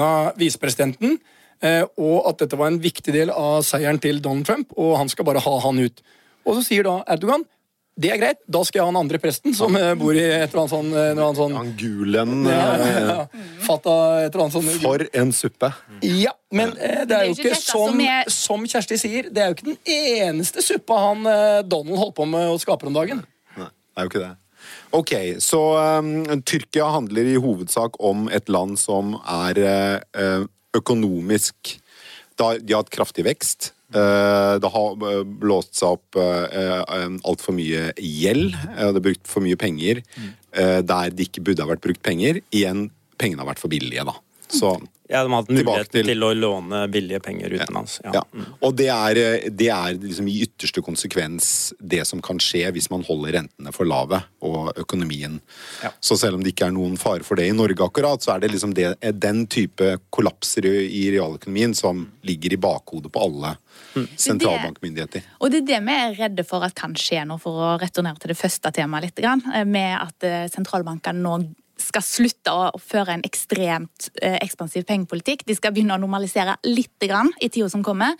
av 0.00 0.32
visepresidenten, 0.40 1.18
eh, 1.60 1.84
og 1.98 2.28
at 2.30 2.38
dette 2.38 2.56
var 2.56 2.68
en 2.72 2.80
viktig 2.80 3.12
del 3.12 3.30
av 3.30 3.62
seieren 3.62 4.00
til 4.00 4.20
Donald 4.24 4.46
Trump, 4.46 4.72
og 4.76 4.96
han 4.98 5.08
skal 5.08 5.24
bare 5.28 5.40
ha 5.44 5.58
han 5.60 5.78
ut. 5.78 6.02
Og 6.46 6.56
så 6.56 6.64
sier 6.64 6.82
da 6.88 7.02
Erdogan 7.06 7.44
det 7.98 8.12
er 8.14 8.18
greit, 8.20 8.38
da 8.46 8.60
skal 8.62 8.78
jeg 8.78 8.84
ha 8.86 8.90
den 8.92 9.00
andre 9.00 9.18
presten 9.18 9.54
som 9.58 9.74
eh, 9.74 9.90
bor 9.98 10.14
i 10.14 10.22
et 10.22 10.52
eller 10.52 10.60
annet 10.60 10.70
sånn, 10.70 10.90
eller 10.94 11.22
annet 11.24 11.38
sånn 11.40 11.56
Angulen 11.58 12.34
ja, 12.46 12.58
eh, 12.78 12.98
ja, 13.08 13.16
Fatta 13.66 13.94
et 14.22 14.28
eller 14.36 14.44
annet 14.44 14.54
sånn 14.54 14.68
For 14.84 15.02
en 15.18 15.32
suppe. 15.34 15.72
Ja, 16.06 16.30
men 16.54 16.76
eh, 16.78 17.02
det 17.10 17.16
er 17.16 17.24
jo 17.26 17.34
ikke 17.34 17.56
som, 17.58 17.98
som 18.30 18.62
er- 18.62 18.70
Kjersti 18.70 19.00
sier, 19.02 19.32
det 19.34 19.42
er 19.42 19.50
jo 19.50 19.56
ikke 19.56 19.72
den 19.72 19.80
eneste 20.28 20.62
suppa 20.62 21.00
han 21.08 21.26
eh, 21.26 21.62
Donald 21.66 21.98
holdt 21.98 22.14
på 22.20 22.28
med 22.30 22.46
å 22.52 22.54
skape 22.62 22.86
om 22.86 22.94
dagen. 22.94 23.24
Nei, 23.58 23.66
det 23.66 23.98
er 23.98 24.06
jo 24.06 24.12
ikke 24.14 24.22
det. 24.28 24.30
Ok, 24.96 25.12
så 25.44 25.60
um, 26.00 26.40
Tyrkia 26.48 26.86
handler 26.94 27.28
i 27.28 27.40
hovedsak 27.40 27.98
om 28.00 28.28
et 28.32 28.48
land 28.48 28.78
som 28.80 29.18
er 29.20 29.60
uh, 30.16 30.46
økonomisk 30.76 31.74
da, 32.38 32.54
De 32.56 32.72
har 32.72 32.84
hatt 32.84 32.94
kraftig 32.94 33.26
vekst. 33.26 33.72
Uh, 33.94 34.56
det 34.60 34.68
har 34.72 35.00
uh, 35.00 35.24
blåst 35.24 35.76
seg 35.78 35.96
opp 35.96 36.18
uh, 36.20 36.84
altfor 37.26 37.56
mye 37.56 37.90
gjeld. 37.96 38.54
Uh, 38.76 38.90
det 38.92 39.00
er 39.00 39.06
brukt 39.10 39.28
for 39.28 39.44
mye 39.44 39.58
penger 39.58 40.04
der 40.58 41.12
det 41.14 41.28
ikke 41.28 41.42
burde 41.44 41.62
ha 41.62 41.68
vært 41.70 41.82
brukt 41.84 42.00
penger. 42.02 42.40
Igjen, 42.56 42.88
pengene 43.20 43.44
har 43.44 43.50
vært 43.50 43.60
for 43.62 43.70
billige, 43.70 44.02
da. 44.08 44.14
Så 44.52 44.78
Ja, 45.08 45.22
De 45.24 45.32
har 45.32 45.40
hatt 45.40 45.48
mulighet 45.48 45.88
til- 45.88 46.04
til... 46.04 46.20
å 46.20 46.34
låne 46.36 46.82
billige 46.92 47.18
penger 47.24 47.48
utenlands. 47.48 47.94
Ja. 48.04 48.10
Ja. 48.12 48.22
Og 48.60 48.74
det 48.76 48.88
er, 48.92 49.48
det 49.48 49.68
er 49.72 49.94
liksom 49.96 50.28
i 50.28 50.42
ytterste 50.44 50.82
konsekvens 50.84 51.72
det 51.80 52.02
som 52.06 52.20
kan 52.20 52.36
skje 52.36 52.68
hvis 52.76 52.90
man 52.92 53.00
holder 53.08 53.32
rentene 53.38 53.72
for 53.72 53.88
lave 53.88 54.20
og 54.44 54.76
økonomien. 54.76 55.38
Ja. 55.82 55.94
Så 56.00 56.18
selv 56.20 56.36
om 56.36 56.42
det 56.44 56.52
ikke 56.52 56.66
er 56.68 56.74
noen 56.76 56.98
fare 57.00 57.24
for 57.24 57.40
det 57.40 57.46
i 57.48 57.54
Norge 57.56 57.80
akkurat, 57.80 58.20
så 58.20 58.34
er 58.34 58.40
det 58.44 58.50
liksom 58.52 58.74
det, 58.76 58.90
den 59.16 59.46
type 59.46 59.94
kollapser 60.12 60.68
i, 60.68 61.08
realøkonomien 61.16 61.72
som 61.74 62.04
ligger 62.22 62.52
i 62.52 62.60
bakhodet 62.60 63.08
på 63.10 63.22
alle 63.24 63.54
sentralbankmyndigheter. 64.16 65.24
Og 65.40 65.50
det 65.52 65.62
er 65.62 65.68
det 65.70 65.78
vi 65.88 65.96
er 65.96 66.18
redde 66.18 66.44
for 66.44 66.64
at 66.66 66.76
kan 66.76 66.92
skje 66.98 67.24
nå, 67.28 67.38
for 67.40 67.56
å 67.56 67.70
returnere 67.80 68.20
til 68.20 68.34
det 68.34 68.38
første 68.40 68.72
temaet 68.76 69.08
litt, 69.08 69.24
eh, 69.24 69.64
med 69.64 69.96
at 70.02 70.28
eh, 70.28 70.44
sentralbankene 70.52 71.24
nå 71.24 71.38
skal 71.82 72.04
slutte 72.04 72.52
å 72.52 72.80
føre 72.82 73.16
en 73.16 73.24
ekstremt 73.26 74.10
eh, 74.22 74.38
ekspansiv 74.42 74.86
pengepolitikk. 74.88 75.44
De 75.48 75.56
skal 75.56 75.74
begynne 75.74 75.96
å 75.96 76.02
normalisere 76.02 76.58
litt 76.66 76.96
grann 77.04 77.30
i 77.40 77.50
tida 77.52 77.70
som 77.72 77.84
kommer. 77.86 78.18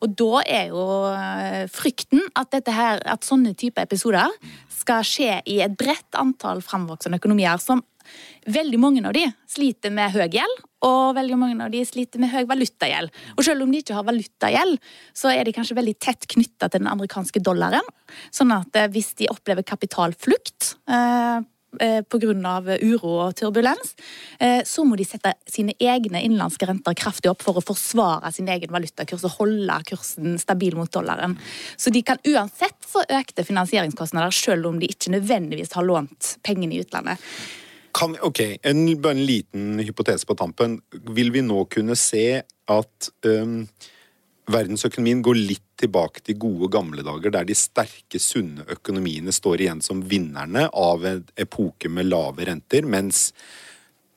Og 0.00 0.16
da 0.18 0.42
er 0.46 0.72
jo 0.72 0.84
eh, 1.12 1.64
frykten 1.70 2.24
at, 2.38 2.56
her, 2.70 3.02
at 3.04 3.26
sånne 3.26 3.54
typer 3.58 3.88
episoder 3.88 4.32
skal 4.80 5.04
skje 5.06 5.40
i 5.50 5.60
et 5.64 5.76
bredt 5.78 6.18
antall 6.18 6.62
framvoksende 6.64 7.20
økonomier 7.20 7.60
som 7.62 7.84
Veldig 8.50 8.78
mange 8.80 9.02
av 9.06 9.14
de 9.14 9.22
sliter 9.50 9.92
med 9.94 10.14
høy 10.14 10.24
gjeld, 10.32 10.62
og 10.86 11.14
veldig 11.18 11.36
mange 11.38 11.60
av 11.62 11.72
de 11.72 11.82
sliter 11.86 12.22
med 12.22 12.32
høy 12.32 12.46
valutagjeld. 12.48 13.12
Og 13.36 13.44
selv 13.46 13.64
om 13.64 13.72
de 13.72 13.82
ikke 13.82 13.96
har 13.96 14.06
valutagjeld, 14.08 14.80
så 15.16 15.32
er 15.34 15.44
de 15.44 15.54
kanskje 15.54 15.76
veldig 15.76 15.96
tett 16.00 16.26
knytta 16.34 16.70
til 16.70 16.82
den 16.82 16.90
amerikanske 16.90 17.42
dollaren. 17.44 17.86
Sånn 18.34 18.54
at 18.56 18.80
eh, 18.80 18.88
hvis 18.92 19.12
de 19.20 19.28
opplever 19.32 19.66
kapitalflukt 19.66 20.72
pga. 21.78 22.78
uro 22.82 23.12
og 23.26 23.34
turbulens, 23.36 23.94
eh, 24.40 24.62
så 24.64 24.84
må 24.84 24.96
de 24.96 25.04
sette 25.04 25.34
sine 25.46 25.74
egne 25.78 26.22
innenlandske 26.22 26.66
renter 26.66 26.94
kraftig 26.94 27.30
opp 27.30 27.42
for 27.42 27.54
å 27.54 27.64
forsvare 27.64 28.32
sin 28.32 28.48
egen 28.48 28.70
valutakurs 28.70 29.24
og 29.24 29.38
holde 29.38 29.78
kursen 29.86 30.38
stabil 30.38 30.76
mot 30.76 30.90
dollaren. 30.90 31.38
Så 31.76 31.90
de 31.90 32.02
kan 32.02 32.18
uansett 32.26 32.78
få 32.86 33.04
økte 33.08 33.44
finansieringskostnader, 33.44 34.30
selv 34.30 34.66
om 34.66 34.78
de 34.80 34.90
ikke 34.90 35.14
nødvendigvis 35.14 35.72
har 35.72 35.86
lånt 35.86 36.36
pengene 36.42 36.74
i 36.74 36.82
utlandet. 36.84 37.18
Kan, 37.94 38.14
ok, 38.22 38.40
en, 38.62 38.84
bare 39.02 39.16
en 39.16 39.26
liten 39.26 39.78
hypotese 39.82 40.26
på 40.26 40.36
tampen. 40.38 40.78
Vil 41.10 41.32
vi 41.34 41.42
nå 41.42 41.64
kunne 41.72 41.96
se 41.98 42.42
at 42.70 43.10
um, 43.26 43.64
verdensøkonomien 44.52 45.22
går 45.24 45.38
litt 45.38 45.66
tilbake 45.80 46.22
til 46.24 46.38
gode 46.40 46.68
gamle 46.72 47.04
dager, 47.06 47.32
der 47.34 47.48
de 47.48 47.56
sterke, 47.56 48.20
sunne 48.20 48.66
økonomiene 48.70 49.32
står 49.34 49.64
igjen 49.64 49.82
som 49.84 50.02
vinnerne 50.06 50.68
av 50.76 51.06
en 51.08 51.24
epoke 51.40 51.90
med 51.92 52.10
lave 52.10 52.46
renter, 52.48 52.86
mens 52.86 53.30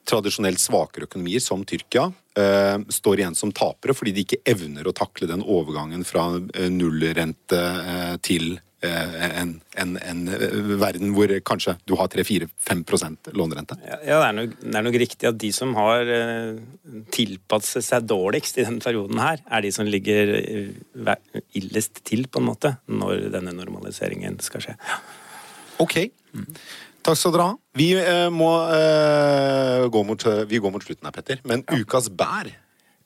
tradisjonelt 0.10 0.60
svakere 0.60 1.08
økonomier, 1.08 1.40
som 1.40 1.64
Tyrkia, 1.64 2.10
eh, 2.36 2.78
står 2.90 3.20
igjen 3.22 3.36
som 3.36 3.54
tapere 3.56 3.96
fordi 3.96 4.12
de 4.12 4.26
ikke 4.26 4.42
evner 4.46 4.88
å 4.88 4.96
takle 4.96 5.30
den 5.30 5.44
overgangen 5.44 6.04
fra 6.08 6.28
eh, 6.54 6.70
nullrente 6.70 7.60
eh, 7.60 8.16
til 8.22 8.58
en, 8.84 9.54
en, 9.80 9.96
en 9.98 10.22
eh, 10.36 10.56
verden 10.82 11.14
hvor 11.16 11.32
kanskje 11.48 11.76
du 11.90 11.96
har 12.00 12.10
3-4-5 12.12 13.34
lånerente. 13.38 13.78
Ja, 13.86 13.98
ja, 14.04 14.20
det, 14.20 14.28
er 14.28 14.38
nok, 14.38 14.56
det 14.62 14.78
er 14.80 14.88
nok 14.88 15.00
riktig 15.04 15.30
at 15.30 15.40
de 15.42 15.52
som 15.56 15.74
har 15.78 16.12
eh, 16.18 16.62
tilpasset 17.16 17.86
seg 17.86 18.08
dårligst 18.10 18.60
i 18.60 18.68
denne 18.68 18.84
perioden 18.84 19.22
her, 19.24 19.44
er 19.50 19.66
de 19.66 19.74
som 19.76 19.90
ligger 19.90 20.34
illest 21.58 22.04
til, 22.08 22.28
på 22.28 22.42
en 22.42 22.50
måte, 22.52 22.76
når 22.88 23.30
denne 23.34 23.56
normaliseringen 23.56 24.40
skal 24.44 24.68
skje. 24.68 24.78
Ok. 25.84 26.00
Takk 27.04 27.20
skal 27.20 27.34
dere 27.36 27.48
ha. 27.50 27.56
Vi, 27.76 27.90
eh, 28.00 28.30
må, 28.32 28.52
eh, 28.72 29.88
gå 29.92 30.04
mot, 30.08 30.28
vi 30.48 30.60
går 30.60 30.72
mot 30.72 30.84
slutten 30.84 31.10
her, 31.10 31.16
Petter. 31.16 31.42
Men 31.44 31.66
ukas 31.72 32.10
bær 32.10 32.52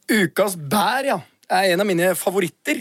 Ukas 0.08 0.56
bær, 0.56 1.04
ja. 1.04 1.18
Er 1.52 1.74
en 1.74 1.82
av 1.82 1.88
mine 1.88 2.14
favoritter. 2.16 2.80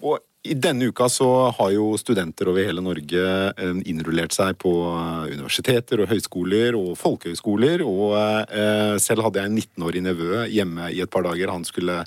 Og 0.00 0.20
i 0.50 0.54
denne 0.54 0.88
uka 0.90 1.08
så 1.10 1.28
har 1.56 1.70
jo 1.74 1.92
studenter 2.00 2.48
over 2.50 2.66
hele 2.66 2.82
Norge 2.84 3.22
eh, 3.50 3.80
innrullert 3.90 4.34
seg 4.36 4.56
på 4.62 4.72
eh, 4.90 5.32
universiteter 5.36 6.02
og 6.02 6.10
høyskoler 6.10 6.76
og 6.78 6.92
folkehøyskoler. 7.00 7.84
Og 7.86 8.14
eh, 8.16 8.94
selv 9.02 9.26
hadde 9.26 9.42
jeg 9.42 9.50
en 9.50 9.58
19-årig 9.60 10.04
nevø 10.06 10.44
hjemme 10.52 10.90
i 10.94 11.02
et 11.04 11.12
par 11.12 11.26
dager. 11.26 11.52
Han 11.54 11.66
skulle 11.68 12.04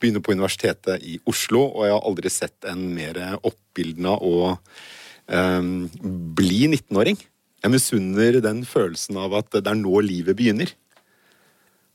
begynne 0.00 0.22
på 0.24 0.34
universitetet 0.36 1.04
i 1.06 1.18
Oslo, 1.30 1.66
og 1.68 1.86
jeg 1.86 1.96
har 1.96 2.08
aldri 2.10 2.32
sett 2.32 2.70
en 2.70 2.86
mer 2.96 3.20
oppildna 3.40 4.16
og 4.20 4.58
um, 5.30 5.86
blid 6.36 6.74
19-åring. 6.74 7.20
Jeg 7.64 7.72
misunner 7.72 8.40
den 8.44 8.64
følelsen 8.68 9.16
av 9.22 9.38
at 9.38 9.54
det 9.54 9.70
er 9.70 9.78
nå 9.80 10.02
livet 10.04 10.36
begynner. 10.36 10.74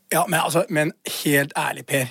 Ja, 0.10 0.24
men, 0.26 0.40
altså, 0.42 0.64
men 0.74 0.96
helt 1.22 1.54
ærlig, 1.60 1.86
Per. 1.86 2.08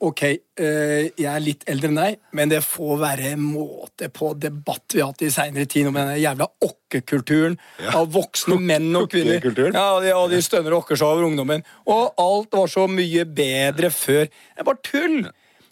Ok, 0.00 0.22
eh, 0.24 1.10
jeg 1.12 1.26
er 1.28 1.42
litt 1.44 1.64
eldre 1.68 1.90
enn 1.90 1.98
deg, 1.98 2.14
men 2.32 2.48
det 2.48 2.62
får 2.64 2.94
være 3.02 3.34
måte 3.36 4.08
på 4.08 4.30
debatt 4.40 4.94
vi 4.96 5.02
har 5.02 5.10
hatt 5.12 5.24
i 5.26 5.28
seinere 5.34 5.66
tid 5.68 5.90
om 5.90 5.98
den 5.98 6.14
jævla 6.22 6.46
okkekulturen 6.64 7.58
av 7.92 8.08
voksne 8.14 8.56
menn 8.64 8.88
og 8.96 9.10
kvinner. 9.12 9.40
Ja, 9.76 9.86
og 9.98 10.02
de, 10.06 10.14
og 10.16 10.30
de 10.32 10.40
stønner 10.46 10.72
og 10.72 10.86
okker 10.86 10.96
seg 10.96 11.06
over 11.10 11.26
ungdommen. 11.28 11.66
Og 11.84 12.14
alt 12.16 12.56
var 12.56 12.72
så 12.72 12.86
mye 12.88 13.26
bedre 13.28 13.90
før. 13.92 14.24
Det 14.32 14.64
er 14.64 14.70
bare 14.70 14.80
tull! 14.88 15.18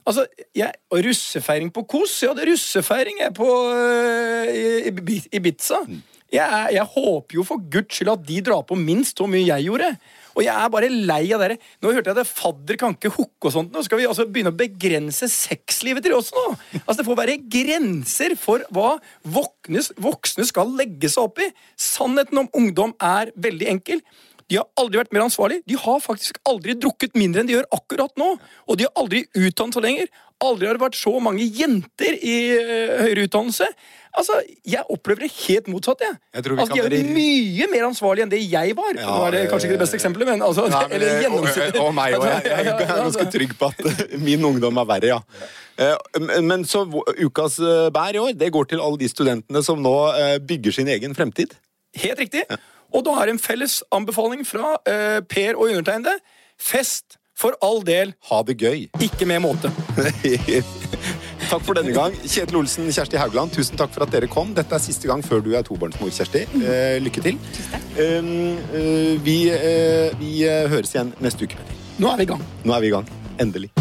Altså, 0.05 0.25
jeg, 0.59 0.75
og 0.91 1.05
Russefeiring 1.07 1.69
på 1.73 1.85
Kos? 1.87 2.17
Jeg 2.25 2.33
hadde 2.33 2.49
russefeiring 2.51 3.21
jeg 3.23 3.33
på 3.37 3.47
i 4.51 5.21
Ibiza. 5.39 5.79
Jeg, 6.33 6.43
er- 6.49 6.73
jeg 6.75 6.85
håper 6.95 7.37
jo 7.37 7.45
for 7.45 7.61
guds 7.71 7.95
skyld 7.95 8.09
at 8.17 8.27
de 8.27 8.41
drar 8.43 8.63
på 8.67 8.75
minst 8.79 9.19
så 9.21 9.27
mye 9.31 9.47
jeg 9.47 9.67
gjorde. 9.69 9.93
Og 10.33 10.43
jeg 10.45 10.53
er 10.53 10.73
bare 10.73 10.91
lei 10.93 11.23
av 11.35 11.43
dere. 11.45 11.59
Nå 11.83 11.93
hørte 11.93 12.13
jeg 12.13 12.23
at 12.23 12.31
fadder 12.31 12.79
kan 12.81 12.97
ikke 12.97 13.13
hooke 13.17 13.51
og 13.51 13.55
sånt. 13.55 13.73
Nå 13.75 13.85
skal 13.87 14.01
vi 14.01 14.09
altså 14.09 14.27
begynne 14.29 14.53
å 14.55 14.59
begrense 14.59 15.29
sexlivet 15.31 16.07
til 16.07 16.17
oss 16.17 16.33
nå. 16.35 16.45
Altså 16.83 17.01
Det 17.03 17.09
får 17.09 17.21
være 17.23 17.39
grenser 17.53 18.37
for 18.41 18.65
hva 18.75 18.97
voksne, 19.23 19.85
voksne 20.03 20.49
skal 20.49 20.75
legge 20.79 21.11
seg 21.13 21.29
opp 21.29 21.43
i. 21.43 21.49
Sannheten 21.81 22.45
om 22.45 22.53
ungdom 22.59 22.97
er 23.03 23.35
veldig 23.37 23.73
enkel. 23.77 24.05
De 24.53 24.59
har 24.61 24.69
aldri 24.77 25.01
vært 25.01 25.15
mer 25.17 25.25
ansvarlige. 25.25 25.65
De 25.69 25.79
har 25.81 26.03
faktisk 26.05 26.37
aldri 26.49 26.75
drukket 26.77 27.15
mindre 27.17 27.41
enn 27.41 27.49
de 27.49 27.55
gjør 27.57 27.71
akkurat 27.73 28.13
nå. 28.21 28.35
Og 28.69 28.77
de 28.77 28.85
har 28.85 28.93
aldri 29.01 29.25
utdannet 29.33 29.79
seg 29.79 29.87
lenger. 29.87 30.11
Aldri 30.43 30.67
har 30.69 30.75
det 30.79 30.83
vært 30.83 30.97
så 30.99 31.13
mange 31.23 31.45
jenter 31.55 32.17
i 32.19 32.37
øh, 32.59 32.95
høyere 33.07 33.27
utdannelse. 33.29 33.69
Altså, 34.13 34.35
Jeg 34.69 34.83
opplever 34.93 35.23
det 35.25 35.31
helt 35.47 35.69
motsatt. 35.73 36.03
jeg. 36.05 36.17
Jeg 36.37 36.45
tror 36.45 36.57
vi 36.59 36.61
altså, 36.65 36.75
De 36.75 36.81
er 36.83 36.89
være- 36.91 37.15
mye 37.17 37.69
mer 37.73 37.87
ansvarlige 37.87 38.27
enn 38.27 38.33
det 38.35 38.41
jeg 38.51 38.75
var. 38.77 38.91
Ja, 38.99 39.07
Nå 39.07 39.23
er 39.29 39.31
det 39.37 39.43
kanskje 39.53 39.71
ikke 39.71 39.79
det 39.79 39.83
beste 39.87 39.97
eksempelet, 39.97 40.29
men 40.29 40.43
altså, 40.45 40.67
Nei, 40.69 40.83
men 40.91 40.97
eller 40.99 41.23
gjennomsnittet. 41.25 41.79
Og, 41.81 41.87
og 41.87 41.95
meg 41.97 42.17
òg. 42.19 42.27
Jeg, 42.29 42.45
jeg, 42.51 42.67
jeg 42.67 42.89
er 42.91 43.03
ganske 43.07 43.27
trygg 43.39 43.55
på 43.63 43.71
at 43.73 44.05
min 44.29 44.45
ungdom 44.51 44.83
er 44.83 44.91
verre, 44.91 45.15
ja. 45.15 45.21
Eh, 45.81 46.41
men- 46.45 46.67
så 46.69 46.85
ukas 47.25 47.57
eh, 47.63 47.89
bær 47.95 48.13
i 48.19 48.21
år, 48.21 48.35
det 48.37 48.51
går 48.53 48.69
til 48.75 48.85
alle 48.85 49.01
de 49.01 49.09
studentene 49.09 49.63
som 49.65 49.81
nå 49.81 49.95
eh, 50.19 50.37
bygger 50.45 50.73
sin 50.83 50.89
egen 50.93 51.15
fremtid. 51.17 51.57
Helt 52.03 52.19
riktig. 52.21 52.45
Og 52.93 53.01
da 53.07 53.15
har 53.17 53.31
en 53.33 53.41
felles 53.41 53.79
anbefaling 53.97 54.45
fra 54.45 54.75
eh, 54.85 55.21
Per 55.25 55.57
og 55.57 55.71
undertegnede. 55.73 56.19
Fest 56.61 57.17
for 57.43 57.59
all 57.65 57.83
del, 57.83 58.15
Ha 58.31 58.43
det 58.47 58.57
gøy. 58.61 58.89
ikke 59.03 59.27
med 59.27 59.43
måte. 59.43 59.71
takk 61.51 61.65
for 61.67 61.77
denne 61.79 61.95
gang. 61.95 62.15
Kjetil 62.23 62.61
Olsen, 62.61 62.89
Kjersti 62.95 63.19
Haugland, 63.21 63.53
tusen 63.57 63.79
takk 63.81 63.93
for 63.95 64.07
at 64.07 64.15
dere 64.15 64.31
kom. 64.31 64.55
Dette 64.57 64.79
er 64.79 64.83
siste 64.83 65.11
gang 65.11 65.25
før 65.27 65.43
du 65.45 65.53
er 65.59 65.67
tobarnsmor, 65.67 66.13
Kjersti. 66.15 66.47
Eh, 66.63 66.99
lykke 67.03 67.25
til. 67.25 67.41
Um, 67.99 68.33
uh, 68.73 69.15
vi, 69.27 69.39
uh, 69.53 70.13
vi 70.21 70.37
eh, 70.49 70.69
høres 70.73 70.95
igjen 70.95 71.15
neste 71.23 71.49
uke, 71.49 71.61
Nå 72.01 72.09
er 72.09 72.23
vi 72.23 72.29
i 72.29 72.33
gang. 72.33 72.47
Nå 72.65 72.77
er 72.77 72.87
vi 72.87 72.93
i 72.93 72.95
gang. 72.95 73.11
Endelig. 73.43 73.73